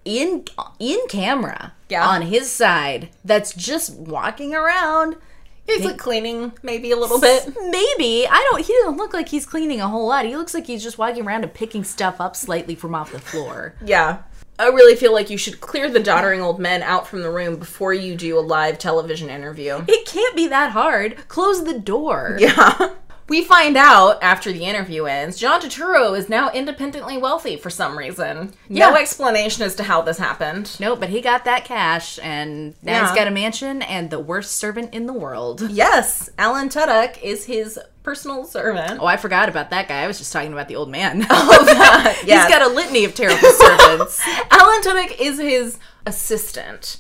in 0.04 0.44
in 0.78 0.98
camera 1.08 1.72
Yeah. 1.88 2.06
on 2.06 2.22
his 2.22 2.50
side 2.50 3.08
that's 3.24 3.52
just 3.54 3.94
walking 3.96 4.54
around. 4.54 5.16
He's 5.66 5.84
like 5.84 5.98
cleaning 5.98 6.52
maybe 6.62 6.90
a 6.92 6.96
little 6.96 7.20
bit. 7.20 7.46
Maybe 7.46 8.26
I 8.28 8.46
don't. 8.50 8.64
He 8.64 8.72
doesn't 8.82 8.96
look 8.96 9.14
like 9.14 9.28
he's 9.28 9.46
cleaning 9.46 9.80
a 9.80 9.88
whole 9.88 10.06
lot. 10.06 10.26
He 10.26 10.36
looks 10.36 10.54
like 10.54 10.66
he's 10.66 10.82
just 10.82 10.98
walking 10.98 11.26
around 11.26 11.42
and 11.42 11.54
picking 11.54 11.84
stuff 11.84 12.20
up 12.20 12.36
slightly 12.36 12.74
from 12.74 12.94
off 12.94 13.12
the 13.12 13.18
floor. 13.18 13.74
Yeah. 13.84 14.22
I 14.58 14.68
really 14.68 14.94
feel 14.94 15.12
like 15.12 15.30
you 15.30 15.38
should 15.38 15.60
clear 15.60 15.90
the 15.90 15.98
doddering 15.98 16.40
old 16.40 16.60
men 16.60 16.82
out 16.82 17.08
from 17.08 17.22
the 17.22 17.30
room 17.30 17.56
before 17.56 17.92
you 17.92 18.14
do 18.14 18.38
a 18.38 18.40
live 18.40 18.78
television 18.78 19.28
interview. 19.28 19.84
It 19.88 20.06
can't 20.06 20.36
be 20.36 20.46
that 20.48 20.70
hard. 20.70 21.26
Close 21.28 21.64
the 21.64 21.78
door. 21.78 22.36
Yeah. 22.38 22.90
We 23.26 23.42
find 23.42 23.76
out 23.76 24.22
after 24.22 24.52
the 24.52 24.64
interview 24.64 25.04
ends, 25.06 25.38
John 25.38 25.60
Turturro 25.60 26.16
is 26.16 26.28
now 26.28 26.50
independently 26.52 27.16
wealthy 27.16 27.56
for 27.56 27.70
some 27.70 27.96
reason. 27.96 28.52
No 28.68 28.94
explanation 28.96 29.62
as 29.62 29.74
to 29.76 29.82
how 29.82 30.02
this 30.02 30.18
happened. 30.18 30.76
No, 30.78 30.94
but 30.94 31.08
he 31.08 31.22
got 31.22 31.46
that 31.46 31.64
cash, 31.64 32.18
and 32.22 32.74
now 32.82 32.92
Yeah. 32.92 33.06
he's 33.08 33.16
got 33.16 33.26
a 33.26 33.30
mansion 33.30 33.80
and 33.80 34.10
the 34.10 34.20
worst 34.20 34.56
servant 34.58 34.92
in 34.92 35.06
the 35.06 35.14
world. 35.14 35.62
Yes, 35.70 36.28
Alan 36.38 36.68
Tudyk 36.68 37.22
is 37.22 37.46
his 37.46 37.78
personal 38.02 38.44
servant. 38.44 39.00
Oh, 39.00 39.06
I 39.06 39.16
forgot 39.16 39.48
about 39.48 39.70
that 39.70 39.88
guy. 39.88 40.02
I 40.02 40.06
was 40.06 40.18
just 40.18 40.30
talking 40.30 40.52
about 40.52 40.68
the 40.68 40.76
old 40.76 40.90
man. 40.90 41.26
Oh, 41.30 41.64
that. 41.64 42.22
yes. 42.26 42.46
He's 42.46 42.54
got 42.58 42.70
a 42.70 42.74
litany 42.74 43.04
of 43.06 43.14
terrible 43.14 43.48
servants. 43.50 44.20
Alan 44.50 44.82
Tudyk 44.82 45.18
is 45.18 45.38
his 45.38 45.78
assistant. 46.04 46.98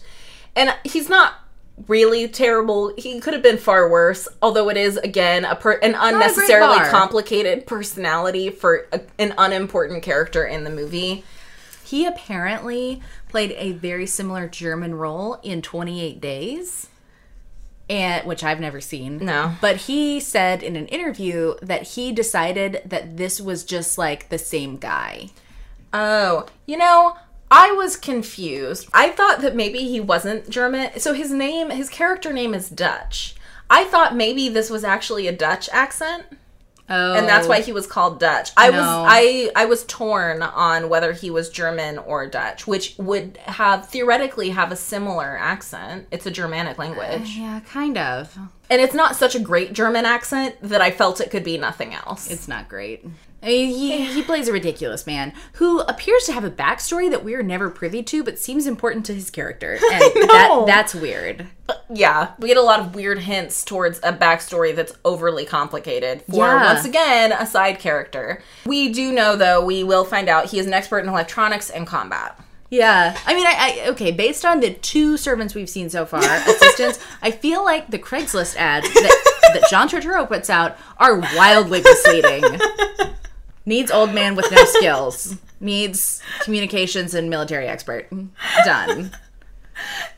And 0.56 0.74
he's 0.84 1.08
not 1.10 1.34
really 1.86 2.28
terrible. 2.28 2.92
He 2.96 3.20
could 3.20 3.34
have 3.34 3.42
been 3.42 3.58
far 3.58 3.88
worse, 3.88 4.28
although 4.40 4.68
it 4.68 4.76
is 4.76 4.96
again 4.98 5.44
a 5.44 5.56
per- 5.56 5.78
an 5.78 5.94
unnecessarily 5.98 6.78
complicated 6.90 7.66
personality 7.66 8.50
for 8.50 8.86
a, 8.92 9.00
an 9.18 9.34
unimportant 9.36 10.02
character 10.02 10.44
in 10.44 10.64
the 10.64 10.70
movie. 10.70 11.24
He 11.84 12.06
apparently 12.06 13.02
played 13.28 13.54
a 13.58 13.72
very 13.72 14.06
similar 14.06 14.48
German 14.48 14.94
role 14.94 15.34
in 15.42 15.60
28 15.60 16.20
Days, 16.20 16.88
and 17.90 18.26
which 18.26 18.42
I've 18.42 18.60
never 18.60 18.80
seen. 18.80 19.18
No. 19.18 19.56
But 19.60 19.76
he 19.76 20.18
said 20.20 20.62
in 20.62 20.76
an 20.76 20.86
interview 20.86 21.54
that 21.60 21.82
he 21.88 22.12
decided 22.12 22.82
that 22.86 23.16
this 23.16 23.40
was 23.40 23.64
just 23.64 23.98
like 23.98 24.28
the 24.28 24.38
same 24.38 24.76
guy. 24.76 25.30
Oh, 25.92 26.46
you 26.66 26.76
know, 26.76 27.16
I 27.50 27.72
was 27.72 27.96
confused. 27.96 28.88
I 28.92 29.10
thought 29.10 29.40
that 29.40 29.54
maybe 29.54 29.78
he 29.80 30.00
wasn't 30.00 30.48
German. 30.48 30.98
So 30.98 31.12
his 31.12 31.30
name, 31.30 31.70
his 31.70 31.88
character 31.88 32.32
name 32.32 32.54
is 32.54 32.68
Dutch. 32.68 33.34
I 33.70 33.84
thought 33.84 34.16
maybe 34.16 34.48
this 34.48 34.70
was 34.70 34.84
actually 34.84 35.28
a 35.28 35.32
Dutch 35.32 35.68
accent. 35.72 36.26
Oh. 36.86 37.14
and 37.14 37.26
that's 37.26 37.48
why 37.48 37.60
oh. 37.60 37.62
he 37.62 37.72
was 37.72 37.86
called 37.86 38.20
Dutch. 38.20 38.50
I 38.58 38.68
was 38.68 38.80
I 38.82 39.50
I 39.56 39.64
was 39.64 39.84
torn 39.84 40.42
on 40.42 40.90
whether 40.90 41.12
he 41.12 41.30
was 41.30 41.48
German 41.48 41.96
or 41.96 42.26
Dutch, 42.26 42.66
which 42.66 42.94
would 42.98 43.38
have 43.44 43.88
theoretically 43.88 44.50
have 44.50 44.70
a 44.70 44.76
similar 44.76 45.36
accent. 45.38 46.08
It's 46.10 46.26
a 46.26 46.30
Germanic 46.30 46.76
language. 46.76 47.38
Uh, 47.38 47.40
yeah, 47.40 47.60
kind 47.60 47.96
of. 47.96 48.36
And 48.68 48.82
it's 48.82 48.94
not 48.94 49.16
such 49.16 49.34
a 49.34 49.40
great 49.40 49.72
German 49.72 50.04
accent 50.04 50.56
that 50.60 50.82
I 50.82 50.90
felt 50.90 51.22
it 51.22 51.30
could 51.30 51.44
be 51.44 51.56
nothing 51.56 51.94
else. 51.94 52.30
It's 52.30 52.48
not 52.48 52.68
great. 52.68 53.06
I 53.44 53.48
mean, 53.48 53.68
he, 53.68 54.04
he 54.14 54.22
plays 54.22 54.48
a 54.48 54.52
ridiculous 54.52 55.06
man 55.06 55.32
who 55.54 55.80
appears 55.80 56.24
to 56.24 56.32
have 56.32 56.44
a 56.44 56.50
backstory 56.50 57.10
that 57.10 57.22
we 57.22 57.34
are 57.34 57.42
never 57.42 57.68
privy 57.68 58.02
to, 58.04 58.24
but 58.24 58.38
seems 58.38 58.66
important 58.66 59.04
to 59.06 59.14
his 59.14 59.30
character. 59.30 59.78
And 59.92 60.00
that 60.30 60.64
that's 60.66 60.94
weird. 60.94 61.46
yeah, 61.92 62.32
we 62.38 62.48
get 62.48 62.56
a 62.56 62.62
lot 62.62 62.80
of 62.80 62.94
weird 62.94 63.18
hints 63.20 63.64
towards 63.64 63.98
a 64.02 64.12
backstory 64.12 64.74
that's 64.74 64.94
overly 65.04 65.44
complicated 65.44 66.22
for 66.22 66.36
Yeah. 66.46 66.72
once 66.74 66.84
again 66.86 67.32
a 67.32 67.46
side 67.46 67.78
character. 67.78 68.42
We 68.66 68.88
do 68.92 69.12
know 69.12 69.36
though, 69.36 69.64
we 69.64 69.84
will 69.84 70.04
find 70.04 70.28
out 70.28 70.46
he 70.46 70.58
is 70.58 70.66
an 70.66 70.72
expert 70.72 71.00
in 71.00 71.08
electronics 71.08 71.68
and 71.70 71.86
combat. 71.86 72.40
Yeah, 72.70 73.16
I 73.24 73.34
mean, 73.34 73.46
I, 73.46 73.82
I 73.86 73.88
okay. 73.90 74.10
Based 74.10 74.44
on 74.44 74.58
the 74.60 74.72
two 74.72 75.16
servants 75.16 75.54
we've 75.54 75.68
seen 75.68 75.90
so 75.90 76.04
far, 76.06 76.22
assistants, 76.48 76.98
I 77.22 77.30
feel 77.30 77.62
like 77.64 77.90
the 77.90 77.98
Craigslist 78.00 78.56
ads 78.56 78.92
that, 78.92 79.24
that 79.52 79.64
John 79.70 79.88
Turturro 79.88 80.26
puts 80.26 80.50
out 80.50 80.76
are 80.98 81.18
wildly 81.36 81.82
misleading. 81.82 82.42
Needs 83.66 83.90
old 83.90 84.12
man 84.12 84.34
with 84.36 84.50
no 84.50 84.64
skills. 84.64 85.36
Needs 85.60 86.22
communications 86.42 87.14
and 87.14 87.30
military 87.30 87.66
expert. 87.66 88.08
Done. 88.64 89.10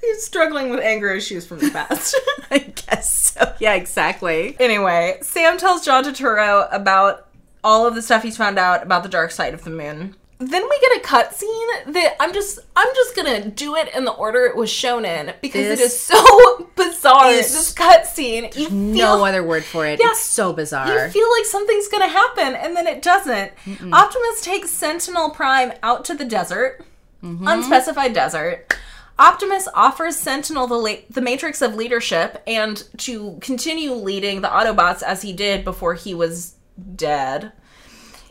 He's 0.01 0.25
struggling 0.25 0.71
with 0.71 0.81
anger 0.81 1.11
issues 1.11 1.47
from 1.47 1.59
the 1.59 1.71
past. 1.71 2.19
I 2.51 2.59
guess 2.59 3.33
so. 3.33 3.55
Yeah, 3.59 3.75
exactly. 3.75 4.57
Anyway, 4.59 5.19
Sam 5.23 5.59
tells 5.59 5.85
John 5.85 6.05
Turturro 6.05 6.69
about 6.73 7.29
all 7.65 7.87
of 7.87 7.95
the 7.95 8.03
stuff 8.03 8.23
he's 8.23 8.37
found 8.37 8.59
out 8.59 8.83
about 8.83 9.03
the 9.03 9.09
dark 9.09 9.31
side 9.31 9.55
of 9.55 9.65
the 9.65 9.71
moon. 9.71 10.15
Then 10.39 10.69
we 10.69 10.81
get 10.81 10.99
a 10.99 11.07
cutscene 11.07 11.95
that 11.95 12.17
I'm 12.21 12.35
just 12.35 12.59
I'm 12.75 12.95
just 12.95 13.17
gonna 13.17 13.49
do 13.49 13.75
it 13.75 13.95
in 13.95 14.05
the 14.05 14.13
order 14.13 14.45
it 14.45 14.55
was 14.55 14.71
shown 14.71 15.07
in 15.07 15.33
because 15.41 15.65
it 15.65 15.79
This 15.79 15.95
is 15.95 15.99
so 15.99 16.69
bizarre. 16.77 17.31
is 17.31 17.53
This 17.53 17.73
cutscene, 17.73 18.55
you 18.55 18.69
feel 18.69 18.75
No 19.19 19.25
other 19.25 19.43
word 19.43 19.65
for 19.65 19.87
it. 19.87 19.99
Yeah. 19.99 20.11
It's 20.11 20.21
so 20.21 20.53
bizarre. 20.53 20.89
you 20.89 21.11
feel 21.11 21.29
like 21.39 21.47
something's 21.47 21.89
gonna 21.89 22.09
happen 22.09 22.55
and 22.55 22.77
then 22.77 22.87
it 22.87 23.01
doesn't. 23.01 23.53
Optimus 23.93 24.43
takes 24.43 24.71
Sentinel 24.71 25.31
Prime 25.31 25.73
out 25.83 26.05
to 26.07 26.15
the 26.15 26.25
desert, 26.25 26.85
mm-hmm. 27.23 27.47
unspecified 27.47 28.13
desert. 28.13 28.77
Optimus 29.19 29.67
offers 29.73 30.17
Sentinel 30.17 30.67
the 30.67 30.75
la- 30.75 31.03
the 31.09 31.23
matrix 31.23 31.63
of 31.63 31.75
leadership 31.75 32.43
and 32.47 32.85
to 32.99 33.39
continue 33.41 33.93
leading 33.95 34.43
the 34.43 34.49
Autobots 34.49 35.03
as 35.03 35.23
he 35.23 35.33
did 35.33 35.65
before 35.65 35.95
he 35.95 36.13
was 36.13 36.57
dead. 36.95 37.53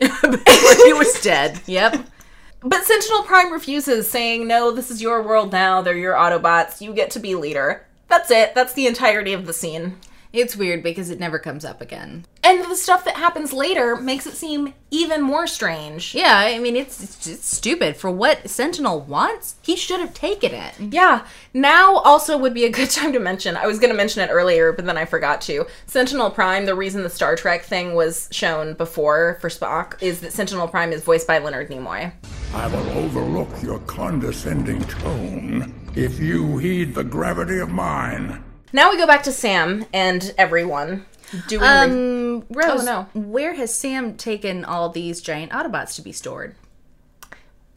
he 0.00 0.92
was 0.92 1.20
dead. 1.22 1.60
Yep. 1.66 2.06
But 2.60 2.84
Sentinel 2.84 3.22
Prime 3.22 3.52
refuses, 3.52 4.10
saying, 4.10 4.46
"No, 4.46 4.70
this 4.70 4.90
is 4.90 5.00
your 5.00 5.22
world 5.22 5.52
now. 5.52 5.82
They're 5.82 5.96
your 5.96 6.14
Autobots. 6.14 6.80
You 6.80 6.92
get 6.92 7.10
to 7.12 7.20
be 7.20 7.34
leader." 7.34 7.86
That's 8.08 8.30
it. 8.30 8.54
That's 8.54 8.72
the 8.72 8.86
entirety 8.86 9.32
of 9.32 9.46
the 9.46 9.52
scene. 9.52 9.98
It's 10.36 10.54
weird 10.54 10.82
because 10.82 11.08
it 11.08 11.18
never 11.18 11.38
comes 11.38 11.64
up 11.64 11.80
again. 11.80 12.26
And 12.44 12.62
the 12.70 12.76
stuff 12.76 13.06
that 13.06 13.16
happens 13.16 13.54
later 13.54 13.96
makes 13.96 14.26
it 14.26 14.34
seem 14.34 14.74
even 14.90 15.22
more 15.22 15.46
strange. 15.46 16.14
Yeah, 16.14 16.36
I 16.36 16.58
mean, 16.58 16.76
it's, 16.76 17.02
it's, 17.02 17.26
it's 17.26 17.56
stupid. 17.56 17.96
For 17.96 18.10
what 18.10 18.50
Sentinel 18.50 19.00
wants, 19.00 19.56
he 19.62 19.76
should 19.76 19.98
have 19.98 20.12
taken 20.12 20.52
it. 20.52 20.74
Yeah. 20.78 21.26
Now 21.54 21.96
also 21.96 22.36
would 22.36 22.52
be 22.52 22.66
a 22.66 22.70
good 22.70 22.90
time 22.90 23.14
to 23.14 23.18
mention. 23.18 23.56
I 23.56 23.66
was 23.66 23.78
going 23.78 23.90
to 23.90 23.96
mention 23.96 24.28
it 24.28 24.30
earlier, 24.30 24.72
but 24.72 24.84
then 24.84 24.98
I 24.98 25.06
forgot 25.06 25.40
to. 25.42 25.66
Sentinel 25.86 26.30
Prime, 26.30 26.66
the 26.66 26.74
reason 26.74 27.02
the 27.02 27.08
Star 27.08 27.34
Trek 27.34 27.64
thing 27.64 27.94
was 27.94 28.28
shown 28.30 28.74
before 28.74 29.38
for 29.40 29.48
Spock 29.48 30.02
is 30.02 30.20
that 30.20 30.34
Sentinel 30.34 30.68
Prime 30.68 30.92
is 30.92 31.02
voiced 31.02 31.26
by 31.26 31.38
Leonard 31.38 31.70
Nimoy. 31.70 32.12
I 32.52 32.66
will 32.66 32.90
overlook 32.90 33.62
your 33.62 33.78
condescending 33.80 34.82
tone 34.84 35.72
if 35.94 36.20
you 36.20 36.58
heed 36.58 36.94
the 36.94 37.04
gravity 37.04 37.58
of 37.58 37.70
mine. 37.70 38.42
Now 38.76 38.90
we 38.90 38.98
go 38.98 39.06
back 39.06 39.22
to 39.22 39.32
Sam 39.32 39.86
and 39.94 40.34
everyone 40.36 41.06
doing 41.48 41.62
re- 41.62 41.66
Um, 41.66 42.44
Rose, 42.50 42.86
Oh, 42.86 43.06
no. 43.14 43.20
where 43.22 43.54
has 43.54 43.74
Sam 43.74 44.18
taken 44.18 44.66
all 44.66 44.90
these 44.90 45.22
giant 45.22 45.50
Autobots 45.50 45.94
to 45.96 46.02
be 46.02 46.12
stored? 46.12 46.54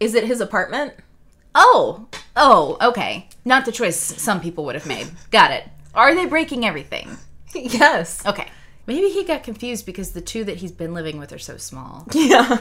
Is 0.02 0.14
it 0.14 0.26
his 0.26 0.42
apartment? 0.42 0.96
Oh, 1.56 2.08
oh, 2.36 2.76
okay. 2.82 3.30
Not 3.46 3.64
the 3.64 3.72
choice 3.72 3.96
some 3.98 4.42
people 4.42 4.66
would 4.66 4.76
have 4.76 4.86
made. 4.86 5.08
Got 5.32 5.52
it. 5.52 5.70
Are 5.96 6.14
they 6.14 6.26
breaking 6.26 6.66
everything? 6.66 7.18
yes. 7.56 8.26
Okay. 8.26 8.50
Maybe 8.86 9.08
he 9.08 9.24
got 9.24 9.42
confused 9.44 9.86
because 9.86 10.12
the 10.12 10.20
two 10.20 10.44
that 10.44 10.58
he's 10.58 10.74
been 10.74 10.94
living 10.94 11.18
with 11.18 11.32
are 11.32 11.40
so 11.40 11.56
small. 11.56 12.06
Yeah. 12.14 12.58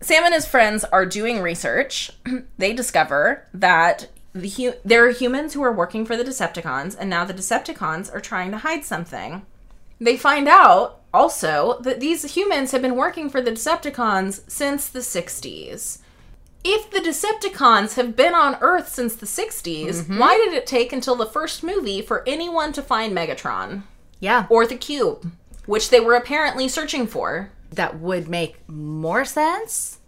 Sam 0.00 0.24
and 0.24 0.32
his 0.32 0.46
friends 0.46 0.82
are 0.84 1.04
doing 1.04 1.40
research. 1.42 2.10
they 2.56 2.72
discover 2.72 3.46
that 3.52 4.08
the 4.34 4.48
hu- 4.48 4.74
there 4.84 5.06
are 5.06 5.10
humans 5.12 5.54
who 5.54 5.62
are 5.62 5.72
working 5.72 6.04
for 6.06 6.16
the 6.16 6.24
Decepticons, 6.24 6.96
and 6.98 7.08
now 7.10 7.24
the 7.24 7.34
Decepticons 7.34 8.12
are 8.12 8.20
trying 8.20 8.50
to 8.50 8.58
hide 8.58 8.84
something. 8.84 9.44
They 10.00 10.16
find 10.16 10.48
out 10.48 11.00
also 11.14 11.78
that 11.80 12.00
these 12.00 12.34
humans 12.34 12.72
have 12.72 12.82
been 12.82 12.96
working 12.96 13.28
for 13.30 13.40
the 13.40 13.52
Decepticons 13.52 14.42
since 14.50 14.88
the 14.88 15.00
60s. 15.00 15.98
If 16.64 16.90
the 16.90 17.00
Decepticons 17.00 17.94
have 17.96 18.16
been 18.16 18.34
on 18.34 18.56
Earth 18.60 18.88
since 18.88 19.14
the 19.14 19.26
60s, 19.26 19.86
mm-hmm. 19.86 20.18
why 20.18 20.36
did 20.36 20.54
it 20.54 20.66
take 20.66 20.92
until 20.92 21.16
the 21.16 21.26
first 21.26 21.62
movie 21.62 22.00
for 22.00 22.26
anyone 22.26 22.72
to 22.72 22.82
find 22.82 23.16
Megatron 23.16 23.82
Yeah. 24.20 24.46
or 24.48 24.66
the 24.66 24.76
cube, 24.76 25.32
which 25.66 25.90
they 25.90 26.00
were 26.00 26.14
apparently 26.14 26.68
searching 26.68 27.06
for? 27.06 27.50
that 27.74 27.98
would 27.98 28.28
make 28.28 28.68
more 28.68 29.24
sense. 29.24 29.98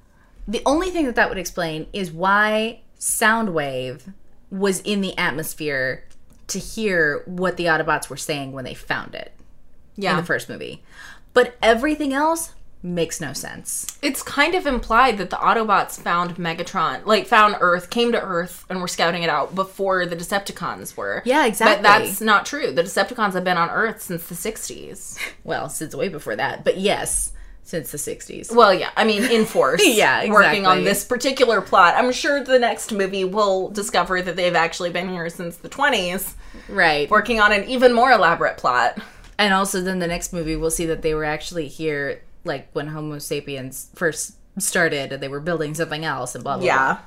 The 0.47 0.63
only 0.67 0.91
thing 0.91 1.07
that 1.07 1.15
that 1.17 1.29
would 1.29 1.39
explain 1.39 1.87
is 1.93 2.13
why 2.13 2.81
Soundwave 3.05 4.13
was 4.51 4.81
in 4.81 5.03
the 5.03 5.17
atmosphere 5.19 6.05
to 6.47 6.59
hear 6.59 7.23
what 7.27 7.57
the 7.59 7.65
Autobots 7.67 8.09
were 8.09 8.17
saying 8.17 8.53
when 8.53 8.65
they 8.65 8.73
found 8.75 9.15
it 9.15 9.33
Yeah. 9.95 10.13
in 10.13 10.17
the 10.17 10.23
first 10.23 10.49
movie. 10.49 10.83
But 11.35 11.57
everything 11.63 12.15
else 12.15 12.53
makes 12.83 13.21
no 13.21 13.33
sense. 13.35 13.87
It's 14.01 14.23
kind 14.23 14.55
of 14.55 14.67
implied 14.67 15.19
that 15.19 15.29
the 15.31 15.37
Autobots 15.37 16.01
found 16.01 16.37
Megatron, 16.37 17.05
like 17.05 17.27
found 17.27 17.57
Earth, 17.61 17.91
came 17.91 18.11
to 18.13 18.21
Earth, 18.23 18.65
and 18.71 18.81
were 18.81 18.89
scouting 18.89 19.23
it 19.23 19.29
out 19.31 19.55
before 19.55 20.07
the 20.07 20.17
Decepticons 20.17 20.97
were. 20.97 21.23
Yeah, 21.27 21.45
exactly. 21.47 21.77
But 21.77 21.83
that's 21.83 22.21
not 22.23 22.47
true. 22.47 22.73
The 22.73 22.83
Decepticons 22.85 23.33
have 23.35 23.45
been 23.45 23.57
on 23.59 23.69
Earth 23.71 24.01
since 24.01 24.27
the 24.27 24.35
60s. 24.35 25.19
Well, 25.45 25.69
since 25.69 25.95
way 25.95 26.09
before 26.09 26.37
that, 26.37 26.65
but 26.65 26.79
yes, 26.79 27.33
since 27.65 27.91
the 27.91 27.99
60s. 27.99 28.55
Well, 28.55 28.73
yeah, 28.75 28.91
I 28.97 29.05
mean, 29.05 29.25
in 29.25 29.45
force. 29.57 29.83
Yeah, 29.85 30.31
Working 30.31 30.67
on 30.67 30.85
this 30.85 31.05
particular 31.05 31.61
plot. 31.61 31.95
I'm 31.97 32.13
sure 32.13 32.45
the 32.45 32.59
next 32.59 32.93
movie 32.93 33.25
will 33.25 33.71
discover 33.71 34.21
that 34.23 34.37
they've 34.37 34.55
actually 34.55 34.91
been 34.91 35.09
here 35.09 35.29
since 35.31 35.57
the 35.57 35.69
20s, 35.71 36.35
Right. 36.69 37.11
working 37.11 37.41
on 37.41 37.53
an 37.53 37.65
even 37.65 37.93
more 37.93 38.13
elaborate 38.13 38.59
plot. 38.59 38.99
And 39.39 39.53
also, 39.53 39.81
then 39.81 39.99
the 39.99 40.07
next 40.07 40.33
movie, 40.33 40.55
we'll 40.57 40.71
see 40.71 40.87
that 40.87 41.03
they 41.03 41.15
were 41.15 41.25
actually 41.25 41.67
here, 41.67 42.23
like 42.45 42.69
when 42.75 42.87
Homo 42.89 43.19
sapiens 43.19 43.89
first 43.95 44.35
started, 44.59 45.13
and 45.13 45.21
they 45.23 45.27
were 45.29 45.41
building 45.41 45.75
something 45.75 46.05
else, 46.05 46.35
and 46.37 46.45
blah 46.45 46.57
blah. 46.59 46.67
Yeah. 46.67 46.77
blah. 46.95 46.99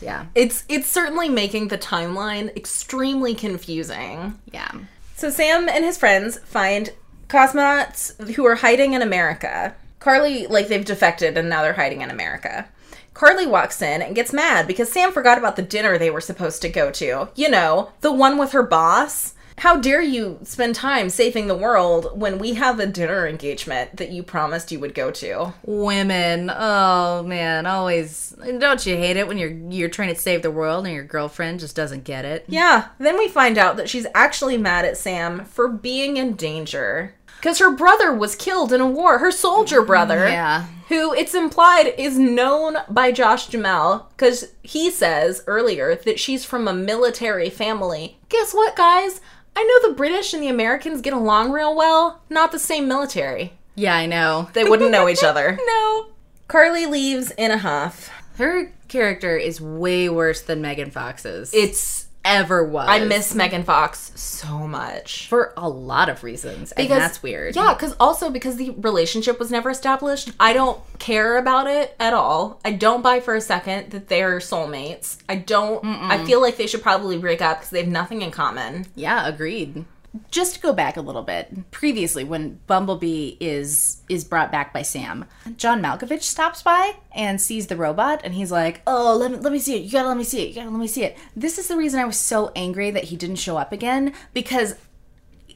Yeah. 0.00 0.26
It's 0.34 0.64
it's 0.68 0.88
certainly 0.88 1.28
making 1.28 1.68
the 1.68 1.76
timeline 1.78 2.54
extremely 2.56 3.34
confusing. 3.34 4.38
Yeah. 4.52 4.70
So 5.16 5.28
Sam 5.30 5.68
and 5.68 5.84
his 5.84 5.98
friends 5.98 6.38
find 6.40 6.90
cosmonauts 7.28 8.34
who 8.34 8.46
are 8.46 8.54
hiding 8.56 8.94
in 8.94 9.02
America. 9.02 9.74
Carly, 9.98 10.46
like 10.46 10.68
they've 10.68 10.84
defected 10.84 11.36
and 11.36 11.48
now 11.48 11.62
they're 11.62 11.72
hiding 11.74 12.00
in 12.00 12.10
America. 12.10 12.68
Carly 13.14 13.46
walks 13.46 13.80
in 13.80 14.02
and 14.02 14.14
gets 14.14 14.32
mad 14.32 14.66
because 14.66 14.92
Sam 14.92 15.10
forgot 15.10 15.38
about 15.38 15.56
the 15.56 15.62
dinner 15.62 15.96
they 15.96 16.10
were 16.10 16.20
supposed 16.20 16.60
to 16.62 16.68
go 16.68 16.90
to. 16.92 17.28
You 17.34 17.48
know, 17.48 17.92
the 18.02 18.12
one 18.12 18.36
with 18.36 18.52
her 18.52 18.62
boss. 18.62 19.32
How 19.58 19.78
dare 19.78 20.02
you 20.02 20.38
spend 20.42 20.74
time 20.74 21.08
saving 21.08 21.46
the 21.46 21.56
world 21.56 22.10
when 22.12 22.38
we 22.38 22.54
have 22.54 22.78
a 22.78 22.86
dinner 22.86 23.26
engagement 23.26 23.96
that 23.96 24.10
you 24.10 24.22
promised 24.22 24.70
you 24.70 24.78
would 24.80 24.94
go 24.94 25.10
to? 25.12 25.54
Women. 25.64 26.50
Oh 26.54 27.22
man, 27.22 27.64
always 27.64 28.36
don't 28.58 28.84
you 28.84 28.96
hate 28.96 29.16
it 29.16 29.26
when 29.26 29.38
you're 29.38 29.56
you're 29.70 29.88
trying 29.88 30.14
to 30.14 30.20
save 30.20 30.42
the 30.42 30.50
world 30.50 30.84
and 30.84 30.94
your 30.94 31.04
girlfriend 31.04 31.60
just 31.60 31.74
doesn't 31.74 32.04
get 32.04 32.26
it? 32.26 32.44
Yeah, 32.48 32.88
then 32.98 33.16
we 33.16 33.28
find 33.28 33.56
out 33.56 33.78
that 33.78 33.88
she's 33.88 34.06
actually 34.14 34.58
mad 34.58 34.84
at 34.84 34.98
Sam 34.98 35.46
for 35.46 35.68
being 35.68 36.18
in 36.18 36.34
danger. 36.34 37.14
Because 37.36 37.58
her 37.58 37.70
brother 37.70 38.12
was 38.12 38.34
killed 38.34 38.72
in 38.72 38.80
a 38.80 38.86
war, 38.86 39.18
her 39.18 39.30
soldier 39.30 39.78
mm-hmm. 39.78 39.86
brother. 39.86 40.28
Yeah. 40.28 40.66
Who 40.88 41.12
it's 41.12 41.34
implied 41.34 41.94
is 41.98 42.16
known 42.16 42.76
by 42.88 43.10
Josh 43.10 43.48
Duhamel 43.48 44.08
because 44.16 44.52
he 44.62 44.90
says 44.90 45.42
earlier 45.48 45.96
that 45.96 46.20
she's 46.20 46.44
from 46.44 46.68
a 46.68 46.72
military 46.72 47.50
family. 47.50 48.18
Guess 48.28 48.54
what, 48.54 48.76
guys? 48.76 49.20
I 49.56 49.64
know 49.64 49.88
the 49.88 49.96
British 49.96 50.32
and 50.32 50.42
the 50.42 50.48
Americans 50.48 51.00
get 51.00 51.12
along 51.12 51.50
real 51.50 51.74
well, 51.74 52.22
not 52.30 52.52
the 52.52 52.58
same 52.58 52.86
military. 52.86 53.54
Yeah, 53.74 53.96
I 53.96 54.06
know. 54.06 54.48
They 54.52 54.64
wouldn't 54.64 54.90
know 54.90 55.08
each 55.08 55.24
other. 55.24 55.58
No. 55.66 56.06
Carly 56.48 56.86
leaves 56.86 57.32
in 57.32 57.50
a 57.50 57.58
huff. 57.58 58.08
Her 58.36 58.72
character 58.86 59.36
is 59.36 59.60
way 59.60 60.08
worse 60.08 60.42
than 60.42 60.60
Megan 60.60 60.92
Fox's. 60.92 61.52
It's. 61.52 62.05
Ever 62.26 62.64
was. 62.64 62.86
I 62.88 63.04
miss 63.04 63.34
Megan 63.34 63.62
Fox 63.62 64.12
so 64.14 64.66
much. 64.66 65.28
for 65.28 65.54
a 65.56 65.68
lot 65.68 66.08
of 66.08 66.24
reasons, 66.24 66.72
and 66.72 66.90
that's 66.90 67.22
weird. 67.22 67.56
Yeah, 67.56 67.72
because 67.72 67.94
also 67.98 68.30
because 68.30 68.56
the 68.56 68.70
relationship 68.70 69.38
was 69.38 69.50
never 69.50 69.70
established, 69.70 70.30
I 70.38 70.52
don't 70.52 70.80
care 70.98 71.38
about 71.38 71.66
it 71.66 71.94
at 72.00 72.12
all. 72.12 72.60
I 72.64 72.72
don't 72.72 73.02
buy 73.02 73.20
for 73.20 73.34
a 73.34 73.40
second 73.40 73.90
that 73.90 74.08
they're 74.08 74.38
soulmates. 74.38 75.18
I 75.28 75.36
don't. 75.36 75.84
I 75.84 76.24
feel 76.24 76.40
like 76.40 76.56
they 76.56 76.66
should 76.66 76.82
probably 76.82 77.18
break 77.18 77.40
up 77.40 77.58
because 77.58 77.70
they 77.70 77.80
have 77.80 77.88
nothing 77.88 78.22
in 78.22 78.30
common. 78.30 78.86
Yeah, 78.94 79.26
agreed. 79.26 79.84
Just 80.30 80.54
to 80.54 80.60
go 80.60 80.72
back 80.72 80.96
a 80.96 81.00
little 81.00 81.22
bit, 81.22 81.70
previously 81.70 82.24
when 82.24 82.60
Bumblebee 82.66 83.36
is 83.40 84.02
is 84.08 84.24
brought 84.24 84.52
back 84.52 84.72
by 84.72 84.82
Sam, 84.82 85.24
John 85.56 85.82
Malkovich 85.82 86.22
stops 86.22 86.62
by 86.62 86.96
and 87.14 87.40
sees 87.40 87.66
the 87.66 87.76
robot, 87.76 88.20
and 88.24 88.34
he's 88.34 88.52
like, 88.52 88.82
"Oh, 88.86 89.16
let 89.16 89.30
me 89.30 89.38
let 89.38 89.52
me 89.52 89.58
see 89.58 89.76
it. 89.76 89.82
You 89.82 89.92
gotta 89.92 90.08
let 90.08 90.16
me 90.16 90.24
see 90.24 90.42
it. 90.42 90.48
You 90.48 90.54
gotta 90.54 90.70
let 90.70 90.80
me 90.80 90.86
see 90.86 91.04
it." 91.04 91.16
This 91.34 91.58
is 91.58 91.68
the 91.68 91.76
reason 91.76 92.00
I 92.00 92.04
was 92.04 92.18
so 92.18 92.52
angry 92.54 92.90
that 92.90 93.04
he 93.04 93.16
didn't 93.16 93.36
show 93.36 93.56
up 93.56 93.72
again 93.72 94.12
because 94.32 94.74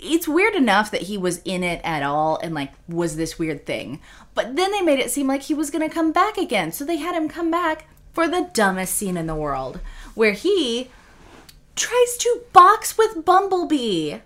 it's 0.02 0.28
weird 0.28 0.54
enough 0.54 0.90
that 0.90 1.02
he 1.02 1.18
was 1.18 1.40
in 1.44 1.62
it 1.62 1.80
at 1.84 2.02
all 2.02 2.38
and 2.42 2.54
like 2.54 2.72
was 2.88 3.16
this 3.16 3.38
weird 3.38 3.66
thing. 3.66 4.00
But 4.34 4.56
then 4.56 4.72
they 4.72 4.80
made 4.80 4.98
it 4.98 5.11
seem 5.11 5.26
like 5.26 5.42
he 5.42 5.54
was 5.54 5.70
to 5.70 5.88
come 5.88 6.12
back 6.12 6.36
again. 6.38 6.72
So 6.72 6.84
they 6.84 6.96
had 6.96 7.14
him 7.14 7.28
come 7.28 7.50
back 7.50 7.86
for 8.12 8.26
the 8.26 8.50
dumbest 8.52 8.94
scene 8.94 9.16
in 9.16 9.26
the 9.26 9.34
world 9.34 9.80
where 10.14 10.32
he 10.32 10.90
tries 11.76 12.16
to 12.18 12.42
box 12.52 12.98
with 12.98 13.24
Bumblebee. 13.24 14.16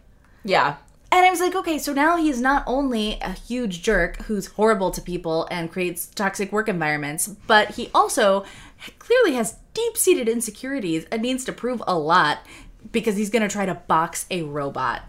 Yeah, 0.44 0.76
And 1.12 1.24
I 1.24 1.30
was 1.30 1.40
like, 1.40 1.54
okay, 1.54 1.78
so 1.78 1.92
now 1.92 2.16
he's 2.16 2.40
not 2.40 2.64
only 2.66 3.18
a 3.22 3.32
huge 3.32 3.82
jerk 3.82 4.16
who's 4.24 4.46
horrible 4.48 4.90
to 4.90 5.00
people 5.00 5.46
and 5.50 5.70
creates 5.70 6.06
toxic 6.06 6.50
work 6.52 6.68
environments, 6.68 7.28
but 7.28 7.70
he 7.72 7.88
also 7.94 8.44
clearly 8.98 9.34
has 9.34 9.56
deep 9.74 9.96
seated 9.96 10.28
insecurities 10.28 11.06
and 11.10 11.22
needs 11.22 11.44
to 11.44 11.52
prove 11.52 11.82
a 11.86 11.96
lot 11.98 12.38
because 12.92 13.16
he's 13.16 13.30
going 13.30 13.42
to 13.42 13.48
try 13.48 13.64
to 13.64 13.74
box 13.74 14.26
a 14.30 14.42
robot. 14.42 15.02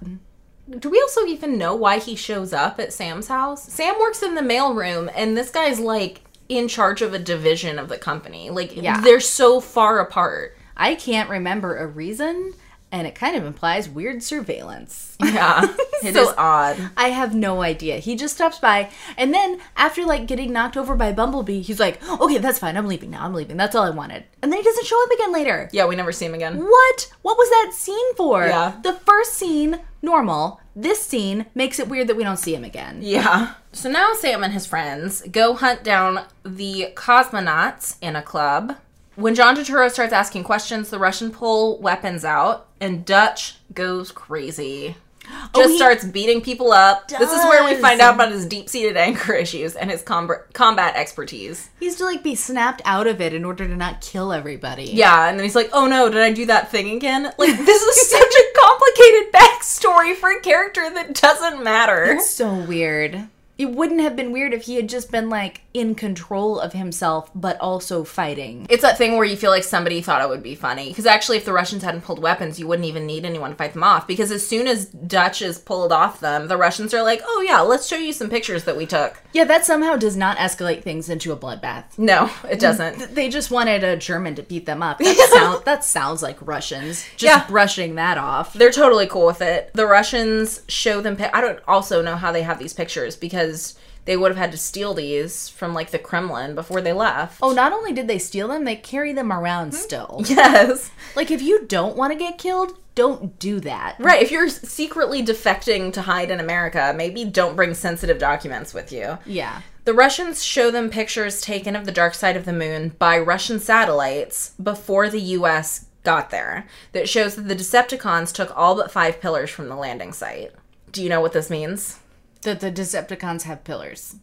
Do 0.79 0.89
we 0.89 0.99
also 1.01 1.25
even 1.25 1.57
know 1.57 1.75
why 1.75 1.99
he 1.99 2.15
shows 2.15 2.53
up 2.53 2.79
at 2.79 2.93
Sam's 2.93 3.27
house? 3.27 3.71
Sam 3.71 3.95
works 3.99 4.23
in 4.23 4.33
the 4.35 4.41
mailroom, 4.41 5.11
and 5.15 5.35
this 5.37 5.51
guy's 5.51 5.79
like 5.79 6.21
in 6.49 6.67
charge 6.67 7.01
of 7.01 7.13
a 7.13 7.19
division 7.19 7.77
of 7.77 7.89
the 7.89 7.97
company. 7.97 8.49
Like, 8.51 8.75
Yeah. 8.75 9.01
they're 9.01 9.19
so 9.19 9.59
far 9.59 9.99
apart. 9.99 10.55
I 10.77 10.95
can't 10.95 11.29
remember 11.29 11.77
a 11.77 11.87
reason, 11.87 12.53
and 12.95 13.05
it 13.07 13.13
kind 13.15 13.35
of 13.35 13.43
implies 13.45 13.89
weird 13.89 14.23
surveillance. 14.23 15.17
Yeah, 15.21 15.61
it 16.03 16.15
is 16.15 16.27
So- 16.29 16.33
odd. 16.37 16.91
I 16.97 17.09
have 17.09 17.35
no 17.35 17.61
idea. 17.61 17.97
He 17.99 18.15
just 18.15 18.35
stops 18.35 18.59
by, 18.59 18.89
and 19.17 19.33
then 19.33 19.59
after 19.75 20.05
like 20.05 20.27
getting 20.27 20.53
knocked 20.53 20.77
over 20.77 20.95
by 20.95 21.11
Bumblebee, 21.11 21.61
he's 21.61 21.79
like, 21.79 21.99
"Okay, 22.09 22.37
that's 22.37 22.59
fine. 22.59 22.77
I'm 22.77 22.87
leaving 22.87 23.11
now. 23.11 23.23
I'm 23.25 23.33
leaving. 23.33 23.57
That's 23.57 23.75
all 23.75 23.83
I 23.83 23.89
wanted." 23.89 24.23
And 24.41 24.51
then 24.51 24.59
he 24.59 24.63
doesn't 24.63 24.85
show 24.85 25.01
up 25.03 25.11
again 25.11 25.33
later. 25.33 25.69
Yeah, 25.73 25.85
we 25.87 25.95
never 25.95 26.11
see 26.11 26.25
him 26.25 26.33
again. 26.33 26.57
What? 26.59 27.11
What 27.21 27.37
was 27.37 27.49
that 27.49 27.71
scene 27.73 28.15
for? 28.15 28.45
Yeah. 28.45 28.73
The 28.83 28.93
first 28.93 29.33
scene, 29.33 29.79
normal. 30.01 30.59
This 30.75 31.01
scene 31.05 31.45
makes 31.55 31.79
it 31.79 31.87
weird 31.87 32.07
that 32.07 32.17
we 32.17 32.23
don't 32.25 32.37
see 32.37 32.53
him 32.53 32.63
again. 32.65 32.99
Yeah. 33.01 33.53
So 33.71 33.89
now 33.89 34.13
Sam 34.13 34.43
and 34.43 34.51
his 34.53 34.65
friends 34.65 35.21
go 35.31 35.53
hunt 35.53 35.83
down 35.83 36.25
the 36.43 36.89
cosmonauts 36.95 37.95
in 38.01 38.15
a 38.15 38.21
club. 38.21 38.75
When 39.15 39.35
John 39.35 39.55
Turturro 39.55 39.89
starts 39.89 40.13
asking 40.13 40.43
questions, 40.43 40.89
the 40.89 40.99
Russian 40.99 41.31
pull 41.31 41.79
weapons 41.79 42.25
out, 42.25 42.67
and 42.81 43.05
Dutch 43.05 43.55
goes 43.73 44.11
crazy. 44.11 44.95
Oh, 45.27 45.49
just 45.55 45.71
he 45.71 45.77
starts 45.77 46.05
beating 46.05 46.41
people 46.41 46.71
up. 46.71 47.07
This 47.07 47.31
is 47.31 47.43
where 47.45 47.63
we 47.63 47.81
find 47.81 47.99
out 47.99 48.15
about 48.15 48.31
his 48.31 48.45
deep-seated 48.45 48.95
anger 48.95 49.33
issues 49.41 49.75
and 49.75 49.89
his 49.89 50.03
com- 50.03 50.29
combat 50.53 50.95
expertise. 50.95 51.69
He's 51.79 51.95
to 51.97 52.03
like 52.05 52.21
be 52.23 52.35
snapped 52.35 52.81
out 52.85 53.07
of 53.07 53.21
it 53.21 53.33
in 53.33 53.43
order 53.43 53.67
to 53.67 53.75
not 53.75 54.01
kill 54.01 54.31
everybody. 54.31 54.83
Yeah, 54.83 55.27
and 55.27 55.39
then 55.39 55.43
he's 55.43 55.55
like, 55.55 55.69
"Oh 55.73 55.87
no, 55.87 56.09
did 56.09 56.21
I 56.21 56.31
do 56.31 56.45
that 56.47 56.69
thing 56.69 56.95
again?" 56.95 57.23
Like 57.37 57.57
this 57.57 57.81
is 57.81 58.09
such 58.11 58.21
a 58.21 58.59
complicated 58.59 59.33
backstory 59.33 60.15
for 60.15 60.29
a 60.29 60.41
character 60.41 60.89
that 60.93 61.15
doesn't 61.19 61.63
matter. 61.63 62.03
It's 62.05 62.29
so 62.29 62.53
weird. 62.53 63.27
It 63.57 63.71
wouldn't 63.71 64.01
have 64.01 64.15
been 64.15 64.31
weird 64.31 64.53
if 64.53 64.63
he 64.63 64.75
had 64.75 64.89
just 64.89 65.11
been 65.11 65.29
like 65.29 65.61
in 65.75 65.93
control 65.95 66.59
of 66.59 66.73
himself, 66.73 67.29
but 67.35 67.59
also 67.59 68.03
fighting. 68.03 68.65
It's 68.69 68.81
that 68.81 68.97
thing 68.97 69.17
where 69.17 69.25
you 69.25 69.35
feel 69.35 69.51
like 69.51 69.63
somebody 69.63 70.01
thought 70.01 70.21
it 70.21 70.29
would 70.29 70.41
be 70.43 70.55
funny. 70.55 70.87
Because 70.89 71.05
actually, 71.05 71.37
if 71.37 71.45
the 71.45 71.51
Russians 71.53 71.83
hadn't 71.83 72.01
pulled 72.05 72.19
weapons, 72.21 72.59
you 72.59 72.67
wouldn't 72.67 72.87
even 72.87 73.05
need 73.05 73.25
anyone 73.25 73.51
to 73.51 73.55
fight 73.57 73.73
them 73.73 73.83
off. 73.83 74.07
Because 74.07 74.31
as 74.31 74.45
soon 74.47 74.67
as 74.67 74.85
Dutch 74.85 75.41
is 75.41 75.59
pulled 75.59 75.91
off 75.91 76.19
them, 76.21 76.47
the 76.47 76.57
Russians 76.57 76.93
are 76.93 77.03
like, 77.03 77.21
oh 77.25 77.43
yeah, 77.45 77.59
let's 77.59 77.87
show 77.87 77.97
you 77.97 78.13
some 78.13 78.29
pictures 78.29 78.63
that 78.63 78.77
we 78.77 78.85
took. 78.85 79.17
Yeah, 79.33 79.43
that 79.45 79.65
somehow 79.65 79.97
does 79.97 80.15
not 80.15 80.37
escalate 80.37 80.83
things 80.83 81.09
into 81.09 81.31
a 81.33 81.37
bloodbath. 81.37 81.83
No, 81.97 82.29
it 82.49 82.59
doesn't. 82.59 83.13
They 83.13 83.29
just 83.29 83.51
wanted 83.51 83.83
a 83.83 83.97
German 83.97 84.35
to 84.35 84.43
beat 84.43 84.65
them 84.65 84.81
up. 84.81 84.99
That, 85.25 85.29
sound, 85.33 85.65
that 85.65 85.83
sounds 85.83 86.21
like 86.23 86.37
Russians. 86.41 87.05
Just 87.17 87.23
Yeah. 87.23 87.45
brushing 87.47 87.95
that 87.95 88.17
off. 88.17 88.53
They're 88.53 88.71
totally 88.71 89.07
cool 89.07 89.25
with 89.25 89.41
it. 89.41 89.71
The 89.73 89.85
Russians 89.87 90.61
show 90.67 91.01
them. 91.01 91.15
Pi- 91.17 91.31
I 91.33 91.41
don't 91.41 91.59
also 91.67 92.01
know 92.01 92.15
how 92.15 92.31
they 92.31 92.43
have 92.43 92.59
these 92.59 92.73
pictures 92.73 93.15
because 93.15 93.75
they 94.05 94.15
would 94.15 94.31
have 94.31 94.37
had 94.37 94.51
to 94.51 94.57
steal 94.57 94.93
these 94.93 95.49
from 95.49 95.73
like 95.73 95.91
the 95.91 95.99
Kremlin 95.99 96.55
before 96.55 96.81
they 96.81 96.93
left. 96.93 97.39
Oh, 97.41 97.51
not 97.51 97.73
only 97.73 97.91
did 97.91 98.07
they 98.07 98.19
steal 98.19 98.47
them, 98.47 98.63
they 98.63 98.75
carry 98.75 99.13
them 99.13 99.31
around 99.31 99.71
hmm? 99.71 99.75
still. 99.75 100.21
yes. 100.27 100.91
Like, 101.15 101.31
if 101.31 101.41
you 101.41 101.65
don't 101.65 101.97
want 101.97 102.13
to 102.13 102.19
get 102.19 102.37
killed, 102.37 102.77
don't 102.93 103.37
do 103.39 103.59
that. 103.61 103.97
Right, 103.99 104.21
if 104.21 104.31
you're 104.31 104.47
secretly 104.47 105.23
defecting 105.23 105.91
to 105.93 106.03
hide 106.03 106.31
in 106.31 106.39
America, 106.39 106.93
maybe 106.95 107.25
don't 107.25 107.55
bring 107.55 107.73
sensitive 107.73 108.19
documents 108.19 108.73
with 108.73 108.91
you. 108.91 109.17
Yeah. 109.25 109.61
The 109.83 109.93
Russians 109.93 110.43
show 110.43 110.71
them 110.71 110.89
pictures 110.89 111.41
taken 111.41 111.75
of 111.75 111.85
the 111.85 111.91
dark 111.91 112.13
side 112.13 112.37
of 112.37 112.45
the 112.45 112.53
moon 112.53 112.95
by 112.97 113.19
Russian 113.19 113.59
satellites 113.59 114.53
before 114.61 115.09
the 115.09 115.21
US 115.21 115.87
got 116.03 116.29
there 116.29 116.65
that 116.93 117.09
shows 117.09 117.35
that 117.35 117.47
the 117.47 117.55
Decepticons 117.55 118.33
took 118.33 118.55
all 118.57 118.75
but 118.75 118.91
five 118.91 119.19
pillars 119.19 119.49
from 119.49 119.67
the 119.67 119.75
landing 119.75 120.13
site. 120.13 120.53
Do 120.91 121.03
you 121.03 121.09
know 121.09 121.19
what 121.19 121.33
this 121.33 121.49
means? 121.49 121.99
That 122.45 122.59
the 122.59 122.71
Decepticons 122.71 123.41
have 123.41 123.63
pillars. 123.63 124.17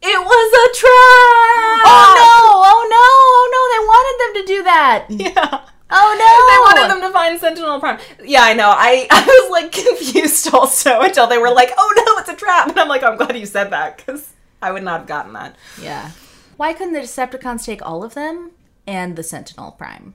It 0.00 0.18
was 0.18 0.52
a 0.54 0.66
trap! 0.80 1.84
Oh 1.84 2.12
no! 2.16 2.62
Oh 2.64 2.82
no! 2.88 3.06
Oh 3.28 3.48
no! 3.52 3.62
They 3.70 3.82
wanted 3.92 4.16
them 4.22 4.32
to 4.40 4.46
do 4.46 4.62
that. 4.62 5.06
Yeah. 5.36 5.66
Oh 5.90 6.10
no! 6.16 6.78
They 6.78 6.80
wanted 6.80 6.90
them 6.90 7.06
to 7.06 7.12
find 7.12 7.38
Sentinel 7.38 7.78
Prime. 7.78 7.98
Yeah, 8.24 8.44
I 8.44 8.54
know. 8.54 8.70
I, 8.70 9.06
I 9.10 9.26
was 9.26 9.50
like 9.50 9.72
confused 9.72 10.48
also 10.54 11.02
until 11.02 11.26
they 11.26 11.36
were 11.36 11.52
like, 11.52 11.70
oh 11.76 11.92
no, 11.98 12.18
it's 12.18 12.30
a 12.30 12.34
trap. 12.34 12.70
And 12.70 12.78
I'm 12.78 12.88
like, 12.88 13.02
oh, 13.02 13.08
I'm 13.08 13.18
glad 13.18 13.38
you 13.38 13.44
said 13.44 13.68
that 13.68 13.98
because 13.98 14.32
I 14.62 14.72
would 14.72 14.82
not 14.82 15.00
have 15.00 15.06
gotten 15.06 15.34
that. 15.34 15.54
Yeah. 15.78 16.12
Why 16.56 16.72
couldn't 16.72 16.94
the 16.94 17.00
Decepticons 17.00 17.66
take 17.66 17.84
all 17.86 18.02
of 18.02 18.14
them 18.14 18.52
and 18.86 19.16
the 19.16 19.22
Sentinel 19.22 19.72
Prime? 19.72 20.14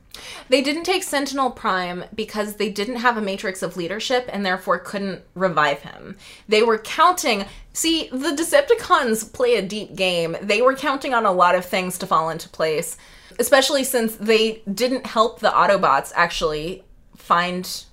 They 0.49 0.61
didn't 0.61 0.83
take 0.83 1.03
Sentinel 1.03 1.51
Prime 1.51 2.05
because 2.13 2.55
they 2.55 2.69
didn't 2.69 2.97
have 2.97 3.17
a 3.17 3.21
matrix 3.21 3.61
of 3.61 3.77
leadership 3.77 4.29
and 4.31 4.45
therefore 4.45 4.79
couldn't 4.79 5.23
revive 5.35 5.81
him. 5.81 6.17
They 6.47 6.63
were 6.63 6.77
counting. 6.77 7.45
See, 7.73 8.09
the 8.11 8.35
Decepticons 8.35 9.31
play 9.33 9.55
a 9.55 9.61
deep 9.61 9.95
game. 9.95 10.37
They 10.41 10.61
were 10.61 10.75
counting 10.75 11.13
on 11.13 11.25
a 11.25 11.31
lot 11.31 11.55
of 11.55 11.65
things 11.65 11.97
to 11.99 12.07
fall 12.07 12.29
into 12.29 12.49
place, 12.49 12.97
especially 13.39 13.83
since 13.83 14.15
they 14.15 14.61
didn't 14.73 15.05
help 15.05 15.39
the 15.39 15.49
Autobots 15.49 16.11
actually 16.15 16.83
find 17.15 17.85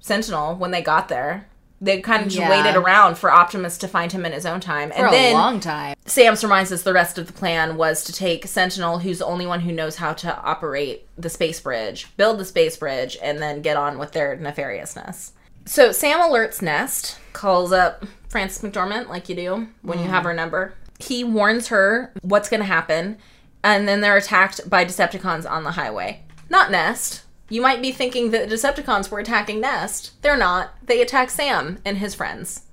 Sentinel 0.00 0.56
when 0.56 0.70
they 0.70 0.82
got 0.82 1.08
there. 1.08 1.48
They 1.80 2.00
kind 2.00 2.22
of 2.22 2.28
just 2.28 2.38
Yeah. 2.38 2.50
waited 2.50 2.76
around 2.76 3.18
for 3.18 3.30
Optimus 3.30 3.76
to 3.78 3.88
find 3.88 4.10
him 4.10 4.24
in 4.24 4.32
his 4.32 4.46
own 4.46 4.60
time. 4.60 4.90
For 4.90 5.06
and 5.06 5.12
then 5.12 5.34
a 5.34 5.38
long 5.38 5.60
time. 5.60 5.94
Sam 6.06 6.34
surmises 6.34 6.82
the 6.82 6.92
rest 6.92 7.18
of 7.18 7.26
the 7.26 7.32
plan 7.32 7.76
was 7.76 8.02
to 8.04 8.12
take 8.12 8.46
Sentinel, 8.46 9.00
who's 9.00 9.18
the 9.18 9.26
only 9.26 9.46
one 9.46 9.60
who 9.60 9.72
knows 9.72 9.96
how 9.96 10.14
to 10.14 10.40
operate 10.40 11.06
the 11.18 11.28
space 11.28 11.60
bridge, 11.60 12.08
build 12.16 12.38
the 12.38 12.44
space 12.44 12.76
bridge, 12.76 13.18
and 13.22 13.40
then 13.40 13.60
get 13.60 13.76
on 13.76 13.98
with 13.98 14.12
their 14.12 14.36
nefariousness. 14.36 15.32
So 15.66 15.92
Sam 15.92 16.20
alerts 16.20 16.62
Nest, 16.62 17.18
calls 17.32 17.72
up 17.72 18.06
Frances 18.28 18.62
McDormand, 18.62 19.08
like 19.08 19.28
you 19.28 19.34
do 19.34 19.68
when 19.82 19.98
you 19.98 20.06
mm. 20.06 20.10
have 20.10 20.24
her 20.24 20.32
number. 20.32 20.74
He 20.98 21.24
warns 21.24 21.68
her 21.68 22.12
what's 22.22 22.48
going 22.48 22.60
to 22.60 22.66
happen, 22.66 23.18
and 23.62 23.86
then 23.86 24.00
they're 24.00 24.16
attacked 24.16 24.70
by 24.70 24.84
Decepticons 24.84 25.50
on 25.50 25.64
the 25.64 25.72
highway. 25.72 26.22
Not 26.48 26.70
Nest. 26.70 27.22
You 27.48 27.60
might 27.60 27.82
be 27.82 27.92
thinking 27.92 28.30
that 28.30 28.48
the 28.48 28.54
Decepticons 28.54 29.10
were 29.10 29.20
attacking 29.20 29.60
Nest. 29.60 30.20
They're 30.22 30.36
not. 30.36 30.70
They 30.84 31.00
attack 31.00 31.30
Sam 31.30 31.78
and 31.84 31.98
his 31.98 32.14
friends 32.14 32.66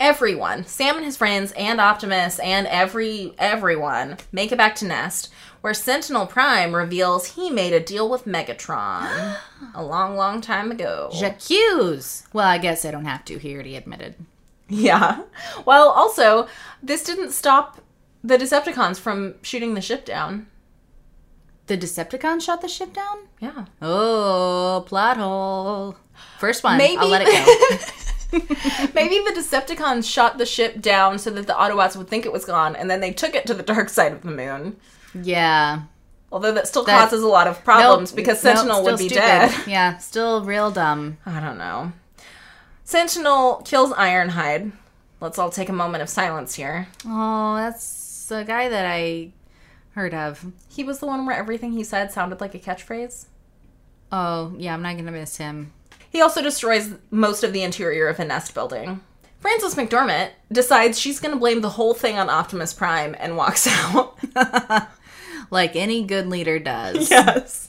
everyone 0.00 0.64
sam 0.64 0.96
and 0.96 1.04
his 1.04 1.16
friends 1.16 1.52
and 1.52 1.80
optimus 1.80 2.38
and 2.40 2.66
every 2.66 3.32
everyone 3.38 4.16
make 4.32 4.50
it 4.50 4.58
back 4.58 4.74
to 4.74 4.84
nest 4.84 5.30
where 5.60 5.72
sentinel 5.72 6.26
prime 6.26 6.74
reveals 6.74 7.34
he 7.34 7.48
made 7.48 7.72
a 7.72 7.80
deal 7.80 8.08
with 8.08 8.24
megatron 8.24 9.36
a 9.74 9.84
long 9.84 10.16
long 10.16 10.40
time 10.40 10.70
ago 10.70 11.10
J'accuse. 11.12 12.26
Well, 12.32 12.48
I 12.48 12.58
guess 12.58 12.84
I 12.84 12.90
don't 12.90 13.04
have 13.04 13.24
to. 13.26 13.38
Hear, 13.38 13.40
he 13.50 13.54
already 13.54 13.76
admitted. 13.76 14.16
yeah 14.68 15.22
well 15.64 15.90
also 15.90 16.48
this 16.82 17.04
didn't 17.04 17.30
stop 17.30 17.80
the 18.24 18.36
decepticons 18.36 18.98
from 18.98 19.34
shooting 19.42 19.74
the 19.74 19.80
ship 19.80 20.04
down 20.04 20.48
The 21.66 21.78
Decepticon 21.78 22.42
shot 22.42 22.60
the 22.60 22.68
ship 22.68 22.92
down? 22.92 23.18
yeah 23.40 23.64
Oh, 23.80 24.84
plot 24.86 25.16
hole. 25.16 25.96
First 26.38 26.62
one. 26.64 26.76
Maybe- 26.78 26.98
I'll 26.98 27.08
let 27.08 27.22
it 27.24 27.28
go. 28.32 28.38
maybe 28.94 29.18
the 29.20 29.32
decepticons 29.38 30.10
shot 30.10 30.38
the 30.38 30.46
ship 30.46 30.80
down 30.80 31.18
so 31.20 31.30
that 31.30 31.46
the 31.46 31.52
autobots 31.52 31.96
would 31.96 32.08
think 32.08 32.26
it 32.26 32.32
was 32.32 32.44
gone 32.44 32.74
and 32.74 32.90
then 32.90 33.00
they 33.00 33.12
took 33.12 33.34
it 33.36 33.46
to 33.46 33.54
the 33.54 33.62
dark 33.62 33.88
side 33.88 34.12
of 34.12 34.22
the 34.22 34.30
moon 34.30 34.76
yeah. 35.22 35.82
although 36.32 36.50
that 36.50 36.66
still 36.66 36.84
causes 36.84 37.22
a 37.22 37.28
lot 37.28 37.46
of 37.46 37.62
problems 37.62 38.10
Nope. 38.10 38.16
because 38.16 38.42
Nope, 38.42 38.56
sentinel 38.56 38.82
would 38.82 38.96
still 38.96 39.08
be 39.08 39.14
stupid. 39.14 39.20
dead 39.24 39.54
Yeah, 39.68 39.98
still 39.98 40.44
real 40.44 40.72
dumb. 40.72 41.18
I 41.26 41.38
don't 41.38 41.58
know. 41.58 41.92
Sentinel 42.82 43.62
kills 43.64 43.92
Ironhide. 43.92 44.72
Let's 45.20 45.38
all 45.38 45.50
take 45.50 45.68
a 45.68 45.72
moment 45.72 46.02
of 46.02 46.08
silence 46.08 46.54
here. 46.56 46.88
Oh, 47.06 47.54
that's 47.56 48.30
a 48.32 48.42
guy 48.44 48.68
that 48.68 48.84
I 48.84 49.30
heard 49.94 50.14
of. 50.14 50.52
He 50.68 50.84
was 50.84 50.98
the 50.98 51.06
one 51.06 51.26
where 51.26 51.36
everything 51.36 51.72
he 51.72 51.84
said 51.84 52.12
sounded 52.12 52.40
like 52.40 52.54
a 52.54 52.58
catchphrase. 52.58 53.26
Oh, 54.12 54.54
yeah, 54.56 54.74
I'm 54.74 54.82
not 54.82 54.96
gonna 54.96 55.12
miss 55.12 55.36
him. 55.38 55.72
He 56.10 56.20
also 56.20 56.42
destroys 56.42 56.94
most 57.10 57.42
of 57.42 57.52
the 57.52 57.62
interior 57.62 58.06
of 58.06 58.18
the 58.18 58.24
Nest 58.24 58.54
building. 58.54 59.00
Frances 59.40 59.74
McDormand 59.74 60.30
decides 60.50 60.98
she's 60.98 61.20
going 61.20 61.34
to 61.34 61.38
blame 61.38 61.60
the 61.60 61.70
whole 61.70 61.92
thing 61.92 62.16
on 62.16 62.30
Optimus 62.30 62.72
Prime 62.72 63.14
and 63.18 63.36
walks 63.36 63.66
out. 63.68 64.16
Like 65.50 65.76
any 65.76 66.04
good 66.04 66.26
leader 66.26 66.58
does. 66.58 67.10
yes. 67.10 67.68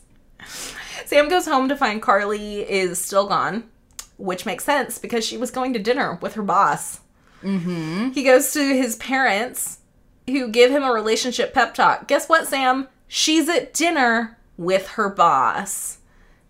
Sam 1.05 1.29
goes 1.29 1.45
home 1.45 1.69
to 1.69 1.75
find 1.75 2.01
Carly 2.01 2.61
is 2.61 2.97
still 2.97 3.27
gone, 3.27 3.69
which 4.17 4.45
makes 4.45 4.63
sense 4.63 4.97
because 4.97 5.25
she 5.25 5.37
was 5.37 5.51
going 5.51 5.73
to 5.73 5.79
dinner 5.79 6.17
with 6.21 6.33
her 6.33 6.41
boss. 6.41 7.01
Mm-hmm. 7.43 8.11
He 8.11 8.23
goes 8.23 8.53
to 8.53 8.59
his 8.59 8.95
parents, 8.95 9.79
who 10.27 10.47
give 10.47 10.71
him 10.71 10.83
a 10.83 10.91
relationship 10.91 11.53
pep 11.53 11.73
talk. 11.73 12.07
Guess 12.07 12.27
what, 12.27 12.47
Sam? 12.47 12.87
She's 13.07 13.47
at 13.49 13.73
dinner 13.73 14.37
with 14.57 14.89
her 14.89 15.09
boss. 15.09 15.99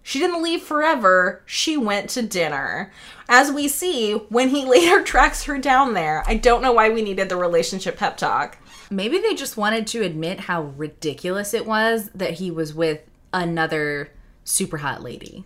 She 0.04 0.20
didn't 0.20 0.44
leave 0.44 0.62
forever. 0.62 1.42
She 1.46 1.78
went 1.78 2.12
to 2.12 2.22
dinner. 2.22 2.92
As 3.28 3.52
we 3.52 3.68
see, 3.68 4.14
when 4.30 4.50
he 4.50 4.64
later 4.70 5.02
tracks 5.02 5.46
her 5.46 5.58
down 5.58 5.94
there, 5.94 6.24
I 6.28 6.36
don't 6.36 6.62
know 6.62 6.74
why 6.74 6.90
we 6.90 7.02
needed 7.02 7.28
the 7.28 7.38
relationship 7.38 7.98
pep 7.98 8.18
talk. 8.18 8.58
Maybe 8.92 9.18
they 9.18 9.34
just 9.34 9.58
wanted 9.58 9.88
to 9.88 10.04
admit 10.04 10.42
how 10.42 10.62
ridiculous 10.78 11.56
it 11.56 11.66
was 11.66 12.10
that 12.14 12.36
he 12.36 12.52
was 12.52 12.74
with 12.74 13.02
another 13.34 14.12
super 14.44 14.78
hot 14.78 15.02
lady. 15.02 15.44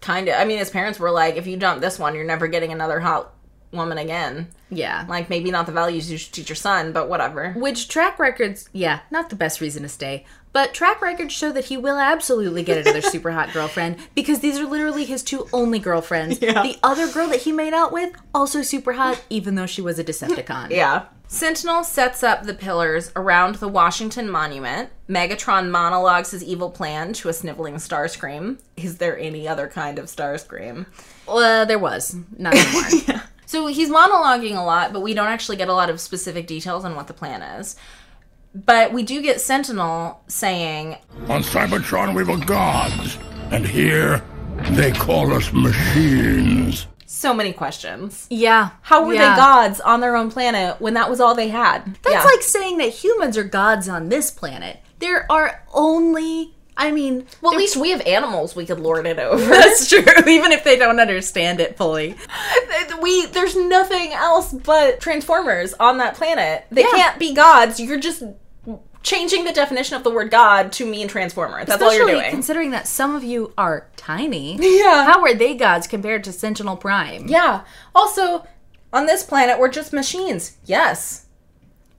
Kind 0.00 0.28
of. 0.28 0.34
I 0.36 0.46
mean, 0.46 0.58
his 0.58 0.70
parents 0.70 0.98
were 0.98 1.10
like, 1.10 1.36
if 1.36 1.46
you 1.46 1.58
dump 1.58 1.82
this 1.82 1.98
one, 1.98 2.14
you're 2.14 2.24
never 2.24 2.48
getting 2.48 2.72
another 2.72 2.98
hot 2.98 3.34
woman 3.72 3.98
again. 3.98 4.48
Yeah. 4.70 5.04
Like, 5.08 5.28
maybe 5.30 5.50
not 5.50 5.66
the 5.66 5.72
values 5.72 6.10
you 6.10 6.18
should 6.18 6.32
teach 6.32 6.48
your 6.48 6.56
son, 6.56 6.92
but 6.92 7.08
whatever. 7.08 7.52
Which 7.52 7.88
track 7.88 8.18
records, 8.18 8.68
yeah, 8.72 9.00
not 9.10 9.30
the 9.30 9.36
best 9.36 9.60
reason 9.60 9.82
to 9.82 9.88
stay, 9.88 10.24
but 10.52 10.74
track 10.74 11.00
records 11.00 11.32
show 11.32 11.50
that 11.52 11.66
he 11.66 11.76
will 11.76 11.98
absolutely 11.98 12.62
get 12.62 12.78
another 12.78 13.00
super 13.02 13.32
hot 13.32 13.52
girlfriend 13.52 13.96
because 14.14 14.40
these 14.40 14.58
are 14.58 14.66
literally 14.66 15.04
his 15.04 15.22
two 15.22 15.48
only 15.52 15.78
girlfriends. 15.78 16.40
Yeah. 16.40 16.62
The 16.62 16.78
other 16.82 17.10
girl 17.10 17.28
that 17.28 17.42
he 17.42 17.52
made 17.52 17.72
out 17.72 17.92
with, 17.92 18.12
also 18.34 18.62
super 18.62 18.92
hot, 18.92 19.22
even 19.30 19.54
though 19.54 19.66
she 19.66 19.82
was 19.82 19.98
a 19.98 20.04
Decepticon. 20.04 20.70
Yeah. 20.82 21.06
Sentinel 21.28 21.82
sets 21.82 22.22
up 22.22 22.42
the 22.42 22.52
pillars 22.52 23.10
around 23.16 23.54
the 23.54 23.68
Washington 23.68 24.28
Monument. 24.28 24.90
Megatron 25.08 25.70
monologues 25.70 26.32
his 26.32 26.44
evil 26.44 26.68
plan 26.70 27.14
to 27.14 27.30
a 27.30 27.32
sniveling 27.32 27.76
Starscream. 27.76 28.58
Is 28.76 28.98
there 28.98 29.18
any 29.18 29.48
other 29.48 29.66
kind 29.66 29.98
of 29.98 30.06
Starscream? 30.06 30.84
Well, 31.26 31.64
there 31.64 31.78
was. 31.78 32.14
Not 32.36 32.54
anymore. 32.54 33.22
So 33.52 33.66
he's 33.66 33.90
monologuing 33.90 34.56
a 34.56 34.62
lot, 34.62 34.94
but 34.94 35.00
we 35.00 35.12
don't 35.12 35.26
actually 35.28 35.58
get 35.58 35.68
a 35.68 35.74
lot 35.74 35.90
of 35.90 36.00
specific 36.00 36.46
details 36.46 36.86
on 36.86 36.96
what 36.96 37.06
the 37.06 37.12
plan 37.12 37.42
is. 37.42 37.76
But 38.54 38.94
we 38.94 39.02
do 39.02 39.20
get 39.20 39.42
Sentinel 39.42 40.22
saying, 40.26 40.96
On 41.28 41.42
Cybertron, 41.42 42.14
we 42.14 42.24
were 42.24 42.38
gods, 42.38 43.18
and 43.50 43.66
here 43.66 44.22
they 44.70 44.90
call 44.90 45.34
us 45.34 45.52
machines. 45.52 46.86
so 47.04 47.34
many 47.34 47.52
questions. 47.52 48.26
yeah. 48.30 48.70
How 48.80 49.04
were 49.04 49.12
Yeah. 49.12 49.34
they 49.34 49.36
gods 49.36 49.80
on 49.80 50.00
their 50.00 50.16
own 50.16 50.30
planet 50.30 50.80
when 50.80 50.94
that 50.94 51.10
was 51.10 51.20
all 51.20 51.34
they 51.34 51.48
had? 51.48 51.98
That's 52.02 52.14
Yeah. 52.14 52.24
like 52.24 52.40
saying 52.40 52.78
that 52.78 52.88
humans 52.88 53.36
are 53.36 53.44
gods 53.44 53.86
on 53.86 54.08
this 54.08 54.30
planet. 54.30 54.78
There 54.98 55.30
are 55.30 55.62
only, 55.74 56.54
I 56.76 56.90
mean, 56.90 57.26
well, 57.42 57.52
at 57.52 57.58
least 57.58 57.76
we 57.76 57.90
have 57.90 58.00
animals 58.06 58.56
we 58.56 58.64
could 58.66 58.80
lord 58.80 59.06
it 59.06 59.18
over. 59.18 59.44
that's 59.44 59.88
true, 59.88 59.98
even 60.26 60.52
if 60.52 60.64
they 60.64 60.76
don't 60.76 60.98
understand 61.00 61.60
it 61.60 61.76
fully. 61.76 62.16
we 63.00 63.26
there's 63.26 63.54
nothing 63.56 64.12
else 64.12 64.52
but 64.52 65.00
transformers 65.00 65.74
on 65.74 65.98
that 65.98 66.14
planet. 66.14 66.64
They 66.70 66.82
Yeah. 66.82 66.90
can't 66.90 67.18
be 67.18 67.34
gods. 67.34 67.78
You're 67.78 68.00
just 68.00 68.22
changing 69.02 69.44
the 69.44 69.52
definition 69.52 69.96
of 69.96 70.04
the 70.04 70.10
word 70.10 70.30
god 70.30 70.70
to 70.72 70.86
mean 70.86 71.08
transformer. 71.08 71.64
That's 71.64 71.82
all 71.82 71.92
you're 71.94 72.06
doing. 72.06 72.30
considering 72.30 72.70
that 72.70 72.86
some 72.86 73.14
of 73.16 73.24
you 73.24 73.52
are 73.58 73.88
tiny. 73.96 74.56
Yeah. 74.60 75.04
How 75.04 75.20
are 75.22 75.34
they 75.34 75.54
gods 75.54 75.86
compared 75.86 76.24
to 76.24 76.32
Sentinel 76.32 76.76
Prime? 76.76 77.26
yeah. 77.28 77.62
Also, 77.94 78.46
on 78.92 79.06
this 79.06 79.24
planet 79.24 79.58
we're 79.58 79.68
just 79.68 79.92
machines. 79.92 80.56
Yes. 80.64 81.26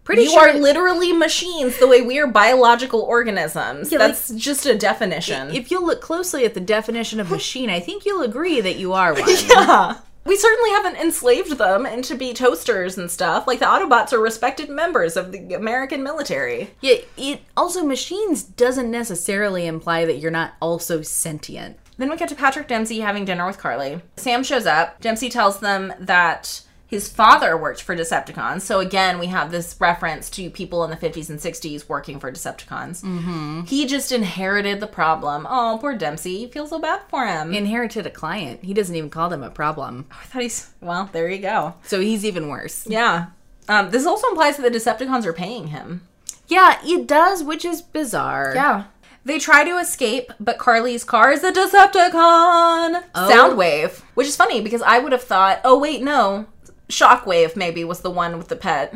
Pretty 0.03 0.23
you 0.23 0.31
sure 0.31 0.49
are 0.49 0.53
literally 0.53 1.13
machines 1.13 1.77
the 1.79 1.87
way 1.87 2.01
we 2.01 2.19
are 2.19 2.27
biological 2.27 3.01
organisms. 3.01 3.91
Yeah, 3.91 3.99
like- 3.99 4.07
That's 4.09 4.29
just 4.31 4.65
a 4.65 4.77
definition. 4.77 5.51
if 5.55 5.71
you 5.71 5.79
look 5.83 6.01
closely 6.01 6.43
at 6.45 6.53
the 6.53 6.59
definition 6.59 7.19
of 7.19 7.31
machine, 7.31 7.69
I 7.69 7.79
think 7.79 8.05
you'll 8.05 8.21
agree 8.23 8.59
that 8.61 8.75
you 8.75 8.93
are 8.93 9.13
one. 9.13 9.23
yeah. 9.49 9.97
We 10.25 10.37
certainly 10.37 10.69
haven't 10.69 10.95
enslaved 10.95 11.57
them 11.57 11.85
into 11.85 12.15
be 12.15 12.33
toasters 12.33 12.97
and 12.97 13.11
stuff. 13.11 13.45
Like 13.45 13.59
the 13.59 13.65
Autobots 13.65 14.13
are 14.13 14.19
respected 14.21 14.69
members 14.69 15.17
of 15.17 15.33
the 15.33 15.53
American 15.53 16.01
military. 16.01 16.71
Yeah, 16.79 16.95
it 17.17 17.41
also 17.57 17.83
machines 17.83 18.41
doesn't 18.43 18.89
necessarily 18.89 19.67
imply 19.67 20.05
that 20.05 20.19
you're 20.19 20.31
not 20.31 20.53
also 20.61 21.01
sentient. 21.01 21.77
Then 21.97 22.09
we 22.09 22.15
get 22.15 22.29
to 22.29 22.35
Patrick 22.35 22.69
Dempsey 22.69 23.01
having 23.01 23.25
dinner 23.25 23.45
with 23.45 23.57
Carly. 23.57 24.01
Sam 24.15 24.43
shows 24.43 24.65
up. 24.65 24.99
Dempsey 25.01 25.29
tells 25.29 25.59
them 25.59 25.93
that 25.99 26.61
his 26.93 27.09
father 27.09 27.57
worked 27.57 27.81
for 27.81 27.95
Decepticons. 27.95 28.61
So 28.61 28.79
again, 28.79 29.17
we 29.17 29.25
have 29.27 29.49
this 29.49 29.75
reference 29.79 30.29
to 30.31 30.51
people 30.51 30.83
in 30.83 30.91
the 30.91 30.95
50s 30.95 31.27
and 31.27 31.39
60s 31.39 31.89
working 31.89 32.19
for 32.19 32.31
Decepticons. 32.31 33.03
Mm-hmm. 33.03 33.61
He 33.63 33.87
just 33.87 34.11
inherited 34.11 34.79
the 34.79 34.87
problem. 34.87 35.47
Oh, 35.49 35.79
poor 35.81 35.95
Dempsey. 35.95 36.47
Feel 36.47 36.67
so 36.67 36.77
bad 36.79 37.01
for 37.09 37.25
him. 37.25 37.51
Inherited 37.51 38.05
a 38.05 38.11
client. 38.11 38.63
He 38.63 38.75
doesn't 38.75 38.95
even 38.95 39.09
call 39.09 39.27
them 39.27 39.41
a 39.41 39.49
problem. 39.49 40.05
I 40.11 40.25
thought 40.25 40.43
he's 40.43 40.71
well. 40.81 41.09
There 41.11 41.27
you 41.27 41.39
go. 41.39 41.73
So 41.83 41.99
he's 41.99 42.23
even 42.23 42.47
worse. 42.47 42.85
Yeah. 42.87 43.27
Um, 43.67 43.89
this 43.89 44.05
also 44.05 44.27
implies 44.27 44.57
that 44.57 44.71
the 44.71 44.77
Decepticons 44.77 45.25
are 45.25 45.33
paying 45.33 45.67
him. 45.67 46.07
Yeah, 46.47 46.79
it 46.83 47.07
does, 47.07 47.43
which 47.43 47.65
is 47.65 47.81
bizarre. 47.81 48.53
Yeah. 48.53 48.83
They 49.25 49.39
try 49.39 49.63
to 49.63 49.77
escape, 49.77 50.31
but 50.39 50.59
Carly's 50.59 51.03
car 51.03 51.31
is 51.31 51.43
a 51.43 51.51
Decepticon 51.51 53.03
Soundwave, 53.13 54.01
which 54.13 54.27
is 54.27 54.35
funny 54.35 54.61
because 54.61 54.81
I 54.81 54.99
would 54.99 55.13
have 55.13 55.23
thought, 55.23 55.61
oh 55.63 55.79
wait, 55.79 56.03
no, 56.03 56.45
Shockwave 56.93 57.55
maybe 57.55 57.83
was 57.83 58.01
the 58.01 58.11
one 58.11 58.37
with 58.37 58.47
the 58.47 58.55
pet. 58.55 58.95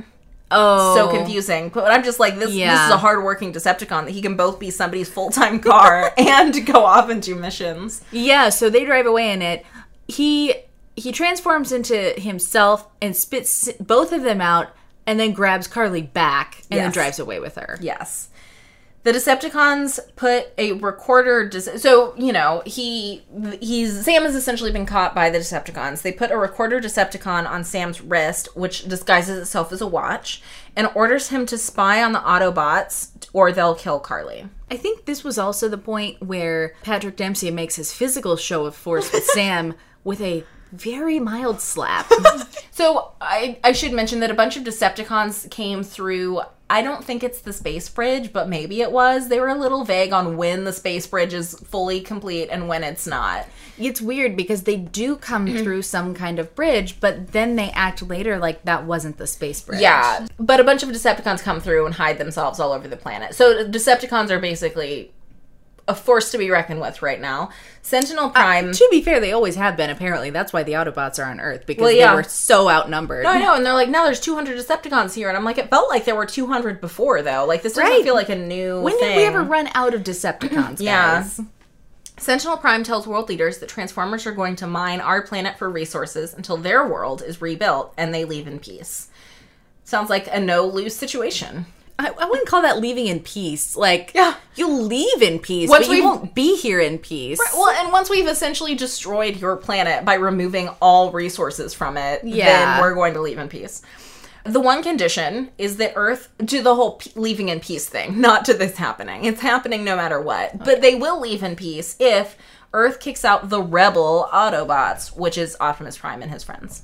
Oh. 0.50 0.96
So 0.96 1.10
confusing, 1.10 1.70
but 1.70 1.92
I'm 1.92 2.04
just 2.04 2.20
like 2.20 2.36
this. 2.36 2.52
This 2.52 2.80
is 2.80 2.92
a 2.92 2.98
hardworking 2.98 3.52
Decepticon 3.52 4.06
that 4.06 4.12
he 4.12 4.22
can 4.22 4.38
both 4.38 4.60
be 4.60 4.70
somebody's 4.72 5.10
full 5.10 5.30
time 5.30 5.60
car 5.62 6.14
and 6.18 6.66
go 6.66 6.86
off 6.86 7.10
and 7.10 7.22
do 7.22 7.36
missions. 7.36 8.02
Yeah, 8.12 8.50
so 8.50 8.70
they 8.70 8.86
drive 8.86 9.06
away 9.06 9.32
in 9.32 9.42
it. 9.42 9.66
He 10.08 10.54
he 10.96 11.12
transforms 11.12 11.72
into 11.72 12.14
himself 12.18 12.88
and 13.02 13.16
spits 13.16 13.70
both 13.80 14.12
of 14.14 14.24
them 14.24 14.42
out 14.42 14.70
and 15.06 15.20
then 15.20 15.32
grabs 15.32 15.68
Carly 15.68 16.02
back 16.02 16.64
and 16.72 16.80
then 16.80 16.92
drives 16.92 17.20
away 17.20 17.40
with 17.40 17.56
her. 17.56 17.78
Yes. 17.82 18.30
The 19.08 19.14
Decepticons 19.14 20.02
put 20.18 20.48
a 20.58 20.74
recorder. 20.74 21.48
Dis- 21.48 21.82
so 21.82 22.14
you 22.18 22.34
know 22.34 22.62
he 22.66 23.24
he's 23.62 24.04
Sam 24.04 24.24
has 24.24 24.36
essentially 24.36 24.74
been 24.74 24.86
caught 24.86 25.16
by 25.16 25.30
the 25.30 25.38
Decepticons. 25.38 26.02
They 26.02 26.12
put 26.12 26.30
a 26.30 26.38
recorder 26.38 26.82
Decepticon 26.82 27.48
on 27.48 27.64
Sam's 27.64 28.02
wrist, 28.02 28.50
which 28.58 28.86
disguises 28.86 29.40
itself 29.40 29.72
as 29.72 29.80
a 29.80 29.88
watch, 29.88 30.42
and 30.76 30.90
orders 30.94 31.30
him 31.30 31.46
to 31.46 31.58
spy 31.58 32.04
on 32.04 32.12
the 32.12 32.20
Autobots, 32.20 33.12
or 33.32 33.54
they'll 33.54 33.76
kill 33.76 34.02
Carly. 34.02 34.50
I 34.70 34.76
think 34.76 35.06
this 35.06 35.24
was 35.24 35.38
also 35.38 35.70
the 35.70 35.78
point 35.78 36.22
where 36.22 36.76
Patrick 36.84 37.16
Dempsey 37.16 37.50
makes 37.50 37.78
his 37.78 37.94
physical 37.94 38.36
show 38.36 38.66
of 38.66 38.76
force 38.76 39.14
with 39.14 39.24
Sam 39.24 39.76
with 40.04 40.20
a 40.20 40.44
very 40.74 41.22
mild 41.22 41.62
slap. 41.62 42.12
So 42.78 43.14
I 43.20 43.58
I 43.64 43.72
should 43.72 43.92
mention 43.92 44.20
that 44.20 44.30
a 44.30 44.36
bunch 44.36 44.56
of 44.56 44.64
Decepticons 44.64 45.50
came 45.50 45.82
through. 45.82 46.42
I 46.70 46.82
don't 46.82 47.04
think 47.04 47.24
it's 47.24 47.42
the 47.42 47.54
space 47.54 47.88
bridge, 47.88 48.34
but 48.34 48.50
maybe 48.50 48.82
it 48.82 48.92
was. 48.92 49.30
They 49.30 49.40
were 49.40 49.48
a 49.48 49.56
little 49.56 49.86
vague 49.86 50.12
on 50.12 50.36
when 50.36 50.66
the 50.66 50.74
space 50.74 51.08
bridge 51.08 51.34
is 51.34 51.58
fully 51.60 52.02
complete 52.02 52.50
and 52.50 52.68
when 52.68 52.84
it's 52.84 53.08
not. 53.08 53.48
it's 53.78 54.02
weird 54.02 54.36
because 54.36 54.64
they 54.64 54.76
do 54.76 55.16
come 55.16 55.46
mm. 55.46 55.64
through 55.64 55.84
some 55.84 56.14
kind 56.14 56.40
of 56.40 56.54
bridge, 56.56 57.00
but 57.00 57.32
then 57.32 57.56
they 57.56 57.70
act 57.72 58.02
later 58.02 58.38
like 58.38 58.64
that 58.64 58.86
wasn't 58.86 59.18
the 59.18 59.28
space 59.28 59.62
bridge. 59.62 59.82
Yeah, 59.82 60.28
but 60.40 60.60
a 60.60 60.64
bunch 60.64 60.84
of 60.84 60.90
Decepticons 60.90 61.42
come 61.42 61.62
through 61.62 61.86
and 61.86 61.96
hide 61.96 62.18
themselves 62.18 62.60
all 62.60 62.74
over 62.74 62.88
the 62.88 62.98
planet. 62.98 63.36
So 63.36 63.66
Decepticons 63.66 64.30
are 64.30 64.40
basically 64.40 65.12
a 65.88 65.96
force 65.96 66.32
to 66.32 66.38
be 66.38 66.50
reckoned 66.50 66.82
with 66.82 67.02
right 67.02 67.20
now. 67.22 67.50
Sentinel 67.82 68.30
Prime. 68.30 68.74
To 68.74 68.88
be 68.92 69.02
fair, 69.02 69.20
they 69.22 69.32
always 69.32 69.56
have 69.56 69.78
been. 69.78 69.90
Apparently, 69.90 70.30
that's 70.30 70.52
why 70.52 70.64
the 70.64 70.74
Autobots 70.74 71.18
are 71.24 71.30
on 71.30 71.40
Earth 71.40 71.66
because 71.66 71.82
Well, 71.84 71.92
yeah. 71.92 72.10
they 72.12 72.16
were 72.16 72.24
so 72.24 72.70
outnumbered. 72.70 73.26
I 73.26 73.40
know, 73.40 73.56
and 73.56 73.66
they're 73.66 73.74
like, 73.74 73.88
now 73.90 74.04
there's 74.04 74.20
200 74.20 74.58
Decepticons 74.58 75.14
here, 75.14 75.30
and 75.30 75.38
I'm 75.38 75.46
like, 75.46 75.58
it 75.58 75.70
felt 75.70 75.90
like 75.90 76.04
there 76.04 76.16
were 76.16 76.26
200 76.26 76.82
before, 76.82 77.22
though. 77.22 77.46
Like 77.46 77.62
this 77.62 77.74
doesn't 77.74 77.90
Right. 77.90 78.04
feel 78.04 78.16
like 78.16 78.28
a 78.30 78.36
new. 78.36 78.82
When 78.82 79.00
thing. 79.00 79.10
did 79.10 79.18
we 79.18 79.24
ever 79.26 79.42
run 79.44 79.70
out 79.74 79.94
of 79.94 80.04
Decepticons? 80.04 80.80
Yeah. 80.82 81.22
guys? 81.22 81.40
Sentinel 82.20 82.58
Prime 82.58 82.84
tells 82.84 83.06
world 83.08 83.30
leaders 83.30 83.60
that 83.60 83.70
Transformers 83.70 84.26
are 84.26 84.32
going 84.32 84.56
to 84.58 84.66
mine 84.68 85.00
our 85.00 85.22
planet 85.22 85.58
for 85.58 85.70
resources 85.70 86.34
until 86.34 86.58
their 86.58 86.86
world 86.88 87.22
is 87.22 87.42
rebuilt 87.42 87.94
and 87.96 88.12
they 88.14 88.26
leave 88.26 88.48
in 88.48 88.58
peace. 88.60 89.10
Sounds 89.84 90.10
like 90.10 90.28
a 90.32 90.40
no 90.40 90.66
lose 90.66 90.96
situation. 90.96 91.68
I, 92.00 92.10
I 92.10 92.26
wouldn't 92.26 92.48
call 92.48 92.62
that 92.62 92.80
leaving 92.80 93.08
in 93.08 93.20
peace. 93.22 93.76
Like, 93.76 94.12
Yeah. 94.14 94.36
you'll 94.56 94.84
leave 94.84 95.22
in 95.22 95.40
peace, 95.40 95.70
Once 95.70 95.88
but 95.88 95.96
you 95.96 96.04
won't 96.04 96.36
be 96.36 96.56
here 96.56 96.80
in 96.80 97.00
peace. 97.00 97.40
Well, 97.54 97.70
and 97.70 97.92
once 97.92 98.10
we've 98.10 98.28
essentially 98.28 98.76
destroyed 98.76 99.38
your 99.38 99.56
planet 99.56 100.06
by 100.06 100.14
removing 100.16 100.70
all 100.82 101.12
resources 101.12 101.74
from 101.74 101.98
it, 101.98 102.24
Yeah. 102.24 102.46
then 102.76 102.82
we're 102.82 102.94
going 102.94 103.14
to 103.16 103.22
leave 103.22 103.40
in 103.40 103.50
peace. 103.50 103.82
The 104.44 104.60
one 104.62 104.82
condition 104.84 105.50
is 105.58 105.78
that 105.78 105.94
Earth, 105.96 106.30
to 106.46 106.62
the 106.62 106.76
whole 106.76 106.94
p- 106.98 107.12
leaving 107.16 107.50
in 107.50 107.60
peace 107.60 107.90
thing, 107.90 108.22
not 108.22 108.46
to 108.46 108.54
this 108.54 108.78
happening. 108.78 109.26
It's 109.26 109.42
happening 109.42 109.84
no 109.84 109.96
matter 109.96 110.22
what. 110.22 110.64
But 110.64 110.82
they 110.82 110.96
will 110.96 111.20
leave 111.20 111.44
in 111.44 111.56
peace 111.56 111.96
if 112.00 112.38
Earth 112.74 113.00
kicks 113.00 113.26
out 113.26 113.50
the 113.50 113.62
rebel 113.62 114.30
Autobots, 114.32 115.18
which 115.18 115.38
is 115.38 115.58
Optimus 115.60 115.98
Prime 115.98 116.22
and 116.22 116.32
his 116.32 116.44
friends. 116.44 116.84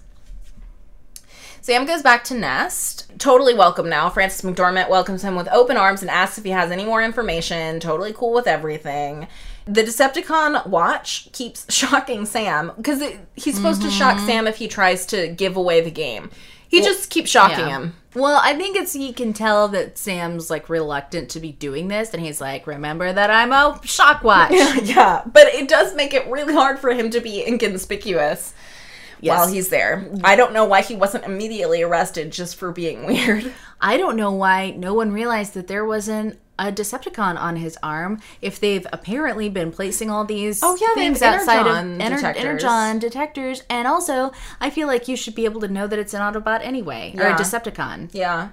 Sam 1.63 1.85
goes 1.85 2.01
back 2.01 2.25
to 2.25 2.33
Nest. 2.33 3.09
Totally 3.17 3.53
welcome 3.53 3.87
now. 3.87 4.09
Frances 4.09 4.41
McDormand 4.41 4.89
welcomes 4.89 5.21
him 5.21 5.37
with 5.37 5.47
open 5.47 5.77
arms 5.77 6.01
and 6.01 6.11
asks 6.11 6.37
if 6.37 6.43
he 6.43 6.49
has 6.49 6.71
any 6.71 6.83
more 6.83 7.01
information. 7.01 7.79
Totally 7.79 8.11
cool 8.11 8.33
with 8.33 8.47
everything. 8.47 9.29
The 9.63 9.83
Decepticon 9.83 10.67
watch 10.67 11.31
keeps 11.31 11.65
shocking 11.73 12.25
Sam 12.25 12.73
because 12.75 13.01
he's 13.35 13.55
supposed 13.55 13.81
to 13.81 13.89
shock 13.89 14.17
mm-hmm. 14.17 14.25
Sam 14.25 14.47
if 14.47 14.57
he 14.57 14.67
tries 14.67 15.05
to 15.05 15.29
give 15.29 15.55
away 15.55 15.79
the 15.79 15.89
game. 15.89 16.31
He 16.67 16.81
just 16.81 17.09
keeps 17.09 17.31
shocking 17.31 17.59
Yeah. 17.59 17.77
him. 17.79 17.95
Well, 18.13 18.41
I 18.43 18.55
think 18.55 18.75
it's 18.75 18.91
he 18.91 19.13
can 19.13 19.31
tell 19.31 19.69
that 19.69 19.97
Sam's 19.97 20.49
like 20.49 20.67
reluctant 20.67 21.29
to 21.29 21.39
be 21.39 21.53
doing 21.53 21.87
this, 21.87 22.13
and 22.13 22.21
he's 22.21 22.41
like, 22.41 22.67
"Remember 22.67 23.13
that 23.13 23.29
I'm 23.29 23.53
a 23.53 23.79
shock 23.83 24.23
watch." 24.23 24.51
yeah, 24.83 25.21
but 25.25 25.47
it 25.47 25.67
does 25.69 25.95
make 25.95 26.13
it 26.13 26.27
really 26.27 26.53
hard 26.53 26.77
for 26.77 26.91
him 26.91 27.09
to 27.11 27.21
be 27.21 27.45
inconspicuous 27.45 28.53
while 29.21 29.47
he's 29.47 29.69
there. 29.69 30.09
I 30.23 30.35
don't 30.35 30.53
know 30.53 30.65
why 30.65 30.81
he 30.81 30.95
wasn't 30.95 31.25
immediately 31.25 31.81
arrested 31.81 32.31
just 32.31 32.55
for 32.55 32.71
being 32.71 33.05
weird. 33.07 33.53
I 33.81 33.97
don't 33.97 34.15
know 34.15 34.31
why 34.31 34.71
no 34.71 34.93
one 34.93 35.11
realized 35.11 35.53
that 35.55 35.67
there 35.67 35.85
wasn't 35.85 36.39
a 36.59 36.71
Decepticon 36.71 37.37
on 37.37 37.55
his 37.55 37.77
arm. 37.81 38.21
If 38.41 38.59
they've 38.59 38.85
apparently 38.93 39.49
been 39.49 39.71
placing 39.71 40.09
all 40.11 40.23
these 40.23 40.61
Oh, 40.63 40.77
yeah, 40.79 40.93
things 40.93 41.21
outside 41.21 41.65
energon 41.67 41.99
of 41.99 42.07
ener- 42.07 42.15
detectors. 42.17 42.43
energon 42.63 42.99
detectors, 42.99 43.63
and 43.69 43.87
also 43.87 44.31
I 44.61 44.69
feel 44.69 44.87
like 44.87 45.07
you 45.07 45.15
should 45.15 45.33
be 45.35 45.45
able 45.45 45.61
to 45.61 45.67
know 45.67 45.87
that 45.87 45.97
it's 45.99 46.13
an 46.13 46.21
Autobot 46.21 46.59
anyway 46.63 47.15
or 47.17 47.25
a 47.27 47.33
Decepticon. 47.33 48.09
Yeah. 48.13 48.49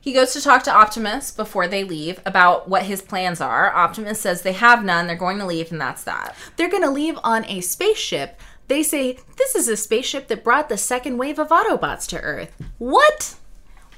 He 0.00 0.12
goes 0.12 0.32
to 0.34 0.40
talk 0.40 0.62
to 0.62 0.70
Optimus 0.72 1.32
before 1.32 1.66
they 1.66 1.82
leave 1.82 2.20
about 2.24 2.68
what 2.68 2.84
his 2.84 3.02
plans 3.02 3.40
are. 3.40 3.74
Optimus 3.74 4.20
says 4.20 4.42
they 4.42 4.52
have 4.52 4.84
none, 4.84 5.08
they're 5.08 5.16
going 5.16 5.38
to 5.38 5.44
leave, 5.44 5.72
and 5.72 5.80
that's 5.80 6.04
that. 6.04 6.36
They're 6.56 6.70
going 6.70 6.84
to 6.84 6.90
leave 6.90 7.18
on 7.24 7.44
a 7.46 7.60
spaceship. 7.60 8.40
They 8.68 8.82
say 8.82 9.18
this 9.36 9.54
is 9.54 9.68
a 9.68 9.76
spaceship 9.76 10.28
that 10.28 10.44
brought 10.44 10.68
the 10.68 10.76
second 10.76 11.16
wave 11.18 11.38
of 11.38 11.48
Autobots 11.48 12.06
to 12.08 12.20
Earth. 12.20 12.52
What? 12.78 13.34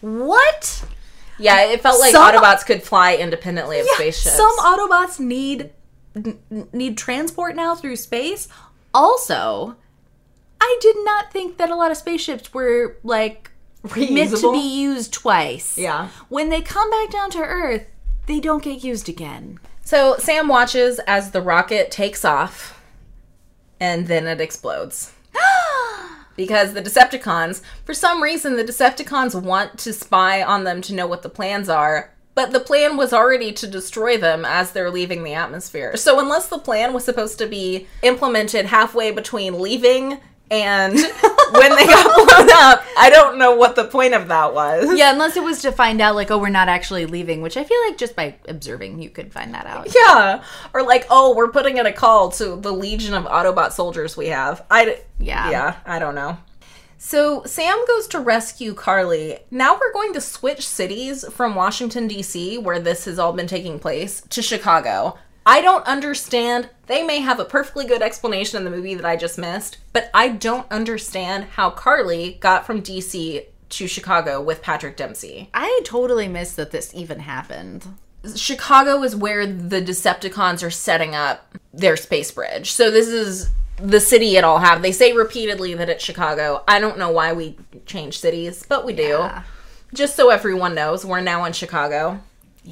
What? 0.01 0.85
Yeah, 1.39 1.63
it 1.65 1.81
felt 1.81 2.01
like 2.01 2.13
Some- 2.13 2.35
Autobots 2.35 2.65
could 2.65 2.83
fly 2.83 3.17
independently 3.17 3.81
of 3.81 3.87
Yeah, 3.87 3.95
spaceships. 3.97 4.37
Some 4.37 4.57
Autobots 4.59 5.19
need 5.19 5.71
need 6.73 6.97
transport 6.99 7.55
now 7.55 7.75
through 7.75 7.97
space. 7.97 8.49
Also, 8.93 9.77
I 10.61 10.79
did 10.81 10.97
not 11.05 11.33
think 11.33 11.57
that 11.59 11.71
a 11.71 11.77
lot 11.77 11.91
of 11.91 11.97
spaceships 11.97 12.53
were 12.53 12.97
like 13.05 13.51
meant 13.95 14.37
to 14.37 14.53
be 14.53 14.59
used 14.59 15.13
twice. 15.13 15.79
Yeah. 15.79 16.09
When 16.29 16.49
they 16.49 16.61
come 16.63 16.91
back 16.91 17.11
down 17.11 17.31
to 17.31 17.39
Earth, 17.39 17.87
they 18.27 18.41
don't 18.41 18.63
get 18.63 18.83
used 18.85 19.09
again. 19.09 19.59
So 19.85 20.17
Sam 20.19 20.49
watches 20.49 21.01
as 21.07 21.31
the 21.31 21.41
rocket 21.41 21.91
takes 21.91 22.25
off, 22.25 22.80
and 23.81 24.07
then 24.07 24.27
it 24.27 24.41
explodes. 24.41 25.13
because 26.37 26.75
the 26.75 26.83
Decepticons, 26.83 27.63
for 27.85 27.95
some 27.95 28.23
reason, 28.23 28.57
the 28.57 28.65
Decepticons 28.65 29.41
want 29.41 29.79
to 29.79 29.93
spy 29.93 30.43
on 30.43 30.65
them 30.65 30.81
to 30.83 30.95
know 30.95 31.07
what 31.07 31.23
the 31.23 31.29
plans 31.29 31.69
are. 31.69 32.13
But 32.35 32.53
the 32.53 32.61
plan 32.61 32.97
was 32.97 33.13
already 33.13 33.53
to 33.53 33.67
destroy 33.67 34.17
them 34.17 34.45
as 34.45 34.71
they're 34.71 34.91
leaving 34.91 35.25
the 35.25 35.35
atmosphere. 35.35 35.97
So 35.97 36.21
unless 36.21 36.49
the 36.49 36.59
plan 36.59 36.93
was 36.93 37.05
supposed 37.05 37.39
to 37.39 37.47
be 37.47 37.89
implemented 38.03 38.67
halfway 38.67 39.11
between 39.11 39.61
leaving 39.61 40.21
and 40.51 40.93
when 41.53 41.77
they 41.77 41.87
got 41.87 42.15
blown 42.27 42.51
up, 42.53 42.85
I 42.99 43.09
don't 43.11 43.39
know 43.39 43.55
what 43.55 43.77
the 43.77 43.85
point 43.85 44.15
of 44.15 44.29
that 44.29 44.53
was. 44.55 44.97
Yeah, 44.99 45.13
unless 45.13 45.37
it 45.37 45.43
was 45.43 45.63
to 45.63 45.73
find 45.73 46.01
out, 46.01 46.15
like, 46.15 46.31
oh, 46.31 46.39
we're 46.39 46.49
not 46.49 46.69
actually 46.69 47.07
leaving, 47.07 47.41
which 47.43 47.57
I 47.57 47.65
feel 47.65 47.79
like 47.89 47.99
just 47.99 48.17
by 48.17 48.35
observing, 48.49 49.01
you 49.03 49.11
could 49.11 49.33
find 49.33 49.55
that 49.55 49.67
out. 49.67 49.95
Yeah. 49.95 50.43
Or 50.75 50.83
like, 50.83 51.07
oh, 51.11 51.35
we're 51.37 51.51
putting 51.51 51.77
in 51.79 51.87
a 51.87 51.93
call 51.93 52.31
to 52.33 52.57
the 52.57 52.73
legion 52.73 53.15
of 53.15 53.25
Autobot 53.25 53.73
soldiers 53.73 54.17
we 54.17 54.27
have. 54.29 54.65
I 54.71 54.85
d- 54.85 54.95
Yeah. 55.19 55.51
Yeah, 55.51 55.77
I 55.87 55.99
don't 55.99 56.15
know. 56.15 56.39
So 57.03 57.45
Sam 57.45 57.79
goes 57.87 58.07
to 58.09 58.21
rescue 58.21 58.75
Carly. 58.75 59.39
Now 59.51 59.75
we're 59.81 59.93
going 59.93 60.13
to 60.13 60.21
switch 60.21 60.69
cities 60.69 61.25
from 61.33 61.55
Washington 61.55 62.07
D.C., 62.09 62.59
where 62.59 62.79
this 62.79 63.07
has 63.07 63.19
all 63.19 63.33
been 63.33 63.47
taking 63.47 63.79
place, 63.79 64.21
to 64.29 64.43
Chicago. 64.43 65.17
I 65.47 65.61
don't 65.61 65.87
understand. 65.87 66.69
They 66.87 67.03
may 67.03 67.21
have 67.21 67.41
a 67.41 67.45
perfectly 67.45 67.87
good 67.87 68.03
explanation 68.03 68.59
in 68.59 68.65
the 68.65 68.71
movie 68.71 68.95
that 68.95 69.07
I 69.07 69.17
just 69.17 69.39
missed, 69.39 69.79
but 69.93 70.11
I 70.13 70.29
don't 70.29 70.71
understand 70.71 71.45
how 71.45 71.71
Carly 71.71 72.39
got 72.41 72.67
from 72.67 72.81
D.C. 72.81 73.43
to 73.71 73.87
Chicago 73.87 74.41
with 74.41 74.63
Patrick 74.63 74.97
Dempsey. 74.97 75.49
I 75.55 75.81
totally 75.85 76.29
missed 76.29 76.57
that 76.57 76.71
this 76.71 76.95
even 76.95 77.21
happened. 77.21 77.87
Chicago 78.37 79.03
is 79.03 79.17
where 79.17 79.47
the 79.47 79.81
Decepticons 79.81 80.63
are 80.63 80.71
setting 80.71 81.15
up 81.15 81.57
their 81.73 81.97
space 81.97 82.31
bridge. 82.31 82.73
So 82.73 82.91
this 82.91 83.09
is 83.09 83.51
the 83.77 84.01
city 84.01 84.37
it 84.37 84.45
all 84.45 84.59
have. 84.59 84.83
They 84.83 84.93
say 84.93 85.13
repeatedly 85.13 85.75
that 85.75 85.89
it's 85.89 86.05
Chicago. 86.05 86.63
I 86.69 86.81
don't 86.81 86.99
know 86.99 87.11
why 87.11 87.33
we 87.33 87.57
change 87.87 88.19
cities, 88.19 88.67
but 88.69 88.85
we 88.85 88.93
do. 88.93 89.03
Yeah. 89.03 89.43
Just 89.95 90.17
so 90.17 90.29
everyone 90.31 90.75
knows, 90.75 91.05
we're 91.05 91.21
now 91.21 91.45
in 91.45 91.53
Chicago. 91.53 92.21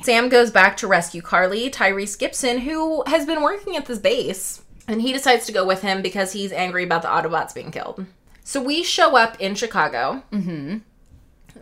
Sam 0.03 0.29
goes 0.29 0.51
back 0.51 0.77
to 0.79 0.87
rescue 0.87 1.23
Carly, 1.23 1.71
Tyrese 1.71 2.19
Gibson, 2.19 2.59
who 2.59 3.03
has 3.07 3.27
been 3.27 3.43
working 3.43 3.77
at 3.77 3.87
this 3.87 3.99
base, 3.99 4.63
and 4.87 5.03
he 5.03 5.13
decides 5.13 5.47
to 5.47 5.53
go 5.53 5.67
with 5.67 5.83
him 5.83 6.03
because 6.03 6.33
he's 6.33 6.53
angry 6.53 6.85
about 6.85 7.03
the 7.03 7.09
Autobots 7.09 7.55
being 7.55 7.71
killed. 7.71 8.07
So 8.45 8.63
we 8.63 8.83
show 8.83 9.17
up 9.17 9.41
in 9.41 9.55
Chicago. 9.55 10.23
Mm-hmm. 10.33 10.79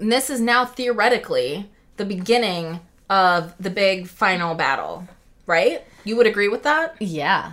And 0.01 0.13
this 0.13 0.31
is 0.31 0.41
now 0.41 0.65
theoretically 0.65 1.71
the 1.97 2.05
beginning 2.05 2.81
of 3.09 3.55
the 3.59 3.71
big 3.71 4.09
final 4.09 4.55
battle, 4.55 5.09
right? 5.47 5.85
You 6.05 6.17
would 6.17 6.27
agree 6.27 6.49
with 6.49 6.63
that? 6.65 6.97
Yeah. 7.01 7.53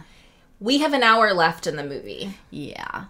We 0.59 0.79
have 0.79 0.93
an 0.93 1.03
hour 1.03 1.33
left 1.33 1.67
in 1.67 1.75
the 1.75 1.83
movie. 1.83 2.37
Yeah. 2.49 3.05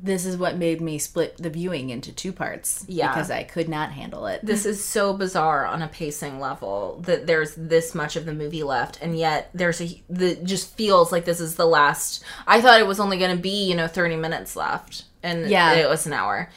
This 0.00 0.24
is 0.24 0.36
what 0.36 0.56
made 0.56 0.80
me 0.80 0.98
split 0.98 1.36
the 1.38 1.50
viewing 1.50 1.90
into 1.90 2.12
two 2.12 2.32
parts. 2.32 2.84
Yeah. 2.88 3.08
Because 3.08 3.30
I 3.30 3.42
could 3.42 3.68
not 3.68 3.90
handle 3.92 4.26
it. 4.26 4.40
This 4.44 4.64
is 4.64 4.84
so 4.84 5.12
bizarre 5.12 5.66
on 5.66 5.82
a 5.82 5.88
pacing 5.88 6.38
level 6.40 7.00
that 7.04 7.26
there's 7.26 7.54
this 7.56 7.94
much 7.94 8.14
of 8.16 8.24
the 8.24 8.32
movie 8.34 8.62
left, 8.62 8.98
and 9.02 9.18
yet 9.18 9.50
there's 9.54 9.80
a 9.80 10.02
the 10.08 10.36
just 10.36 10.74
feels 10.76 11.10
like 11.10 11.24
this 11.24 11.40
is 11.40 11.56
the 11.56 11.66
last. 11.66 12.22
I 12.46 12.60
thought 12.60 12.80
it 12.80 12.86
was 12.86 13.00
only 13.00 13.18
going 13.18 13.36
to 13.36 13.42
be 13.42 13.64
you 13.68 13.74
know 13.74 13.88
30 13.88 14.16
minutes 14.16 14.54
left, 14.56 15.04
and 15.22 15.48
Yeah. 15.50 15.72
it 15.72 15.88
was 15.88 16.06
an 16.06 16.12
hour. 16.12 16.48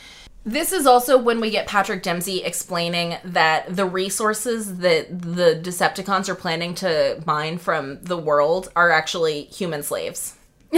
This 0.43 0.71
is 0.71 0.87
also 0.87 1.19
when 1.19 1.39
we 1.39 1.51
get 1.51 1.67
Patrick 1.67 2.01
Dempsey 2.01 2.43
explaining 2.43 3.17
that 3.23 3.75
the 3.75 3.85
resources 3.85 4.77
that 4.77 5.21
the 5.21 5.59
Decepticons 5.61 6.29
are 6.29 6.35
planning 6.35 6.73
to 6.75 7.21
mine 7.27 7.59
from 7.59 8.01
the 8.01 8.17
world 8.17 8.71
are 8.75 8.89
actually 8.89 9.43
human 9.43 9.83
slaves. 9.83 10.35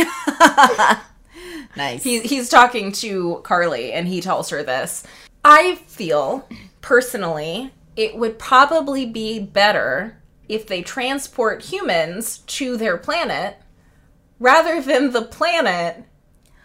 Nice. 1.75 2.03
He, 2.03 2.19
he's 2.19 2.49
talking 2.49 2.91
to 2.93 3.41
Carly 3.43 3.93
and 3.93 4.07
he 4.07 4.21
tells 4.21 4.49
her 4.51 4.61
this. 4.61 5.03
I 5.43 5.75
feel, 5.87 6.47
personally, 6.81 7.71
it 7.95 8.15
would 8.15 8.37
probably 8.37 9.05
be 9.05 9.39
better 9.39 10.21
if 10.47 10.67
they 10.67 10.81
transport 10.81 11.63
humans 11.63 12.39
to 12.39 12.77
their 12.77 12.97
planet 12.97 13.57
rather 14.39 14.81
than 14.81 15.11
the 15.11 15.21
planet 15.23 16.03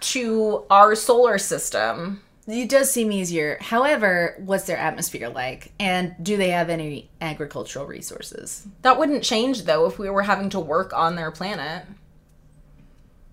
to 0.00 0.64
our 0.70 0.94
solar 0.94 1.38
system. 1.38 2.22
It 2.46 2.70
does 2.70 2.90
seem 2.90 3.12
easier. 3.12 3.58
However, 3.60 4.36
what's 4.38 4.64
their 4.64 4.78
atmosphere 4.78 5.28
like? 5.28 5.72
And 5.78 6.14
do 6.22 6.36
they 6.36 6.48
have 6.50 6.70
any 6.70 7.10
agricultural 7.20 7.86
resources? 7.86 8.66
That 8.82 8.98
wouldn't 8.98 9.22
change 9.22 9.64
though 9.64 9.86
if 9.86 9.98
we 9.98 10.08
were 10.08 10.22
having 10.22 10.48
to 10.50 10.60
work 10.60 10.92
on 10.94 11.14
their 11.14 11.30
planet. 11.30 11.84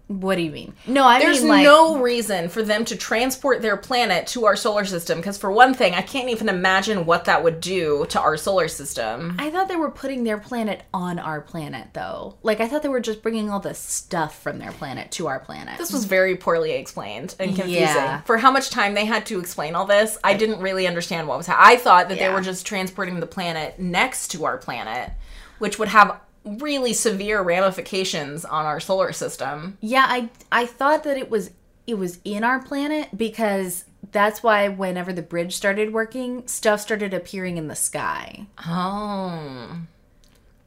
What 0.08 0.36
do 0.36 0.43
you 0.43 0.51
mean? 0.51 0.74
No, 0.86 1.03
I 1.03 1.18
There's 1.20 1.41
mean 1.41 1.49
like 1.49 1.64
no 1.64 1.97
reason 1.99 2.49
for 2.49 2.62
them 2.62 2.86
to 2.86 2.95
transport 2.95 3.64
their 3.64 3.76
planet 3.76 4.28
to 4.28 4.45
our 4.45 4.56
solar 4.56 4.86
system 4.86 5.18
because, 5.18 5.38
for 5.38 5.51
one 5.51 5.74
thing, 5.74 5.95
I 5.95 6.03
can't 6.03 6.30
even 6.30 6.47
imagine 6.47 7.08
what 7.08 7.26
that 7.26 7.43
would 7.43 7.60
do 7.60 8.06
to 8.10 8.22
our 8.22 8.38
solar 8.38 8.68
system. 8.68 9.36
I 9.39 9.49
thought 9.49 9.68
they 9.68 9.76
were 9.76 9.89
putting 9.89 10.24
their 10.24 10.38
planet 10.38 10.84
on 10.93 11.18
our 11.18 11.41
planet 11.41 11.88
though. 11.93 12.38
Like 12.43 12.60
I 12.60 12.68
thought 12.68 12.84
they 12.84 12.89
were 12.89 12.99
just 12.99 13.24
bringing 13.24 13.49
all 13.49 13.60
the 13.60 13.74
stuff 13.74 14.39
from 14.41 14.60
their 14.60 14.72
planet 14.72 15.10
to 15.14 15.28
our 15.28 15.39
planet. 15.39 15.80
This 15.80 15.91
was 15.91 16.06
very 16.06 16.36
poorly 16.36 16.74
explained 16.74 17.36
and 17.39 17.56
confusing. 17.56 17.82
Yeah. 17.82 18.22
For 18.22 18.38
how 18.38 18.51
much 18.51 18.70
time 18.70 18.93
they 18.93 19.06
had 19.06 19.26
to 19.28 19.39
explain 19.39 19.74
all 19.74 19.86
this, 19.86 20.20
I 20.24 20.36
didn't 20.36 20.60
really 20.60 20.86
understand 20.86 21.28
what 21.28 21.38
was 21.38 21.47
happening. 21.47 21.78
I 21.78 21.82
thought 21.82 22.10
that 22.10 22.20
they 22.20 22.30
were 22.30 22.41
just 22.41 22.66
transporting 22.66 23.20
the 23.20 23.28
planet 23.28 23.80
next 23.80 24.28
to 24.30 24.45
our 24.45 24.58
planet, 24.58 25.12
which 25.58 25.80
would 25.80 25.88
have 25.88 26.20
really 26.46 26.93
severe 26.93 27.41
ramifications 27.41 28.46
on 28.46 28.66
our 28.66 28.80
solar 28.80 29.12
system. 29.12 29.78
Yeah, 29.82 30.06
I 30.08 30.30
I 30.52 30.66
thought 30.66 31.04
that 31.04 31.18
it 31.18 31.30
was 31.30 31.52
it 31.88 31.96
was 31.96 32.20
in 32.24 32.43
our 32.43 32.60
planet 32.62 33.10
because 33.16 33.86
that's 34.12 34.43
why 34.43 34.68
whenever 34.68 35.12
the 35.12 35.22
bridge 35.22 35.56
started 35.56 35.93
working, 35.93 36.48
stuff 36.48 36.80
started 36.80 37.14
appearing 37.14 37.58
in 37.58 37.68
the 37.68 37.76
sky. 37.76 38.48
Oh. 38.66 39.80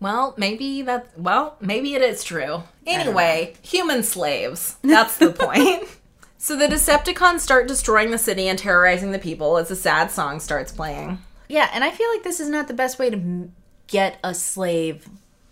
Well, 0.00 0.34
maybe 0.36 0.82
that. 0.82 1.18
Well, 1.18 1.56
maybe 1.60 1.94
it 1.94 2.02
is 2.02 2.22
true. 2.22 2.62
Anyway, 2.86 3.54
human 3.62 4.02
slaves. 4.02 4.76
That's 4.82 5.16
the 5.16 5.30
point. 5.32 5.88
So 6.36 6.56
the 6.56 6.66
Decepticons 6.66 7.40
start 7.40 7.66
destroying 7.66 8.12
the 8.12 8.18
city 8.18 8.46
and 8.46 8.56
terrorizing 8.58 9.10
the 9.10 9.18
people 9.18 9.56
as 9.56 9.72
a 9.72 9.76
sad 9.76 10.12
song 10.12 10.38
starts 10.38 10.70
playing. 10.70 11.18
Yeah, 11.48 11.68
and 11.72 11.82
I 11.82 11.90
feel 11.90 12.08
like 12.10 12.22
this 12.22 12.38
is 12.38 12.48
not 12.48 12.68
the 12.68 12.74
best 12.74 12.98
way 12.98 13.10
to 13.10 13.50
get 13.88 14.18
a 14.22 14.34
slave 14.34 15.08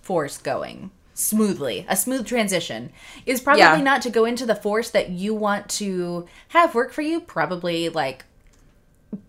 force 0.07 0.39
going 0.39 0.91
smoothly. 1.15 1.85
A 1.89 1.97
smooth 1.97 2.27
transition 2.27 2.93
is 3.25 3.41
probably 3.41 3.63
Yeah. 3.63 3.81
not 3.81 4.03
to 4.03 4.11
go 4.11 4.25
into 4.25 4.47
the 4.47 4.55
force 4.55 4.91
that 4.91 5.11
you 5.11 5.35
want 5.35 5.69
to 5.81 6.27
have 6.49 6.75
work 6.75 6.93
for 6.93 7.03
you, 7.03 7.21
probably 7.21 7.89
like 7.89 8.25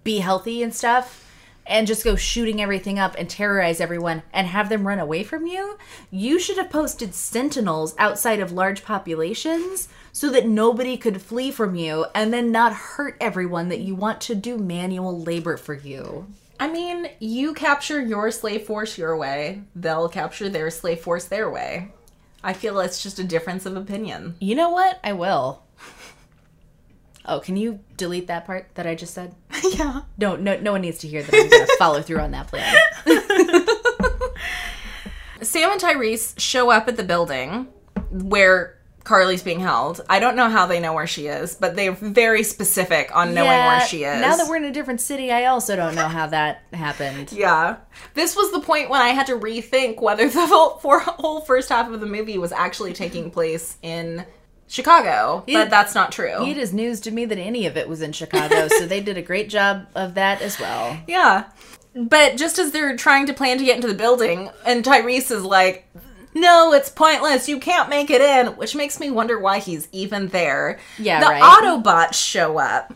be 0.04 0.20
healthy 0.20 0.62
and 0.62 0.74
stuff. 0.74 1.24
And 1.70 1.86
just 1.86 2.06
go 2.06 2.16
shooting 2.16 2.62
everything 2.62 2.98
up 2.98 3.16
and 3.18 3.30
terrorize 3.30 3.82
everyone 3.82 4.24
and 4.32 4.48
have 4.48 4.70
them 4.70 4.88
run 4.88 5.00
away 5.00 5.24
from 5.26 5.46
you. 5.48 5.78
You 6.10 6.40
should 6.40 6.56
have 6.58 6.70
posted 6.70 7.14
sentinels 7.14 7.94
outside 7.98 8.40
of 8.40 8.54
large 8.54 8.86
populations 8.86 9.90
so 10.14 10.30
that 10.30 10.48
nobody 10.48 10.96
could 10.96 11.22
flee 11.22 11.52
from 11.52 11.76
you 11.76 12.06
and 12.16 12.32
then 12.32 12.54
not 12.54 12.72
hurt 12.74 13.18
everyone 13.20 13.68
that 13.68 13.82
you 13.82 13.96
want 13.96 14.22
to 14.22 14.36
do 14.36 14.58
manual 14.58 15.20
labor 15.22 15.58
for 15.58 15.74
you. 15.74 16.28
I 16.60 16.68
mean, 16.68 17.08
you 17.20 17.54
capture 17.54 18.02
your 18.02 18.32
slave 18.32 18.64
force 18.64 18.98
your 18.98 19.16
way, 19.16 19.62
they'll 19.76 20.10
capture 20.10 20.50
their 20.50 20.72
slave 20.72 21.00
force 21.00 21.26
their 21.26 21.50
way. 21.50 21.92
I 22.44 22.54
feel 22.54 22.80
it's 22.80 23.04
just 23.04 23.20
a 23.20 23.24
difference 23.24 23.66
of 23.66 23.76
opinion. 23.76 24.36
You 24.40 24.56
know 24.56 24.70
what? 24.70 25.00
I 25.04 25.14
will. 25.14 25.64
Oh, 27.26 27.40
can 27.40 27.58
you 27.58 27.82
delete 27.98 28.28
that 28.28 28.46
part 28.46 28.70
that 28.76 28.88
I 28.88 28.96
just 28.96 29.14
said? 29.14 29.36
yeah. 29.72 30.02
No, 30.18 30.38
no, 30.38 30.58
no 30.60 30.72
one 30.72 30.82
needs 30.82 31.00
to 31.00 31.08
hear 31.08 31.22
that 31.22 31.34
I'm 31.34 31.50
going 31.50 31.66
to 31.68 31.76
follow 31.78 32.02
through 32.02 32.20
on 32.20 32.32
that 32.32 32.48
plan. 32.48 32.76
Sam 35.42 35.72
and 35.72 35.82
Tyrese 35.82 36.40
show 36.40 36.72
up 36.72 36.88
at 36.88 36.96
the 36.96 37.04
building 37.04 37.68
where 38.10 38.77
Carly's 39.08 39.42
being 39.42 39.62
held. 39.62 40.02
I 40.10 40.20
don't 40.20 40.36
know 40.36 40.50
how 40.50 40.66
they 40.66 40.82
know 40.82 40.92
where 40.94 41.08
she 41.08 41.28
is, 41.28 41.56
but 41.56 41.78
they're 41.78 41.94
very 41.94 42.44
specific 42.44 43.10
on 43.16 43.34
knowing 43.34 43.48
where 43.48 43.80
she 43.80 44.04
is. 44.04 44.20
Now 44.20 44.36
that 44.36 44.50
we're 44.50 44.58
in 44.58 44.66
a 44.66 44.72
different 44.74 45.00
city, 45.00 45.32
I 45.32 45.46
also 45.46 45.78
don't 45.78 45.96
know 45.96 46.10
how 46.10 46.28
that 46.28 46.64
happened. 46.74 47.32
Yeah. 47.38 47.78
This 48.16 48.36
was 48.36 48.52
the 48.52 48.60
point 48.60 48.90
when 48.90 49.00
I 49.00 49.10
had 49.10 49.28
to 49.28 49.38
rethink 49.38 50.02
whether 50.02 50.28
the 50.28 50.46
whole, 50.46 50.78
for, 50.80 51.00
whole 51.00 51.40
first 51.40 51.70
half 51.70 51.90
of 51.90 52.02
the 52.02 52.06
movie 52.06 52.38
was 52.38 52.52
actually 52.52 52.94
taking 52.94 53.32
place 53.32 53.78
in 53.82 54.26
Chicago, 54.68 55.44
but 55.48 55.70
that's 55.70 55.96
not 55.96 56.12
true. 56.12 56.46
It 56.46 56.58
is 56.58 56.74
news 56.74 57.00
to 57.02 57.12
me 57.12 57.26
that 57.26 57.38
any 57.38 57.68
of 57.68 57.78
it 57.78 57.88
was 57.88 58.02
in 58.02 58.12
Chicago, 58.12 58.68
so 58.68 58.86
they 58.86 59.00
did 59.00 59.18
a 59.18 59.22
great 59.22 59.50
job 59.50 59.88
of 59.96 60.16
that 60.16 60.42
as 60.42 60.60
well. 60.60 60.98
Yeah. 61.08 61.46
But 61.96 62.38
just 62.38 62.60
as 62.60 62.72
they're 62.72 62.98
trying 62.98 63.28
to 63.28 63.34
plan 63.34 63.58
to 63.58 63.66
get 63.66 63.76
into 63.76 63.88
the 63.88 63.94
building, 63.94 64.50
and 64.66 64.84
Tyrese 64.84 65.32
is 65.32 65.44
like, 65.44 65.88
no, 66.40 66.74
it's 66.74 66.90
pointless. 66.90 67.48
You 67.50 67.60
can't 67.60 67.90
make 67.90 68.10
it 68.10 68.22
in, 68.22 68.48
which 68.58 68.76
makes 68.76 69.00
me 69.00 69.10
wonder 69.12 69.40
why 69.40 69.60
he's 69.60 69.88
even 69.92 70.28
there. 70.30 70.80
Yeah, 70.98 71.20
the 71.20 71.28
right. 71.28 71.42
Autobots 71.42 72.14
show 72.14 72.58
up, 72.58 72.94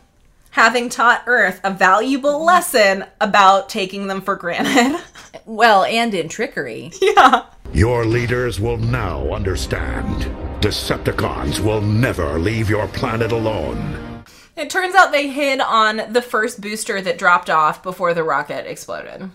having 0.51 0.89
taught 0.89 1.23
Earth 1.27 1.59
a 1.63 1.71
valuable 1.71 2.43
lesson 2.43 3.05
about 3.19 3.69
taking 3.69 4.07
them 4.07 4.21
for 4.21 4.35
granted. 4.35 4.99
Well, 5.45 5.85
and 5.85 6.13
in 6.13 6.29
trickery. 6.29 6.91
yeah. 7.01 7.45
Your 7.73 8.05
leaders 8.05 8.59
will 8.59 8.77
now 8.77 9.33
understand. 9.33 10.23
Decepticons 10.61 11.59
will 11.59 11.81
never 11.81 12.37
leave 12.37 12.69
your 12.69 12.87
planet 12.89 13.31
alone. 13.31 14.23
It 14.55 14.69
turns 14.69 14.93
out 14.93 15.11
they 15.11 15.29
hid 15.29 15.59
on 15.61 16.01
the 16.11 16.21
first 16.21 16.61
booster 16.61 17.01
that 17.01 17.17
dropped 17.17 17.49
off 17.49 17.81
before 17.81 18.13
the 18.13 18.23
rocket 18.23 18.69
exploded. 18.69 19.31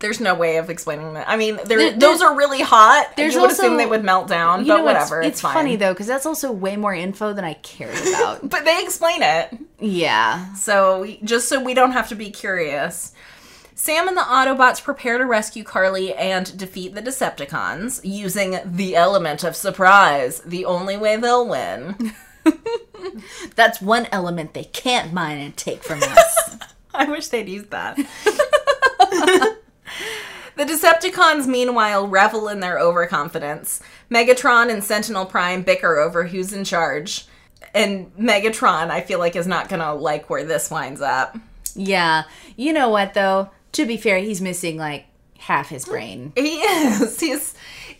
There's 0.00 0.20
no 0.20 0.34
way 0.34 0.58
of 0.58 0.70
explaining 0.70 1.14
that. 1.14 1.28
I 1.28 1.36
mean, 1.36 1.58
There- 1.64 1.90
those 1.90 2.22
are 2.22 2.36
really 2.36 2.60
hot. 2.60 3.16
there's 3.16 3.34
you 3.34 3.40
would 3.40 3.50
also- 3.50 3.64
assume 3.64 3.76
they 3.78 3.86
would 3.86 4.04
melt 4.04 4.28
down, 4.28 4.60
You 4.60 4.72
but 4.72 4.76
know, 4.78 4.84
whatever. 4.84 5.20
It's, 5.20 5.28
It's, 5.30 5.40
fine. 5.40 5.54
funny 5.54 5.74
though, 5.76 5.92
because 5.92 6.06
that's 6.06 6.24
also 6.26 6.52
way 6.52 6.76
more 6.76 6.94
info 6.94 7.32
than 7.32 7.44
I 7.44 7.54
cared 7.54 7.96
about. 8.06 8.48
But 8.48 8.64
they 8.64 8.80
explain 8.82 9.22
it. 9.22 9.56
yeah. 9.80 10.54
So 10.54 11.04
just 11.24 11.48
so 11.48 11.60
we 11.62 11.74
don't 11.74 11.92
have 11.92 12.08
to 12.10 12.14
be 12.14 12.30
curious. 12.30 13.12
Sam 13.74 14.08
and 14.08 14.16
the 14.16 14.22
Autobots 14.22 14.82
prepare 14.82 15.18
to 15.18 15.24
rescue 15.26 15.62
Carly 15.64 16.12
and 16.14 16.56
defeat 16.58 16.94
the 16.96 17.02
Decepticons 17.02 18.00
using 18.04 18.58
the 18.64 18.96
element 18.96 19.44
of 19.44 19.54
surprise, 19.56 20.40
the 20.44 20.64
only 20.64 20.96
way 20.96 21.16
they'll 21.16 21.46
win. 21.48 22.12
That's 23.56 23.80
one 23.80 24.06
element 24.10 24.54
they 24.54 24.64
can't 24.64 25.12
mine 25.12 25.38
and 25.38 25.56
take 25.56 25.82
from 25.84 26.02
us. 26.02 26.56
I 26.94 27.04
wish 27.04 27.28
they'd 27.28 27.48
used 27.48 27.70
that. 27.70 27.96
The 30.56 30.64
Decepticons, 30.64 31.46
meanwhile, 31.46 32.06
revel 32.06 32.48
in 32.48 32.60
their 32.60 32.78
overconfidence. 32.78 33.80
Megatron 34.10 34.70
and 34.70 34.82
Sentinel 34.82 35.26
Prime 35.26 35.62
bicker 35.62 35.98
over 35.98 36.26
who's 36.26 36.52
in 36.52 36.64
charge. 36.64 37.26
And 37.74 38.14
Megatron, 38.16 38.90
I 38.90 39.00
feel 39.00 39.18
like, 39.18 39.36
is 39.36 39.46
not 39.46 39.68
gonna 39.68 39.94
like 39.94 40.28
where 40.30 40.44
this 40.44 40.70
winds 40.70 41.00
up. 41.00 41.36
yeah. 41.74 42.24
You 42.56 42.72
know 42.72 42.88
what 42.88 43.14
though? 43.14 43.50
To 43.72 43.86
be 43.86 43.96
fair, 43.96 44.18
he's 44.18 44.40
missing 44.40 44.78
like 44.78 45.04
half 45.38 45.68
his 45.68 45.84
mm, 45.84 45.90
brain. 45.90 46.32
He 46.34 46.58
is. 46.60 47.20
He's. 47.20 47.54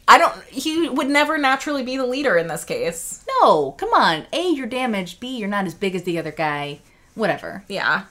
I 0.08 0.18
don't. 0.18 0.42
He 0.44 0.88
would 0.88 1.08
never 1.08 1.36
naturally 1.38 1.82
be 1.82 1.96
the 1.96 2.06
leader 2.06 2.36
in 2.36 2.48
this 2.48 2.64
case. 2.64 3.24
No, 3.42 3.72
come 3.72 3.92
on. 3.92 4.26
A, 4.32 4.48
you're 4.50 4.66
damaged. 4.66 5.20
B, 5.20 5.36
you're 5.36 5.48
not 5.48 5.66
as 5.66 5.74
big 5.74 5.94
as 5.94 6.04
the 6.04 6.18
other 6.18 6.32
guy. 6.32 6.80
Whatever. 7.14 7.64
Yeah. 7.68 8.04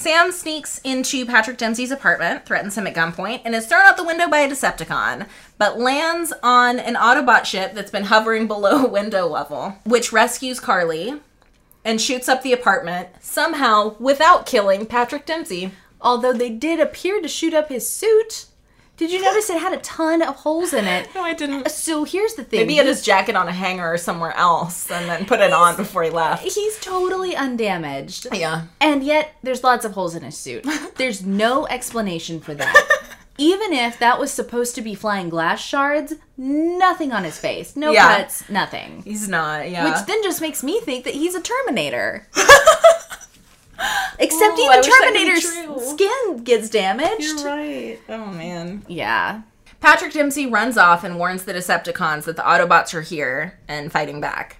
Sam 0.00 0.32
sneaks 0.32 0.80
into 0.82 1.26
Patrick 1.26 1.58
Dempsey's 1.58 1.90
apartment, 1.90 2.46
threatens 2.46 2.78
him 2.78 2.86
at 2.86 2.94
gunpoint, 2.94 3.42
and 3.44 3.54
is 3.54 3.66
thrown 3.66 3.82
out 3.82 3.98
the 3.98 4.02
window 4.02 4.30
by 4.30 4.38
a 4.38 4.48
Decepticon, 4.48 5.26
but 5.58 5.78
lands 5.78 6.32
on 6.42 6.78
an 6.78 6.94
Autobot 6.94 7.44
ship 7.44 7.74
that's 7.74 7.90
been 7.90 8.04
hovering 8.04 8.46
below 8.48 8.86
window 8.86 9.26
level, 9.26 9.76
which 9.84 10.10
rescues 10.10 10.58
Carly 10.58 11.20
and 11.84 12.00
shoots 12.00 12.30
up 12.30 12.42
the 12.42 12.54
apartment, 12.54 13.10
somehow 13.20 13.94
without 13.98 14.46
killing 14.46 14.86
Patrick 14.86 15.26
Dempsey. 15.26 15.72
Although 16.00 16.32
they 16.32 16.48
did 16.48 16.80
appear 16.80 17.20
to 17.20 17.28
shoot 17.28 17.52
up 17.52 17.68
his 17.68 17.86
suit. 17.86 18.46
Did 19.00 19.10
you 19.12 19.22
notice 19.22 19.48
it 19.48 19.58
had 19.58 19.72
a 19.72 19.78
ton 19.78 20.20
of 20.20 20.36
holes 20.36 20.74
in 20.74 20.84
it? 20.84 21.08
No, 21.14 21.22
I 21.22 21.32
didn't. 21.32 21.66
Uh, 21.66 21.70
so 21.70 22.04
here's 22.04 22.34
the 22.34 22.44
thing. 22.44 22.60
Maybe 22.60 22.74
he 22.74 22.76
had 22.76 22.86
his 22.86 23.00
jacket 23.02 23.34
on 23.34 23.48
a 23.48 23.52
hanger 23.52 23.90
or 23.90 23.96
somewhere 23.96 24.36
else 24.36 24.90
and 24.90 25.08
then 25.08 25.24
put 25.24 25.40
it 25.40 25.54
on 25.54 25.74
before 25.76 26.02
he 26.02 26.10
left. 26.10 26.44
He's 26.44 26.78
totally 26.80 27.34
undamaged. 27.34 28.26
Yeah. 28.30 28.66
And 28.78 29.02
yet, 29.02 29.32
there's 29.42 29.64
lots 29.64 29.86
of 29.86 29.92
holes 29.92 30.14
in 30.14 30.22
his 30.22 30.36
suit. 30.36 30.66
There's 30.96 31.24
no 31.24 31.66
explanation 31.68 32.40
for 32.40 32.52
that. 32.54 33.00
Even 33.38 33.72
if 33.72 33.98
that 34.00 34.20
was 34.20 34.30
supposed 34.30 34.74
to 34.74 34.82
be 34.82 34.94
flying 34.94 35.30
glass 35.30 35.62
shards, 35.62 36.12
nothing 36.36 37.10
on 37.10 37.24
his 37.24 37.38
face. 37.38 37.74
No 37.76 37.92
Yeah. 37.92 38.18
cuts, 38.18 38.50
nothing. 38.50 39.00
He's 39.02 39.30
not, 39.30 39.70
yeah. 39.70 39.84
Which 39.86 40.06
then 40.06 40.22
just 40.22 40.42
makes 40.42 40.62
me 40.62 40.78
think 40.82 41.06
that 41.06 41.14
he's 41.14 41.34
a 41.34 41.40
Terminator. 41.40 42.28
Except 44.18 44.58
Ooh, 44.58 44.62
even 44.62 44.76
wish 44.78 44.86
that 44.86 45.00
could 45.04 45.12
be 45.14 45.40
Terminator's 45.40 45.90
skin 45.90 46.44
gets 46.44 46.68
damaged. 46.68 47.44
right. 47.44 47.98
Oh 48.08 48.26
man. 48.26 48.82
Yeah. 48.88 49.42
Patrick 49.80 50.12
Dempsey 50.12 50.46
runs 50.46 50.76
off 50.76 51.04
and 51.04 51.18
warns 51.18 51.44
the 51.44 51.54
Decepticons 51.54 52.24
that 52.24 52.36
the 52.36 52.42
Autobots 52.42 52.92
are 52.92 53.00
here 53.00 53.58
and 53.66 53.90
fighting 53.90 54.20
back. 54.20 54.58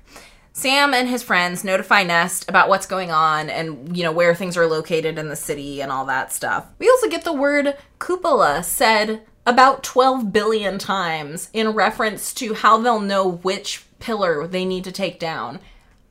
Sam 0.52 0.94
and 0.94 1.08
his 1.08 1.22
friends 1.22 1.62
notify 1.62 2.02
Nest 2.02 2.48
about 2.48 2.68
what's 2.68 2.86
going 2.86 3.10
on 3.10 3.48
and, 3.48 3.96
you 3.96 4.02
know, 4.02 4.12
where 4.12 4.34
things 4.34 4.56
are 4.56 4.66
located 4.66 5.18
in 5.18 5.28
the 5.28 5.36
city 5.36 5.80
and 5.80 5.92
all 5.92 6.04
that 6.06 6.32
stuff. 6.32 6.66
We 6.78 6.88
also 6.88 7.08
get 7.08 7.24
the 7.24 7.32
word 7.32 7.76
cupola 7.98 8.62
said 8.62 9.22
about 9.46 9.82
12 9.82 10.32
billion 10.32 10.78
times 10.78 11.50
in 11.52 11.70
reference 11.70 12.34
to 12.34 12.54
how 12.54 12.78
they'll 12.78 13.00
know 13.00 13.26
which 13.28 13.84
pillar 14.00 14.46
they 14.46 14.64
need 14.64 14.84
to 14.84 14.92
take 14.92 15.18
down. 15.18 15.60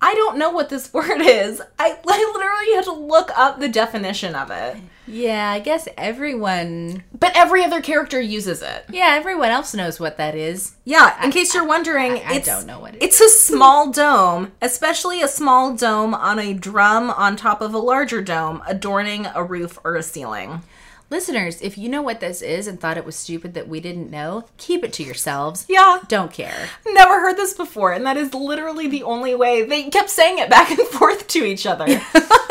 I 0.02 0.16
don't 0.16 0.38
know 0.38 0.50
what 0.50 0.70
this 0.70 0.94
word 0.94 1.22
is. 1.22 1.62
I, 1.78 1.98
I 2.08 2.32
literally 2.34 2.76
had 2.76 2.86
to 2.86 2.94
look 2.94 3.32
up 3.38 3.60
the 3.60 3.70
definition 3.70 4.36
of 4.36 4.52
it. 4.52 4.78
Yeah, 5.08 5.50
I 5.50 5.60
guess 5.60 5.88
everyone. 5.98 7.04
But 7.18 7.36
every 7.36 7.64
other 7.64 7.82
character 7.82 8.22
uses 8.22 8.62
it. 8.62 8.86
Yeah, 8.92 9.16
everyone 9.18 9.50
else 9.50 9.74
knows 9.74 10.00
what 10.00 10.18
that 10.18 10.36
is. 10.36 10.76
Yeah, 10.86 11.24
in 11.24 11.32
case 11.32 11.54
you're 11.56 11.66
wondering, 11.66 12.14
I 12.14 12.36
it's, 12.36 12.46
don't 12.46 12.68
know 12.68 12.80
what 12.80 12.94
it 12.94 13.02
it's 13.02 13.20
a 13.20 13.30
small 13.30 13.92
dome, 13.92 14.52
especially 14.62 15.22
a 15.24 15.28
small 15.28 15.76
dome 15.76 16.14
on 16.14 16.38
a 16.38 16.54
drum 16.54 17.10
on 17.10 17.36
top 17.36 17.62
of 17.62 17.74
a 17.74 17.80
larger 17.80 18.22
dome, 18.22 18.62
adorning 18.68 19.26
a 19.34 19.44
roof 19.44 19.80
or 19.84 19.96
a 19.96 20.04
ceiling. 20.04 20.62
Listeners, 21.12 21.60
if 21.62 21.76
you 21.76 21.90
know 21.90 22.04
what 22.04 22.20
this 22.20 22.42
is 22.44 22.68
and 22.68 22.80
thought 22.80 22.96
it 22.98 23.06
was 23.06 23.16
stupid 23.16 23.56
that 23.56 23.68
we 23.68 23.80
didn't 23.80 24.12
know, 24.12 24.46
keep 24.58 24.84
it 24.84 24.94
to 24.94 25.04
yourselves. 25.04 25.66
Yeah, 25.68 26.00
Don't 26.08 26.32
care. 26.32 26.70
never 26.86 27.20
heard 27.20 27.36
this 27.36 27.54
before, 27.56 27.94
and 27.94 28.06
that 28.06 28.16
is 28.16 28.34
literally 28.36 28.88
the 28.88 29.02
only 29.02 29.34
way. 29.34 29.64
They 29.64 29.90
kept 29.90 30.12
saying 30.12 30.38
it 30.38 30.52
back 30.52 30.70
and 30.70 30.80
forth 30.90 31.28
to 31.30 31.44
each 31.44 31.66
other. 31.66 31.86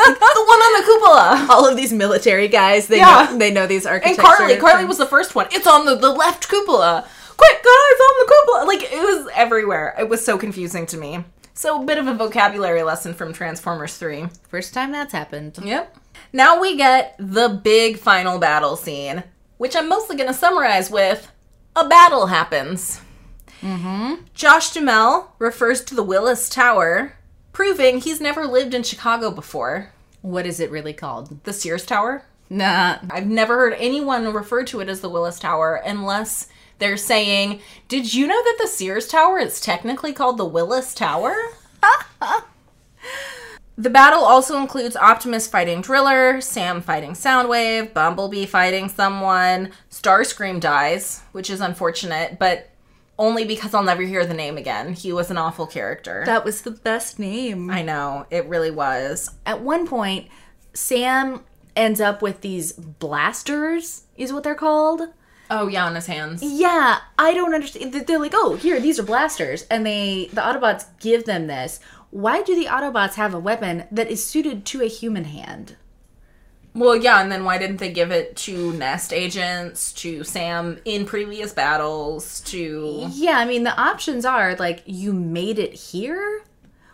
The 0.08 0.44
one 0.46 0.58
on 0.58 0.80
the 0.80 0.86
cupola. 0.86 1.46
All 1.50 1.68
of 1.68 1.76
these 1.76 1.92
military 1.92 2.48
guys, 2.48 2.86
they 2.86 2.96
Yeah. 2.98 3.28
know 3.30 3.38
they 3.38 3.50
know 3.50 3.66
these 3.66 3.84
And 3.84 3.94
architecture. 3.94 4.22
Carly, 4.22 4.56
Carly 4.56 4.76
terms. 4.78 4.88
was 4.88 4.98
the 4.98 5.06
first 5.06 5.34
one. 5.34 5.46
It's 5.52 5.66
on 5.66 5.84
the, 5.84 5.96
the 5.96 6.08
left 6.10 6.48
cupola. 6.48 7.06
Quick, 7.36 7.56
guys, 7.56 8.00
on 8.00 8.14
the 8.26 8.32
cupola. 8.32 8.64
Like, 8.66 8.82
it 8.92 8.98
was 9.02 9.28
everywhere. 9.34 9.94
It 9.98 10.08
was 10.08 10.24
so 10.24 10.38
confusing 10.38 10.86
to 10.86 10.96
me. 10.96 11.24
So, 11.54 11.82
a 11.82 11.84
bit 11.84 11.98
of 11.98 12.06
a 12.06 12.14
vocabulary 12.14 12.82
lesson 12.84 13.12
from 13.14 13.32
Transformers 13.34 13.96
3. 13.98 14.28
first 14.48 14.72
time 14.72 14.92
that's 14.92 15.12
happened. 15.12 15.58
Yep. 15.62 15.94
Now 16.32 16.60
we 16.60 16.76
get 16.76 17.14
the 17.18 17.48
big 17.48 17.98
final 17.98 18.38
battle 18.38 18.76
scene, 18.76 19.24
which 19.56 19.74
I'm 19.74 19.88
mostly 19.88 20.16
going 20.16 20.28
to 20.28 20.34
summarize 20.34 20.90
with 20.90 21.30
a 21.74 21.88
battle 21.88 22.26
happens. 22.26 23.00
Mm-hmm. 23.60 24.24
Josh 24.34 24.70
Duhamel 24.70 25.32
refers 25.38 25.82
to 25.84 25.94
the 25.94 26.02
Willis 26.02 26.48
Tower, 26.48 27.14
proving 27.52 28.00
he's 28.00 28.20
never 28.20 28.46
lived 28.46 28.74
in 28.74 28.82
Chicago 28.82 29.30
before. 29.30 29.92
What 30.22 30.46
is 30.46 30.60
it 30.60 30.70
really 30.70 30.92
called? 30.92 31.42
The 31.44 31.52
Sears 31.52 31.86
Tower? 31.86 32.24
Nah. 32.50 32.98
I've 33.10 33.26
never 33.26 33.56
heard 33.56 33.74
anyone 33.78 34.32
refer 34.32 34.64
to 34.64 34.80
it 34.80 34.88
as 34.88 35.00
the 35.00 35.08
Willis 35.08 35.38
Tower 35.38 35.76
unless 35.76 36.48
they're 36.78 36.96
saying, 36.96 37.60
Did 37.88 38.14
you 38.14 38.26
know 38.26 38.42
that 38.42 38.58
the 38.60 38.68
Sears 38.68 39.08
Tower 39.08 39.38
is 39.38 39.60
technically 39.60 40.12
called 40.12 40.38
the 40.38 40.44
Willis 40.44 40.94
Tower? 40.94 41.34
the 43.78 43.90
battle 43.90 44.24
also 44.24 44.60
includes 44.60 44.96
Optimus 44.96 45.46
fighting 45.46 45.80
Driller, 45.80 46.40
Sam 46.40 46.82
fighting 46.82 47.12
Soundwave, 47.12 47.94
Bumblebee 47.94 48.44
fighting 48.44 48.88
someone, 48.88 49.70
Starscream 49.88 50.58
dies, 50.58 51.22
which 51.30 51.48
is 51.48 51.60
unfortunate, 51.60 52.40
but 52.40 52.70
only 53.20 53.44
because 53.44 53.74
I'll 53.74 53.84
never 53.84 54.02
hear 54.02 54.26
the 54.26 54.34
name 54.34 54.56
again. 54.56 54.94
He 54.94 55.12
was 55.12 55.30
an 55.30 55.38
awful 55.38 55.68
character. 55.68 56.24
That 56.26 56.44
was 56.44 56.62
the 56.62 56.72
best 56.72 57.20
name. 57.20 57.70
I 57.70 57.82
know, 57.82 58.26
it 58.30 58.46
really 58.46 58.72
was. 58.72 59.30
At 59.46 59.62
one 59.62 59.86
point, 59.86 60.26
Sam 60.74 61.44
ends 61.76 62.00
up 62.00 62.20
with 62.20 62.40
these 62.40 62.72
blasters, 62.72 64.06
is 64.16 64.32
what 64.32 64.42
they're 64.42 64.56
called. 64.56 65.02
Oh, 65.50 65.66
yeah, 65.68 65.86
on 65.86 65.94
his 65.94 66.06
hands. 66.06 66.42
Yeah, 66.42 66.98
I 67.18 67.32
don't 67.32 67.54
understand. 67.54 67.94
They're 67.94 68.18
like, 68.18 68.34
oh, 68.34 68.56
here, 68.56 68.80
these 68.80 68.98
are 68.98 69.04
blasters, 69.04 69.62
and 69.70 69.86
they 69.86 70.28
the 70.32 70.42
Autobots 70.42 70.84
give 71.00 71.24
them 71.24 71.46
this. 71.46 71.80
Why 72.10 72.42
do 72.42 72.54
the 72.54 72.66
Autobots 72.66 73.14
have 73.14 73.34
a 73.34 73.38
weapon 73.38 73.84
that 73.90 74.10
is 74.10 74.24
suited 74.24 74.64
to 74.66 74.82
a 74.82 74.88
human 74.88 75.24
hand? 75.24 75.76
Well, 76.74 76.96
yeah, 76.96 77.20
and 77.20 77.30
then 77.30 77.44
why 77.44 77.58
didn't 77.58 77.78
they 77.78 77.92
give 77.92 78.12
it 78.12 78.36
to 78.36 78.72
Nest 78.74 79.12
agents, 79.12 79.92
to 79.94 80.22
Sam 80.22 80.78
in 80.84 81.06
previous 81.06 81.52
battles, 81.52 82.40
to. 82.42 83.08
Yeah, 83.10 83.38
I 83.38 83.44
mean 83.44 83.64
the 83.64 83.78
options 83.78 84.24
are 84.24 84.54
like 84.56 84.82
you 84.86 85.12
made 85.12 85.58
it 85.58 85.72
here, 85.72 86.44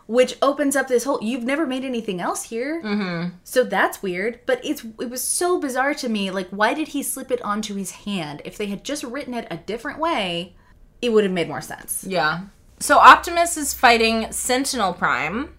which 0.07 0.39
opens 0.41 0.75
up 0.75 0.89
this 0.89 1.05
whole. 1.05 1.23
You've 1.23 1.45
never 1.45 1.67
made 1.67 1.85
anything 1.85 2.21
else 2.21 2.45
here, 2.45 2.83
mm-hmm. 2.83 3.37
so 3.45 3.62
that's 3.65 4.03
weird. 4.03 4.41
But 4.47 4.65
it's 4.65 4.85
it 5.01 5.11
was 5.11 5.23
so 5.23 5.61
bizarre 5.61 5.95
to 5.95 6.09
me. 6.09 6.31
Like, 6.31 6.49
why 6.49 6.73
did 6.73 6.89
he 6.89 7.03
slip 7.03 7.31
it 7.31 7.43
onto 7.43 7.75
his 7.75 7.91
hand? 7.91 8.41
If 8.45 8.57
they 8.57 8.67
had 8.67 8.85
just 8.85 9.05
written 9.05 9.35
it 9.35 9.47
a 9.51 9.59
different 9.59 9.99
way, 9.99 10.55
it 11.03 11.12
would 11.12 11.25
have 11.25 11.33
made 11.33 11.49
more 11.49 11.61
sense. 11.61 12.05
Yeah. 12.09 12.45
So 12.85 12.99
Optimus 12.99 13.57
is 13.57 13.72
fighting 13.72 14.30
Sentinel 14.30 14.93
Prime, 14.93 15.55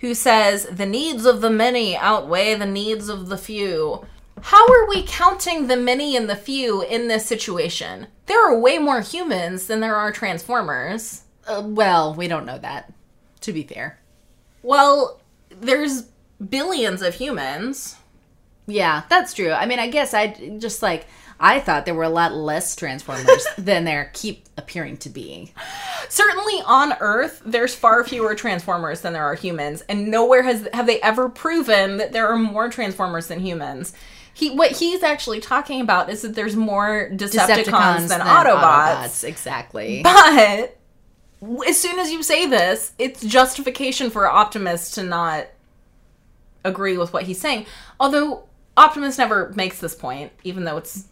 who 0.00 0.14
says, 0.14 0.64
The 0.64 0.84
needs 0.84 1.24
of 1.24 1.40
the 1.40 1.48
many 1.48 1.96
outweigh 1.96 2.56
the 2.56 2.66
needs 2.66 3.08
of 3.08 3.28
the 3.28 3.38
few. 3.38 4.04
How 4.42 4.66
are 4.66 4.88
we 4.88 5.04
counting 5.06 5.68
the 5.68 5.76
many 5.76 6.16
and 6.16 6.28
the 6.28 6.34
few 6.34 6.82
in 6.82 7.06
this 7.06 7.24
situation? 7.24 8.08
There 8.26 8.44
are 8.44 8.58
way 8.58 8.78
more 8.78 9.00
humans 9.00 9.68
than 9.68 9.78
there 9.78 9.94
are 9.94 10.10
Transformers. 10.10 11.22
Uh, 11.46 11.62
well, 11.64 12.12
we 12.12 12.26
don't 12.26 12.46
know 12.46 12.58
that. 12.58 12.92
To 13.42 13.52
be 13.52 13.62
fair, 13.62 14.00
Well, 14.64 15.20
there's 15.48 16.08
billions 16.50 17.00
of 17.00 17.14
humans. 17.14 17.94
yeah, 18.66 19.04
that's 19.08 19.34
true. 19.34 19.52
I 19.52 19.66
mean, 19.66 19.78
I 19.78 19.86
guess 19.86 20.12
I 20.12 20.56
just 20.58 20.82
like 20.82 21.06
I 21.38 21.60
thought 21.60 21.84
there 21.84 21.94
were 21.94 22.04
a 22.04 22.08
lot 22.08 22.34
less 22.34 22.74
Transformers 22.76 23.46
than 23.58 23.84
there 23.84 24.10
keep 24.14 24.46
appearing 24.56 24.96
to 24.98 25.10
be. 25.10 25.52
certainly 26.08 26.62
on 26.64 26.94
earth 27.00 27.42
there's 27.44 27.74
far 27.74 28.04
fewer 28.04 28.34
transformers 28.34 29.00
than 29.00 29.12
there 29.12 29.24
are 29.24 29.34
humans 29.34 29.82
and 29.88 30.08
nowhere 30.08 30.42
has 30.42 30.68
have 30.72 30.86
they 30.86 31.00
ever 31.00 31.28
proven 31.28 31.96
that 31.98 32.12
there 32.12 32.28
are 32.28 32.36
more 32.36 32.68
transformers 32.68 33.26
than 33.26 33.40
humans 33.40 33.92
he 34.34 34.50
what 34.50 34.72
he's 34.72 35.02
actually 35.02 35.40
talking 35.40 35.80
about 35.80 36.10
is 36.10 36.22
that 36.22 36.34
there's 36.34 36.56
more 36.56 37.10
decepticons, 37.12 38.08
than, 38.08 38.20
autobots, 38.20 39.24
exactly. 39.24 40.02
but 40.02 40.76
as 41.66 41.80
soon 41.80 41.98
as 41.98 42.10
you 42.10 42.22
say 42.22 42.46
this 42.46 42.92
it's 42.98 43.20
justification 43.22 44.10
for 44.10 44.30
optimus 44.30 44.92
to 44.92 45.02
not 45.02 45.46
agree 46.64 46.96
with 46.98 47.12
what 47.12 47.24
he's 47.24 47.40
saying 47.40 47.66
although 48.00 48.44
optimus 48.76 49.18
never 49.18 49.52
makes 49.54 49.80
this 49.80 49.94
point 49.94 50.32
even 50.44 50.64
though 50.64 50.76
it's 50.76 51.06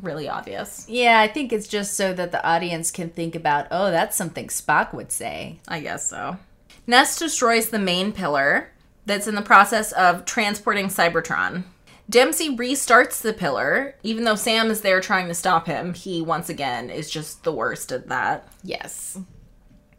really 0.00 0.28
obvious 0.28 0.86
Yeah, 0.88 1.20
I 1.20 1.28
think 1.28 1.52
it's 1.52 1.68
just 1.68 1.94
so 1.94 2.14
that 2.14 2.32
the 2.32 2.44
audience 2.46 2.90
can 2.90 3.10
think 3.10 3.34
about, 3.34 3.66
oh, 3.70 3.90
that's 3.90 4.16
something 4.16 4.48
Spock 4.48 4.94
would 4.94 5.12
say. 5.12 5.58
I 5.68 5.80
guess 5.80 6.08
so. 6.08 6.38
Nest 6.86 7.18
destroys 7.18 7.68
the 7.68 7.78
main 7.78 8.12
pillar 8.12 8.72
that's 9.06 9.26
in 9.26 9.34
the 9.34 9.42
process 9.42 9.92
of 9.92 10.24
transporting 10.24 10.86
Cybertron. 10.86 11.64
Dempsey 12.08 12.56
restarts 12.56 13.20
the 13.20 13.32
pillar, 13.32 13.94
even 14.02 14.24
though 14.24 14.34
Sam 14.34 14.70
is 14.70 14.80
there 14.80 15.00
trying 15.00 15.28
to 15.28 15.34
stop 15.34 15.66
him. 15.66 15.94
He, 15.94 16.20
once 16.20 16.48
again, 16.48 16.90
is 16.90 17.10
just 17.10 17.44
the 17.44 17.52
worst 17.52 17.92
at 17.92 18.08
that. 18.08 18.48
Yes. 18.62 19.18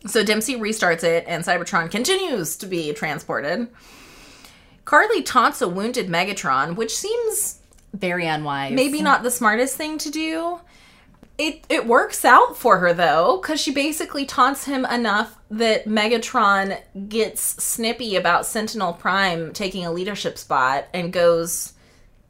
So 0.06 0.24
Dempsey 0.24 0.56
restarts 0.56 1.04
it, 1.04 1.24
and 1.28 1.44
Cybertron 1.44 1.90
continues 1.90 2.58
to 2.58 2.66
be 2.66 2.94
transported. 2.94 3.68
Carly 4.86 5.24
taunts 5.24 5.62
a 5.62 5.68
wounded 5.68 6.08
Megatron, 6.10 6.76
which 6.76 6.96
seems 6.96 7.62
Very 7.94 8.26
unwise. 8.28 8.74
maybe 8.74 9.02
not 9.02 9.24
the 9.24 9.32
smartest 9.32 9.76
thing 9.78 9.98
to 10.00 10.10
do. 10.10 10.60
It 11.38 11.66
it 11.70 11.88
works 11.88 12.24
out 12.26 12.58
for 12.58 12.78
her 12.80 12.94
though, 12.94 13.40
because 13.42 13.60
she 13.60 13.72
basically 13.74 14.26
taunts 14.26 14.66
him 14.66 14.86
enough 14.86 15.36
that 15.50 15.86
Megatron 15.86 16.80
gets 17.10 17.42
snippy 17.64 18.16
about 18.16 18.46
Sentinel 18.46 18.94
Prime 18.94 19.52
taking 19.54 19.86
a 19.86 19.92
leadership 19.92 20.38
spot 20.38 20.86
and 20.94 21.12
goes 21.12 21.74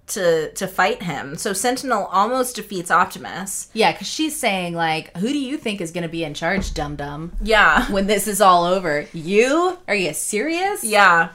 to 0.08 0.52
to 0.54 0.68
fight 0.68 1.04
him. 1.04 1.36
So 1.36 1.52
Sentinel 1.54 2.06
almost 2.06 2.56
defeats 2.56 2.92
Optimus. 2.92 3.70
Yeah, 3.74 3.92
because 3.92 4.08
she's 4.08 4.38
saying, 4.38 4.74
like, 4.74 5.16
who 5.18 5.28
do 5.30 5.40
you 5.40 5.58
think 5.58 5.82
is 5.82 5.92
going 5.92 6.04
to 6.04 6.10
be 6.10 6.24
in 6.24 6.34
charge, 6.34 6.74
dum 6.74 6.96
dum, 6.96 7.34
Yeah, 7.42 7.90
when 7.92 8.08
this 8.08 8.28
is 8.28 8.40
all 8.42 8.64
over? 8.66 9.06
You? 9.14 9.78
Are 9.88 9.96
you 9.96 10.14
serious? 10.14 10.84
yeah. 10.84 11.30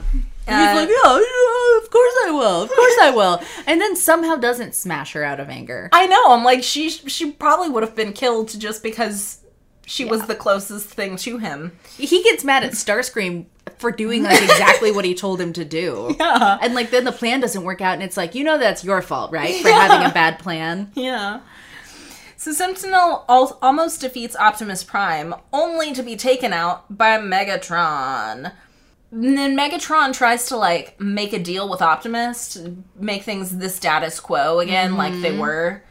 He's 0.49 0.57
Uh, 0.57 0.75
like, 0.75 0.89
yeah, 0.89 1.15
yeah, 1.19 1.79
of 1.83 1.91
course 1.91 2.15
I 2.27 2.31
will. 2.33 2.63
Of 2.63 2.71
course 2.71 2.99
I 3.03 3.13
will. 3.15 3.41
And 3.67 3.81
then 3.81 3.95
somehow 3.97 4.37
doesn't 4.37 4.75
smash 4.75 5.13
her 5.13 5.23
out 5.25 5.41
of 5.41 5.49
anger. 5.49 5.89
I 5.93 6.07
know. 6.07 6.33
I'm 6.33 6.45
like 6.45 6.63
she 6.63 6.89
she 6.91 7.31
probably 7.33 7.69
would 7.69 7.83
have 7.83 7.95
been 7.95 8.13
killed 8.13 8.59
just 8.59 8.83
because 8.83 9.39
she 9.87 10.05
was 10.05 10.27
the 10.27 10.35
closest 10.35 10.87
thing 10.89 11.17
to 11.19 11.39
him. 11.39 11.73
He 11.97 12.23
gets 12.23 12.45
mad 12.45 12.63
at 12.65 12.73
Starscream 12.73 13.47
for 13.79 13.91
doing 13.91 14.23
like 14.23 14.43
exactly 14.43 14.91
what 14.93 15.05
he 15.05 15.15
told 15.15 15.41
him 15.41 15.53
to 15.55 15.65
do. 15.65 16.15
Yeah. 16.21 16.59
And 16.61 16.75
like 16.75 16.91
then 16.91 17.05
the 17.05 17.13
plan 17.13 17.41
doesn't 17.41 17.63
work 17.65 17.81
out 17.81 17.95
and 17.95 18.03
it's 18.03 18.17
like, 18.17 18.35
you 18.35 18.43
know 18.45 18.59
that's 18.59 18.83
your 18.85 19.01
fault, 19.03 19.31
right? 19.33 19.55
For 19.63 19.69
having 19.71 20.07
a 20.11 20.13
bad 20.13 20.39
plan. 20.39 20.91
Yeah. 20.95 21.41
So 22.37 22.53
Sentinel 22.53 23.25
al- 23.29 23.59
almost 23.61 24.01
defeats 24.01 24.37
Optimus 24.37 24.85
Prime, 24.85 25.35
only 25.53 25.93
to 25.93 26.03
be 26.05 26.15
taken 26.17 26.53
out 26.53 26.85
by 26.97 27.19
Megatron. 27.19 28.53
And 29.11 29.39
then 29.39 29.57
Megatron 29.57 30.13
tries 30.13 30.47
to 30.49 30.57
like 30.57 31.01
make 31.01 31.33
a 31.33 31.39
deal 31.39 31.69
with 31.69 31.81
Optimus, 31.81 32.51
to 32.55 32.77
make 32.97 33.23
things 33.23 33.57
the 33.59 33.69
status 33.71 34.21
quo 34.21 34.61
again, 34.61 34.97
like 34.97 35.15
they 35.23 35.37
were. 35.37 35.83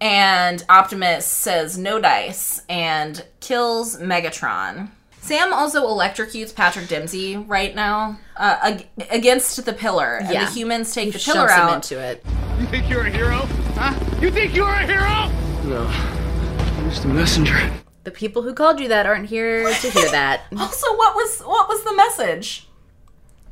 And 0.00 0.64
Optimus 0.68 1.24
says 1.26 1.78
no 1.78 2.00
dice 2.00 2.60
and 2.68 3.24
kills 3.40 3.96
Megatron. 3.98 4.90
Sam 5.20 5.52
also 5.54 5.86
electrocutes 5.86 6.52
Patrick 6.52 6.88
Dempsey 6.88 7.36
right 7.36 7.72
now 7.76 8.18
uh, 8.36 8.56
ag- 8.62 8.88
against 9.10 9.64
the 9.64 9.72
pillar. 9.72 10.16
And 10.16 10.30
Yeah. 10.32 10.44
the 10.46 10.50
humans 10.50 10.92
take 10.92 11.12
the 11.12 11.18
pillar 11.20 11.48
Shoves 11.48 11.52
him 11.54 11.60
out. 11.60 11.74
into 11.76 11.98
it. 12.00 12.24
You 12.58 12.66
think 12.66 12.90
you're 12.90 13.06
a 13.06 13.10
hero? 13.10 13.36
Huh? 13.76 13.94
You 14.20 14.30
think 14.32 14.54
you're 14.56 14.68
a 14.68 14.84
hero? 14.84 15.30
No. 15.68 15.86
I'm 15.86 16.90
just 16.90 17.04
a 17.04 17.08
messenger. 17.08 17.70
The 18.04 18.10
people 18.10 18.42
who 18.42 18.52
called 18.54 18.80
you 18.80 18.88
that 18.88 19.06
aren't 19.06 19.26
here 19.26 19.62
to 19.72 19.90
hear 19.90 20.10
that. 20.10 20.42
Also, 20.58 20.86
what 20.96 21.14
was 21.14 21.40
what 21.40 21.68
was 21.68 21.84
the 21.84 21.94
message? 21.94 22.68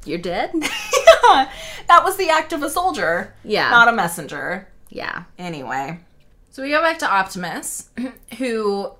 You're 0.04 0.18
dead? 0.18 0.50
yeah, 0.54 1.50
that 1.88 2.02
was 2.04 2.16
the 2.16 2.30
act 2.30 2.52
of 2.52 2.62
a 2.62 2.70
soldier. 2.70 3.34
Yeah. 3.44 3.70
Not 3.70 3.88
a 3.88 3.92
messenger. 3.92 4.66
Yeah. 4.88 5.24
Anyway. 5.38 6.00
So 6.50 6.62
we 6.62 6.70
go 6.70 6.82
back 6.82 6.98
to 6.98 7.08
Optimus, 7.10 7.90
who, 8.38 8.90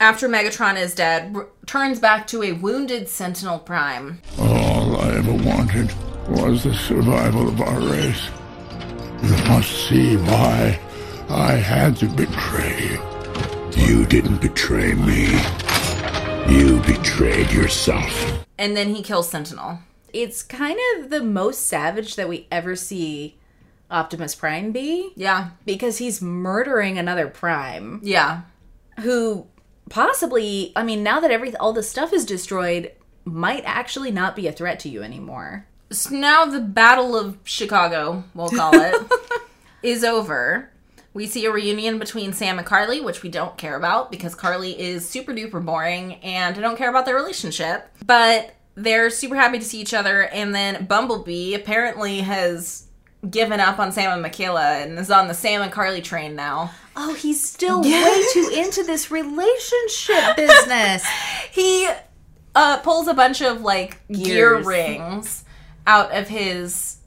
after 0.00 0.28
Megatron 0.28 0.76
is 0.76 0.94
dead, 0.94 1.36
r- 1.36 1.46
turns 1.66 2.00
back 2.00 2.26
to 2.28 2.42
a 2.42 2.52
wounded 2.52 3.08
Sentinel 3.08 3.58
Prime. 3.60 4.20
All 4.40 4.96
I 5.00 5.10
ever 5.14 5.32
wanted 5.34 5.92
was 6.28 6.64
the 6.64 6.74
survival 6.74 7.46
of 7.48 7.60
our 7.60 7.78
race. 7.80 8.28
You 9.22 9.36
must 9.48 9.70
see 9.88 10.16
why 10.16 10.80
I 11.28 11.52
had 11.52 11.96
to 11.98 12.06
betray 12.08 12.88
you. 12.90 13.13
You 13.76 14.04
didn't 14.06 14.40
betray 14.40 14.94
me. 14.94 15.26
You 16.48 16.80
betrayed 16.80 17.50
yourself. 17.50 18.44
And 18.58 18.76
then 18.76 18.94
he 18.94 19.02
kills 19.02 19.28
Sentinel. 19.28 19.80
It's 20.12 20.42
kind 20.42 20.78
of 20.96 21.10
the 21.10 21.22
most 21.22 21.66
savage 21.66 22.16
that 22.16 22.28
we 22.28 22.46
ever 22.52 22.76
see 22.76 23.36
Optimus 23.90 24.34
Prime 24.34 24.72
be 24.72 25.10
Yeah. 25.16 25.50
because 25.66 25.98
he's 25.98 26.22
murdering 26.22 26.98
another 26.98 27.26
Prime 27.28 28.00
Yeah. 28.02 28.42
who 29.00 29.46
possibly, 29.90 30.72
I 30.76 30.82
mean, 30.82 31.02
now 31.02 31.20
that 31.20 31.30
every 31.30 31.54
all 31.56 31.72
the 31.72 31.82
stuff 31.82 32.12
is 32.12 32.24
destroyed, 32.24 32.92
might 33.24 33.62
actually 33.66 34.10
not 34.10 34.36
be 34.36 34.46
a 34.46 34.52
threat 34.52 34.78
to 34.80 34.88
you 34.88 35.02
anymore. 35.02 35.66
So 35.90 36.14
now 36.14 36.44
the 36.44 36.60
Battle 36.60 37.16
of 37.16 37.38
Chicago, 37.44 38.24
we'll 38.34 38.48
call 38.50 38.72
it, 38.74 38.94
is 39.82 40.04
over. 40.04 40.70
We 41.14 41.26
see 41.26 41.46
a 41.46 41.50
reunion 41.52 41.98
between 41.98 42.32
Sam 42.32 42.58
and 42.58 42.66
Carly, 42.66 43.00
which 43.00 43.22
we 43.22 43.28
don't 43.28 43.56
care 43.56 43.76
about 43.76 44.10
because 44.10 44.34
Carly 44.34 44.78
is 44.78 45.08
super 45.08 45.32
duper 45.32 45.64
boring 45.64 46.14
and 46.16 46.56
I 46.56 46.60
don't 46.60 46.76
care 46.76 46.90
about 46.90 47.06
their 47.06 47.14
relationship. 47.14 47.88
But 48.04 48.54
they're 48.74 49.10
super 49.10 49.36
happy 49.36 49.60
to 49.60 49.64
see 49.64 49.80
each 49.80 49.94
other. 49.94 50.22
And 50.22 50.52
then 50.54 50.86
Bumblebee 50.86 51.54
apparently 51.54 52.20
has 52.20 52.88
given 53.30 53.60
up 53.60 53.78
on 53.78 53.92
Sam 53.92 54.12
and 54.12 54.24
Mikaela 54.24 54.82
and 54.82 54.98
is 54.98 55.10
on 55.10 55.28
the 55.28 55.34
Sam 55.34 55.62
and 55.62 55.70
Carly 55.72 56.02
train 56.02 56.34
now. 56.34 56.72
Oh, 56.96 57.14
he's 57.14 57.48
still 57.48 57.82
way 57.82 58.24
too 58.32 58.50
into 58.54 58.82
this 58.82 59.10
relationship 59.10 60.36
business. 60.36 61.06
He 61.52 61.88
uh, 62.54 62.78
pulls 62.78 63.08
a 63.08 63.14
bunch 63.14 63.40
of 63.40 63.62
like 63.62 64.06
gear 64.08 64.60
rings 64.60 65.44
out 65.86 66.12
of 66.12 66.28
his 66.28 66.98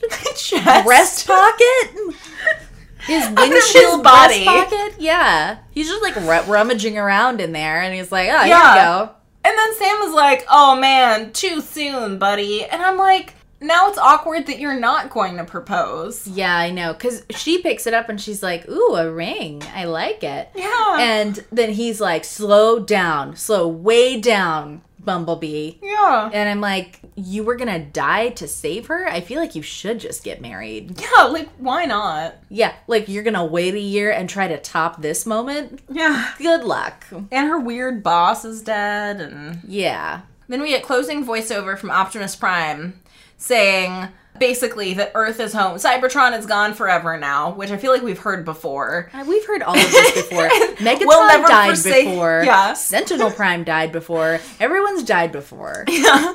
chest. 0.36 0.84
Breast 0.86 1.26
pocket? 1.26 2.14
His 3.06 3.28
windshield 3.30 4.02
body. 4.02 4.44
pocket? 4.44 4.94
Yeah. 4.98 5.58
He's 5.70 5.88
just 5.88 6.02
like 6.02 6.16
ru- 6.16 6.52
rummaging 6.52 6.98
around 6.98 7.40
in 7.40 7.52
there 7.52 7.80
and 7.82 7.94
he's 7.94 8.10
like, 8.12 8.28
oh, 8.28 8.44
Yeah. 8.44 8.74
here 8.74 8.82
you 8.82 8.88
go. 8.88 9.10
And 9.44 9.56
then 9.56 9.74
Sam 9.76 9.98
was 10.00 10.12
like, 10.12 10.44
"Oh 10.50 10.76
man, 10.78 11.32
too 11.32 11.60
soon, 11.62 12.18
buddy." 12.18 12.64
And 12.66 12.82
I'm 12.82 12.98
like, 12.98 13.34
"Now 13.62 13.88
it's 13.88 13.96
awkward 13.96 14.46
that 14.46 14.58
you're 14.58 14.78
not 14.78 15.08
going 15.10 15.36
to 15.38 15.44
propose." 15.44 16.26
Yeah, 16.26 16.54
I 16.54 16.70
know. 16.70 16.92
Because 16.92 17.22
she 17.30 17.62
picks 17.62 17.86
it 17.86 17.94
up 17.94 18.10
and 18.10 18.20
she's 18.20 18.42
like, 18.42 18.68
ooh, 18.68 18.96
a 18.96 19.10
ring. 19.10 19.62
I 19.74 19.84
like 19.84 20.22
it. 20.22 20.50
Yeah. 20.54 20.96
And 21.00 21.42
then 21.50 21.70
he's 21.72 21.98
like, 22.00 22.24
slow 22.24 22.78
down, 22.80 23.36
slow 23.36 23.66
way 23.68 24.20
down, 24.20 24.82
Bumblebee. 25.08 25.76
yeah. 25.82 26.28
And 26.32 26.48
I'm 26.48 26.60
like, 26.60 27.00
you 27.16 27.42
were 27.42 27.56
gonna 27.56 27.78
die 27.84 28.28
to 28.30 28.46
save 28.46 28.86
her? 28.88 29.08
I 29.08 29.20
feel 29.22 29.40
like 29.40 29.54
you 29.54 29.62
should 29.62 29.98
just 30.00 30.22
get 30.22 30.42
married. 30.42 31.00
Yeah, 31.00 31.24
like 31.24 31.48
why 31.56 31.86
not? 31.86 32.36
Yeah, 32.50 32.74
like 32.86 33.08
you're 33.08 33.22
gonna 33.22 33.44
wait 33.46 33.72
a 33.74 33.80
year 33.80 34.10
and 34.12 34.28
try 34.28 34.46
to 34.48 34.58
top 34.58 35.00
this 35.00 35.24
moment? 35.24 35.80
Yeah. 35.90 36.32
Good 36.36 36.62
luck. 36.64 37.06
And 37.10 37.48
her 37.48 37.58
weird 37.58 38.02
boss 38.02 38.44
is 38.44 38.60
dead 38.62 39.20
and 39.22 39.60
Yeah. 39.66 40.20
then 40.48 40.60
we 40.60 40.68
get 40.68 40.82
closing 40.82 41.24
voiceover 41.24 41.78
from 41.78 41.90
Optimus 41.90 42.36
Prime 42.36 43.00
saying 43.38 44.08
basically 44.38 44.94
that 44.94 45.12
Earth 45.14 45.40
is 45.40 45.52
home. 45.52 45.76
Cybertron 45.78 46.38
is 46.38 46.46
gone 46.46 46.74
forever 46.74 47.16
now, 47.18 47.50
which 47.52 47.70
I 47.70 47.76
feel 47.76 47.92
like 47.92 48.02
we've 48.02 48.18
heard 48.18 48.44
before. 48.44 49.10
Uh, 49.12 49.24
We've 49.26 49.44
heard 49.46 49.62
all 49.62 49.76
of 49.76 49.90
this 49.90 50.12
before. 50.28 50.48
Megatron 50.78 51.06
We'll 51.06 51.26
never 51.26 51.46
died 51.48 51.66
forsake- 51.68 52.06
before. 52.06 52.42
Yeah. 52.44 52.72
Sentinel 52.74 53.30
Prime 53.30 53.64
died 53.64 53.92
before. 53.92 54.40
Everyone's 54.60 55.02
died 55.02 55.32
before. 55.32 55.84
Yeah. 55.90 56.34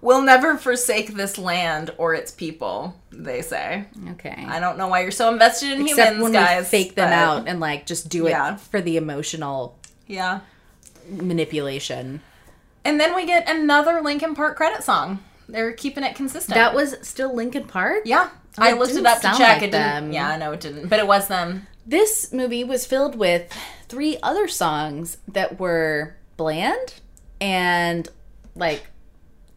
We'll 0.00 0.20
never 0.20 0.58
forsake 0.58 1.14
this 1.14 1.38
land 1.38 1.90
or 1.96 2.12
its 2.14 2.30
people, 2.30 2.94
they 3.10 3.40
say. 3.40 3.86
Okay. 4.10 4.44
I 4.46 4.60
don't 4.60 4.76
know 4.76 4.88
why 4.88 5.00
you're 5.00 5.10
so 5.10 5.32
invested 5.32 5.70
in 5.72 5.82
Except 5.88 5.98
humans, 6.16 6.22
when 6.22 6.32
guys. 6.32 6.64
we 6.64 6.64
fake 6.66 6.94
them 6.94 7.08
but- 7.08 7.14
out 7.14 7.48
and 7.48 7.58
like 7.58 7.86
just 7.86 8.10
do 8.10 8.26
it 8.26 8.30
Yeah. 8.30 8.56
for 8.56 8.82
the 8.82 8.98
emotional 8.98 9.78
Yeah. 10.06 10.40
manipulation. 11.08 12.20
And 12.84 13.00
then 13.00 13.14
we 13.14 13.24
get 13.24 13.48
another 13.48 14.02
Linkin 14.02 14.34
Park 14.34 14.56
credit 14.56 14.82
song. 14.84 15.20
They're 15.48 15.72
keeping 15.72 16.04
it 16.04 16.14
consistent. 16.16 16.54
That 16.54 16.74
was 16.74 16.96
still 17.02 17.34
Linkin 17.34 17.64
Park? 17.66 18.02
yeah. 18.04 18.30
I 18.56 18.70
it 18.72 18.78
looked 18.78 18.92
it 18.94 19.04
up 19.04 19.16
to 19.20 19.28
check. 19.36 19.40
like 19.40 19.62
it 19.62 19.72
didn't. 19.72 20.12
Yeah, 20.12 20.28
I 20.28 20.36
know 20.36 20.52
it 20.52 20.60
didn't, 20.60 20.88
but 20.88 21.00
it 21.00 21.06
was 21.08 21.26
them. 21.26 21.66
This 21.84 22.32
movie 22.32 22.62
was 22.62 22.86
filled 22.86 23.16
with 23.16 23.52
three 23.88 24.16
other 24.22 24.46
songs 24.46 25.18
that 25.26 25.58
were 25.58 26.14
bland 26.36 26.94
and 27.40 28.08
like 28.54 28.84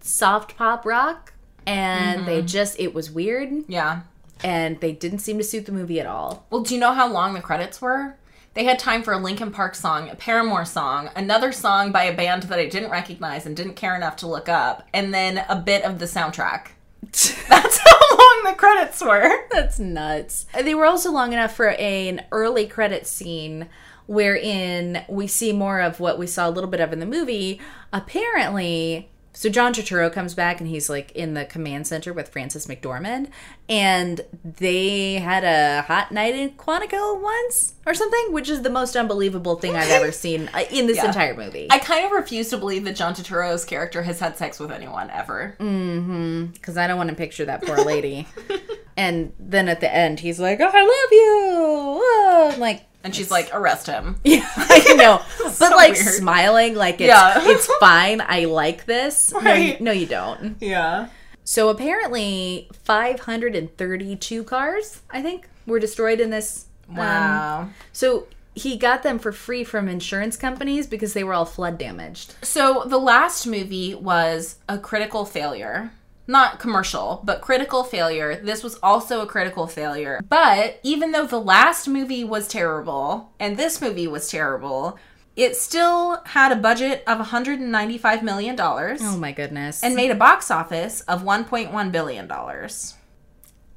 soft 0.02 0.58
pop 0.58 0.84
rock 0.86 1.34
and 1.68 2.26
they 2.26 2.40
Mm-hmm. 2.40 2.48
just 2.48 2.80
it 2.80 2.94
was 2.96 3.12
weird 3.12 3.50
Yeah. 3.68 4.02
and 4.44 4.80
they 4.82 4.94
didn't 4.94 5.20
seem 5.20 5.38
to 5.38 5.44
suit 5.44 5.66
the 5.68 5.72
movie 5.72 6.00
at 6.00 6.06
all. 6.08 6.46
Well, 6.50 6.62
do 6.62 6.74
you 6.74 6.80
know 6.80 6.94
how 6.94 7.08
long 7.08 7.34
the 7.36 7.42
credits 7.42 7.80
were? 7.82 8.16
They 8.58 8.64
had 8.64 8.80
time 8.80 9.04
for 9.04 9.14
a 9.14 9.20
Linkin 9.20 9.52
Park 9.52 9.76
song, 9.76 10.10
a 10.10 10.16
Paramore 10.16 10.66
song, 10.66 11.12
another 11.16 11.52
song 11.52 11.92
by 11.92 12.06
a 12.06 12.16
band 12.16 12.42
that 12.42 12.58
I 12.58 12.66
didn't 12.66 12.90
recognize 12.90 13.46
and 13.46 13.56
didn't 13.56 13.76
care 13.76 13.96
enough 13.96 14.16
to 14.16 14.28
look 14.28 14.50
up, 14.50 14.82
and 14.96 15.14
then 15.14 15.46
a 15.48 15.56
bit 15.56 15.84
of 15.84 16.00
the 16.00 16.06
soundtrack. 16.06 16.70
That's 17.04 17.78
how 17.78 18.18
long 18.18 18.42
the 18.46 18.56
credits 18.58 19.00
were. 19.00 19.48
That's 19.52 19.78
nuts. 19.78 20.48
They 20.60 20.74
were 20.74 20.88
also 20.88 21.12
long 21.12 21.34
enough 21.34 21.56
for 21.56 21.70
an 21.70 22.26
early 22.32 22.66
credit 22.66 23.06
scene 23.06 23.70
wherein 24.08 25.06
we 25.08 25.28
see 25.28 25.54
more 25.54 25.80
of 25.80 26.00
what 26.00 26.18
we 26.18 26.26
saw 26.26 26.50
a 26.50 26.50
little 26.50 26.72
bit 26.72 26.80
of 26.80 26.92
in 26.92 27.00
the 27.00 27.06
movie. 27.06 27.62
Apparently, 27.94 29.12
so 29.40 29.50
John 29.50 29.72
Turturro 29.72 30.12
comes 30.12 30.34
back 30.34 30.60
and 30.60 30.68
he's 30.68 30.90
like 30.90 31.12
in 31.12 31.36
the 31.36 31.46
command 31.46 31.86
center 31.86 32.12
with 32.12 32.30
Frances 32.30 32.66
McDormand, 32.66 33.30
and 33.70 34.22
they 34.44 35.16
had 35.16 35.44
a 35.44 35.84
hot 35.84 36.12
night 36.12 36.34
in 36.34 36.50
Quantico 36.52 37.22
once 37.22 37.76
or 37.86 37.94
something, 37.94 38.34
which 38.34 38.50
is 38.50 38.64
the 38.64 38.70
most 38.72 38.96
unbelievable 38.96 39.56
thing 39.58 39.76
I've 39.76 39.92
ever 39.92 40.12
seen 40.24 40.50
uh, 40.56 40.64
in 40.72 40.88
this 40.88 40.98
Yeah. 40.98 41.06
entire 41.06 41.36
movie. 41.36 41.68
I 41.70 41.78
kind 41.78 42.04
of 42.06 42.12
refuse 42.14 42.50
to 42.50 42.58
believe 42.58 42.84
that 42.86 42.96
John 42.96 43.14
Turturro's 43.14 43.64
character 43.64 44.02
has 44.02 44.20
had 44.20 44.38
sex 44.38 44.60
with 44.60 44.72
anyone 44.72 45.12
ever. 45.12 45.54
because 45.60 46.76
I 46.78 46.88
don't 46.88 46.98
want 46.98 47.10
to 47.10 47.16
picture 47.16 47.46
that 47.46 47.62
poor 47.64 47.78
lady. 47.78 48.28
and 48.98 49.34
then 49.40 49.70
at 49.70 49.82
the 49.82 49.94
end, 49.94 50.20
he's 50.20 50.40
like, 50.40 50.60
"Oh, 50.60 50.72
"I 50.74 50.82
love 50.82 51.12
you," 51.12 52.02
oh, 52.02 52.52
I'm 52.54 52.60
like. 52.60 52.84
And 53.08 53.16
she's 53.16 53.32
like, 53.32 53.50
arrest 53.56 53.88
him. 53.88 54.18
Yeah, 54.26 54.46
I 54.58 54.94
know, 54.98 55.22
but 55.44 55.52
So 55.54 55.70
like 55.70 55.94
weird. 55.94 56.06
smiling, 56.08 56.76
like 56.76 56.96
it's 57.00 57.08
Yeah. 57.08 57.42
it's 57.50 57.66
fine. 57.80 58.20
I 58.22 58.44
like 58.46 58.86
this. 58.86 59.32
No, 59.32 59.40
you, 59.40 59.46
Right. 59.46 59.82
no, 59.82 59.92
you 59.94 60.06
don't. 60.06 60.58
Yeah. 60.60 61.08
So 61.46 61.70
apparently, 61.70 62.68
five 62.84 63.22
hundred 63.22 63.56
and 63.56 63.76
thirty-two 63.78 64.44
cars, 64.44 65.02
I 65.10 65.22
think, 65.22 65.48
were 65.66 65.80
destroyed 65.80 66.20
in 66.20 66.30
this. 66.32 66.66
um, 66.90 66.98
Wow. 66.98 67.70
so 67.94 68.28
he 68.54 68.76
got 68.76 69.04
them 69.04 69.20
for 69.20 69.32
free 69.32 69.64
from 69.64 69.88
insurance 69.88 70.36
companies 70.36 70.88
because 70.88 71.14
they 71.14 71.24
were 71.24 71.34
all 71.34 71.46
flood 71.46 71.78
damaged. 71.78 72.34
So 72.42 72.84
the 72.88 72.98
last 72.98 73.46
movie 73.48 73.94
was 73.96 74.58
a 74.68 74.78
critical 74.78 75.24
failure. 75.26 75.92
Not 76.28 76.60
commercial, 76.60 77.22
but 77.24 77.42
critical 77.42 77.84
failure. 77.84 78.36
This 78.36 78.64
was 78.64 78.78
also 78.84 79.22
a 79.22 79.26
critical 79.26 79.66
failure. 79.66 80.20
But 80.28 80.80
even 80.84 81.12
though 81.12 81.26
the 81.26 81.40
last 81.40 81.88
movie 81.88 82.24
was 82.26 82.48
terrible 82.50 83.32
and 83.40 83.56
this 83.56 83.82
movie 83.82 84.08
was 84.08 84.30
terrible, 84.30 85.00
it 85.38 85.56
still 85.56 86.22
had 86.26 86.52
a 86.52 86.58
budget 86.58 87.04
of 87.08 87.26
$195 87.26 88.24
million. 88.24 88.60
Oh 88.60 89.18
my 89.18 89.32
goodness! 89.32 89.84
and 89.84 89.96
made 89.96 90.12
a 90.12 90.16
box 90.16 90.52
office 90.52 91.02
of 91.02 91.24
$1.1 91.24 91.92
billion. 91.92 92.32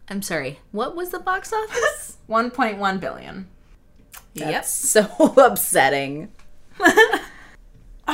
I'm 0.08 0.22
sorry. 0.22 0.58
What 0.72 0.96
was 0.96 1.10
the 1.10 1.20
box 1.20 1.52
office? 1.52 2.16
1.1 2.28 2.98
billion. 3.00 3.48
That's 4.34 4.72
so 4.72 5.06
upsetting. 5.36 6.32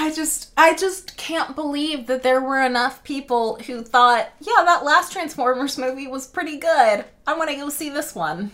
I 0.07 0.13
just 0.13 0.53
I 0.57 0.73
just 0.77 1.17
can't 1.17 1.57
believe 1.57 2.07
that 2.07 2.23
there 2.23 2.41
were 2.41 2.63
enough 2.63 3.03
people 3.03 3.57
who 3.67 3.83
thought, 3.83 4.31
yeah, 4.39 4.63
that 4.65 4.85
last 4.85 5.11
Transformers 5.11 5.77
movie 5.77 6.07
was 6.07 6.29
pretty 6.29 6.59
good. 6.59 7.05
I 7.27 7.37
want 7.37 7.51
to 7.51 7.57
go 7.57 7.69
see 7.71 7.91
this 7.91 8.15
one. 8.15 8.53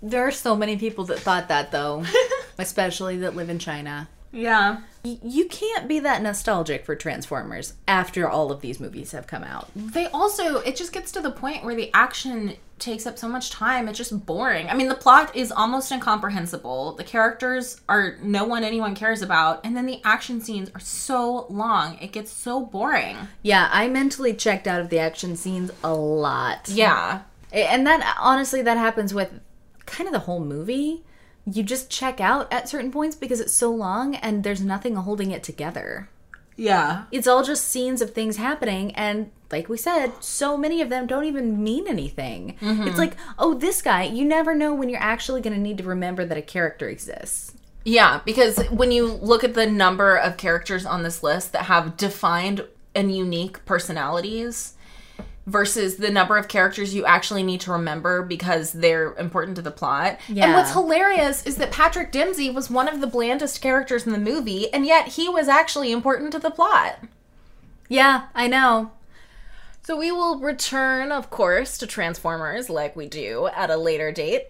There 0.00 0.24
are 0.24 0.30
so 0.30 0.54
many 0.54 0.76
people 0.76 1.04
that 1.06 1.18
thought 1.18 1.48
that 1.48 1.72
though, 1.72 2.04
especially 2.58 3.16
that 3.18 3.34
live 3.34 3.50
in 3.50 3.58
China. 3.58 4.08
Yeah. 4.30 4.82
Y- 5.04 5.18
you 5.24 5.46
can't 5.46 5.88
be 5.88 5.98
that 5.98 6.22
nostalgic 6.22 6.84
for 6.84 6.94
Transformers 6.94 7.72
after 7.88 8.28
all 8.28 8.52
of 8.52 8.60
these 8.60 8.78
movies 8.78 9.10
have 9.10 9.26
come 9.26 9.42
out. 9.42 9.68
They 9.74 10.06
also 10.06 10.58
it 10.58 10.76
just 10.76 10.92
gets 10.92 11.10
to 11.10 11.20
the 11.20 11.32
point 11.32 11.64
where 11.64 11.74
the 11.74 11.90
action 11.92 12.54
takes 12.78 13.06
up 13.06 13.18
so 13.18 13.28
much 13.28 13.50
time. 13.50 13.88
It's 13.88 13.98
just 13.98 14.26
boring. 14.26 14.68
I 14.68 14.74
mean, 14.74 14.88
the 14.88 14.94
plot 14.94 15.34
is 15.34 15.52
almost 15.52 15.90
incomprehensible. 15.90 16.94
The 16.94 17.04
characters 17.04 17.80
are 17.88 18.16
no 18.22 18.44
one 18.44 18.64
anyone 18.64 18.94
cares 18.94 19.22
about, 19.22 19.64
and 19.64 19.76
then 19.76 19.86
the 19.86 20.00
action 20.04 20.40
scenes 20.40 20.70
are 20.74 20.80
so 20.80 21.46
long. 21.48 21.98
It 22.00 22.12
gets 22.12 22.30
so 22.30 22.64
boring. 22.64 23.16
Yeah, 23.42 23.68
I 23.72 23.88
mentally 23.88 24.34
checked 24.34 24.66
out 24.66 24.80
of 24.80 24.90
the 24.90 24.98
action 24.98 25.36
scenes 25.36 25.70
a 25.82 25.94
lot. 25.94 26.68
Yeah. 26.68 27.22
And 27.52 27.86
that 27.86 28.16
honestly 28.20 28.62
that 28.62 28.76
happens 28.76 29.14
with 29.14 29.40
kind 29.86 30.06
of 30.06 30.12
the 30.12 30.20
whole 30.20 30.40
movie. 30.40 31.04
You 31.50 31.62
just 31.62 31.90
check 31.90 32.20
out 32.20 32.52
at 32.52 32.68
certain 32.68 32.92
points 32.92 33.16
because 33.16 33.40
it's 33.40 33.54
so 33.54 33.70
long 33.70 34.14
and 34.16 34.44
there's 34.44 34.62
nothing 34.62 34.96
holding 34.96 35.30
it 35.30 35.42
together. 35.42 36.10
Yeah. 36.58 37.04
It's 37.10 37.26
all 37.26 37.42
just 37.42 37.68
scenes 37.68 38.02
of 38.02 38.10
things 38.10 38.36
happening 38.36 38.94
and 38.94 39.30
like 39.50 39.68
we 39.70 39.78
said, 39.78 40.12
so 40.20 40.58
many 40.58 40.82
of 40.82 40.90
them 40.90 41.06
don't 41.06 41.24
even 41.24 41.62
mean 41.62 41.88
anything. 41.88 42.50
It's 42.60 42.62
mm-hmm. 42.62 42.98
like, 42.98 43.16
oh, 43.38 43.54
this 43.54 43.80
guy, 43.80 44.02
you 44.02 44.24
never 44.24 44.54
know 44.54 44.74
when 44.74 44.90
you're 44.90 45.00
actually 45.00 45.40
going 45.40 45.54
to 45.54 45.60
need 45.60 45.78
to 45.78 45.84
remember 45.84 46.26
that 46.26 46.36
a 46.36 46.42
character 46.42 46.88
exists. 46.88 47.54
Yeah, 47.82 48.20
because 48.26 48.62
when 48.68 48.92
you 48.92 49.06
look 49.06 49.44
at 49.44 49.54
the 49.54 49.66
number 49.66 50.16
of 50.16 50.36
characters 50.36 50.84
on 50.84 51.02
this 51.02 51.22
list 51.22 51.52
that 51.52 51.62
have 51.62 51.96
defined 51.96 52.66
and 52.94 53.16
unique 53.16 53.64
personalities 53.64 54.74
versus 55.48 55.96
the 55.96 56.10
number 56.10 56.36
of 56.36 56.46
characters 56.46 56.94
you 56.94 57.06
actually 57.06 57.42
need 57.42 57.60
to 57.62 57.72
remember 57.72 58.22
because 58.22 58.72
they're 58.72 59.14
important 59.14 59.56
to 59.56 59.62
the 59.62 59.70
plot. 59.70 60.18
And 60.28 60.52
what's 60.52 60.72
hilarious 60.72 61.44
is 61.46 61.56
that 61.56 61.72
Patrick 61.72 62.12
Dempsey 62.12 62.50
was 62.50 62.68
one 62.70 62.86
of 62.86 63.00
the 63.00 63.06
blandest 63.06 63.62
characters 63.62 64.06
in 64.06 64.12
the 64.12 64.18
movie, 64.18 64.72
and 64.72 64.84
yet 64.84 65.08
he 65.08 65.28
was 65.28 65.48
actually 65.48 65.90
important 65.90 66.32
to 66.32 66.38
the 66.38 66.50
plot. 66.50 67.02
Yeah, 67.88 68.26
I 68.34 68.46
know. 68.46 68.92
So 69.82 69.96
we 69.96 70.12
will 70.12 70.38
return, 70.38 71.10
of 71.10 71.30
course, 71.30 71.78
to 71.78 71.86
Transformers 71.86 72.68
like 72.68 72.94
we 72.94 73.08
do 73.08 73.48
at 73.48 73.70
a 73.70 73.78
later 73.78 74.12
date. 74.12 74.48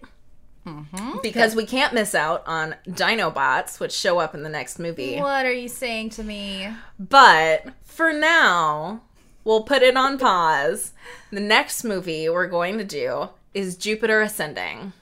Mm-hmm. 0.65 1.19
Because 1.23 1.55
we 1.55 1.65
can't 1.65 1.93
miss 1.93 2.13
out 2.13 2.43
on 2.45 2.75
Dinobots, 2.85 3.79
which 3.79 3.93
show 3.93 4.19
up 4.19 4.35
in 4.35 4.43
the 4.43 4.49
next 4.49 4.77
movie. 4.77 5.17
What 5.17 5.45
are 5.45 5.53
you 5.53 5.69
saying 5.69 6.09
to 6.11 6.23
me? 6.23 6.67
But 6.99 7.67
for 7.85 8.11
now, 8.11 9.01
we'll 9.43 9.63
put 9.63 9.81
it 9.81 9.97
on 9.97 10.17
pause. 10.17 10.93
The 11.31 11.39
next 11.39 11.83
movie 11.83 12.29
we're 12.29 12.47
going 12.47 12.77
to 12.77 12.83
do 12.83 13.29
is 13.53 13.75
Jupiter 13.77 14.21
Ascending, 14.21 14.93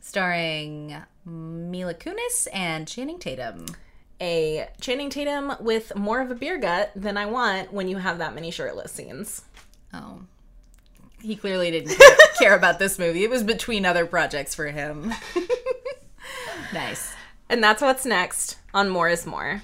Starring 0.00 0.96
Mila 1.24 1.94
Kunis 1.94 2.46
and 2.52 2.86
Channing 2.86 3.18
Tatum. 3.18 3.66
a 4.20 4.68
Channing 4.80 5.10
Tatum 5.10 5.54
with 5.60 5.94
more 5.96 6.20
of 6.20 6.30
a 6.30 6.34
beer 6.34 6.58
gut 6.58 6.90
than 6.94 7.16
I 7.16 7.26
want 7.26 7.72
when 7.72 7.88
you 7.88 7.98
have 7.98 8.18
that 8.18 8.34
many 8.34 8.50
shirtless 8.50 8.92
scenes. 8.92 9.42
Oh. 9.92 10.20
He 11.20 11.34
clearly 11.36 11.70
didn't 11.70 11.98
care 12.38 12.54
about 12.56 12.78
this 12.78 12.98
movie. 12.98 13.24
It 13.24 13.30
was 13.30 13.42
between 13.42 13.84
other 13.84 14.06
projects 14.06 14.54
for 14.54 14.66
him. 14.66 15.12
nice. 16.72 17.14
And 17.48 17.62
that's 17.62 17.82
what's 17.82 18.04
next 18.06 18.58
on 18.74 18.88
More 18.88 19.08
is 19.08 19.26
More. 19.26 19.62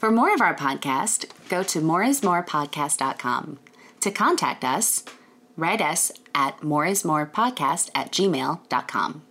For 0.00 0.10
more 0.10 0.32
of 0.32 0.40
our 0.40 0.56
podcast, 0.56 1.26
go 1.50 1.62
to 1.62 1.80
moreismorepodcast.com. 1.80 3.58
To 4.00 4.10
contact 4.10 4.64
us, 4.64 5.04
write 5.58 5.82
us 5.82 6.10
at 6.34 6.58
moreismorepodcast 6.62 7.90
at 7.94 8.10
gmail.com. 8.10 9.22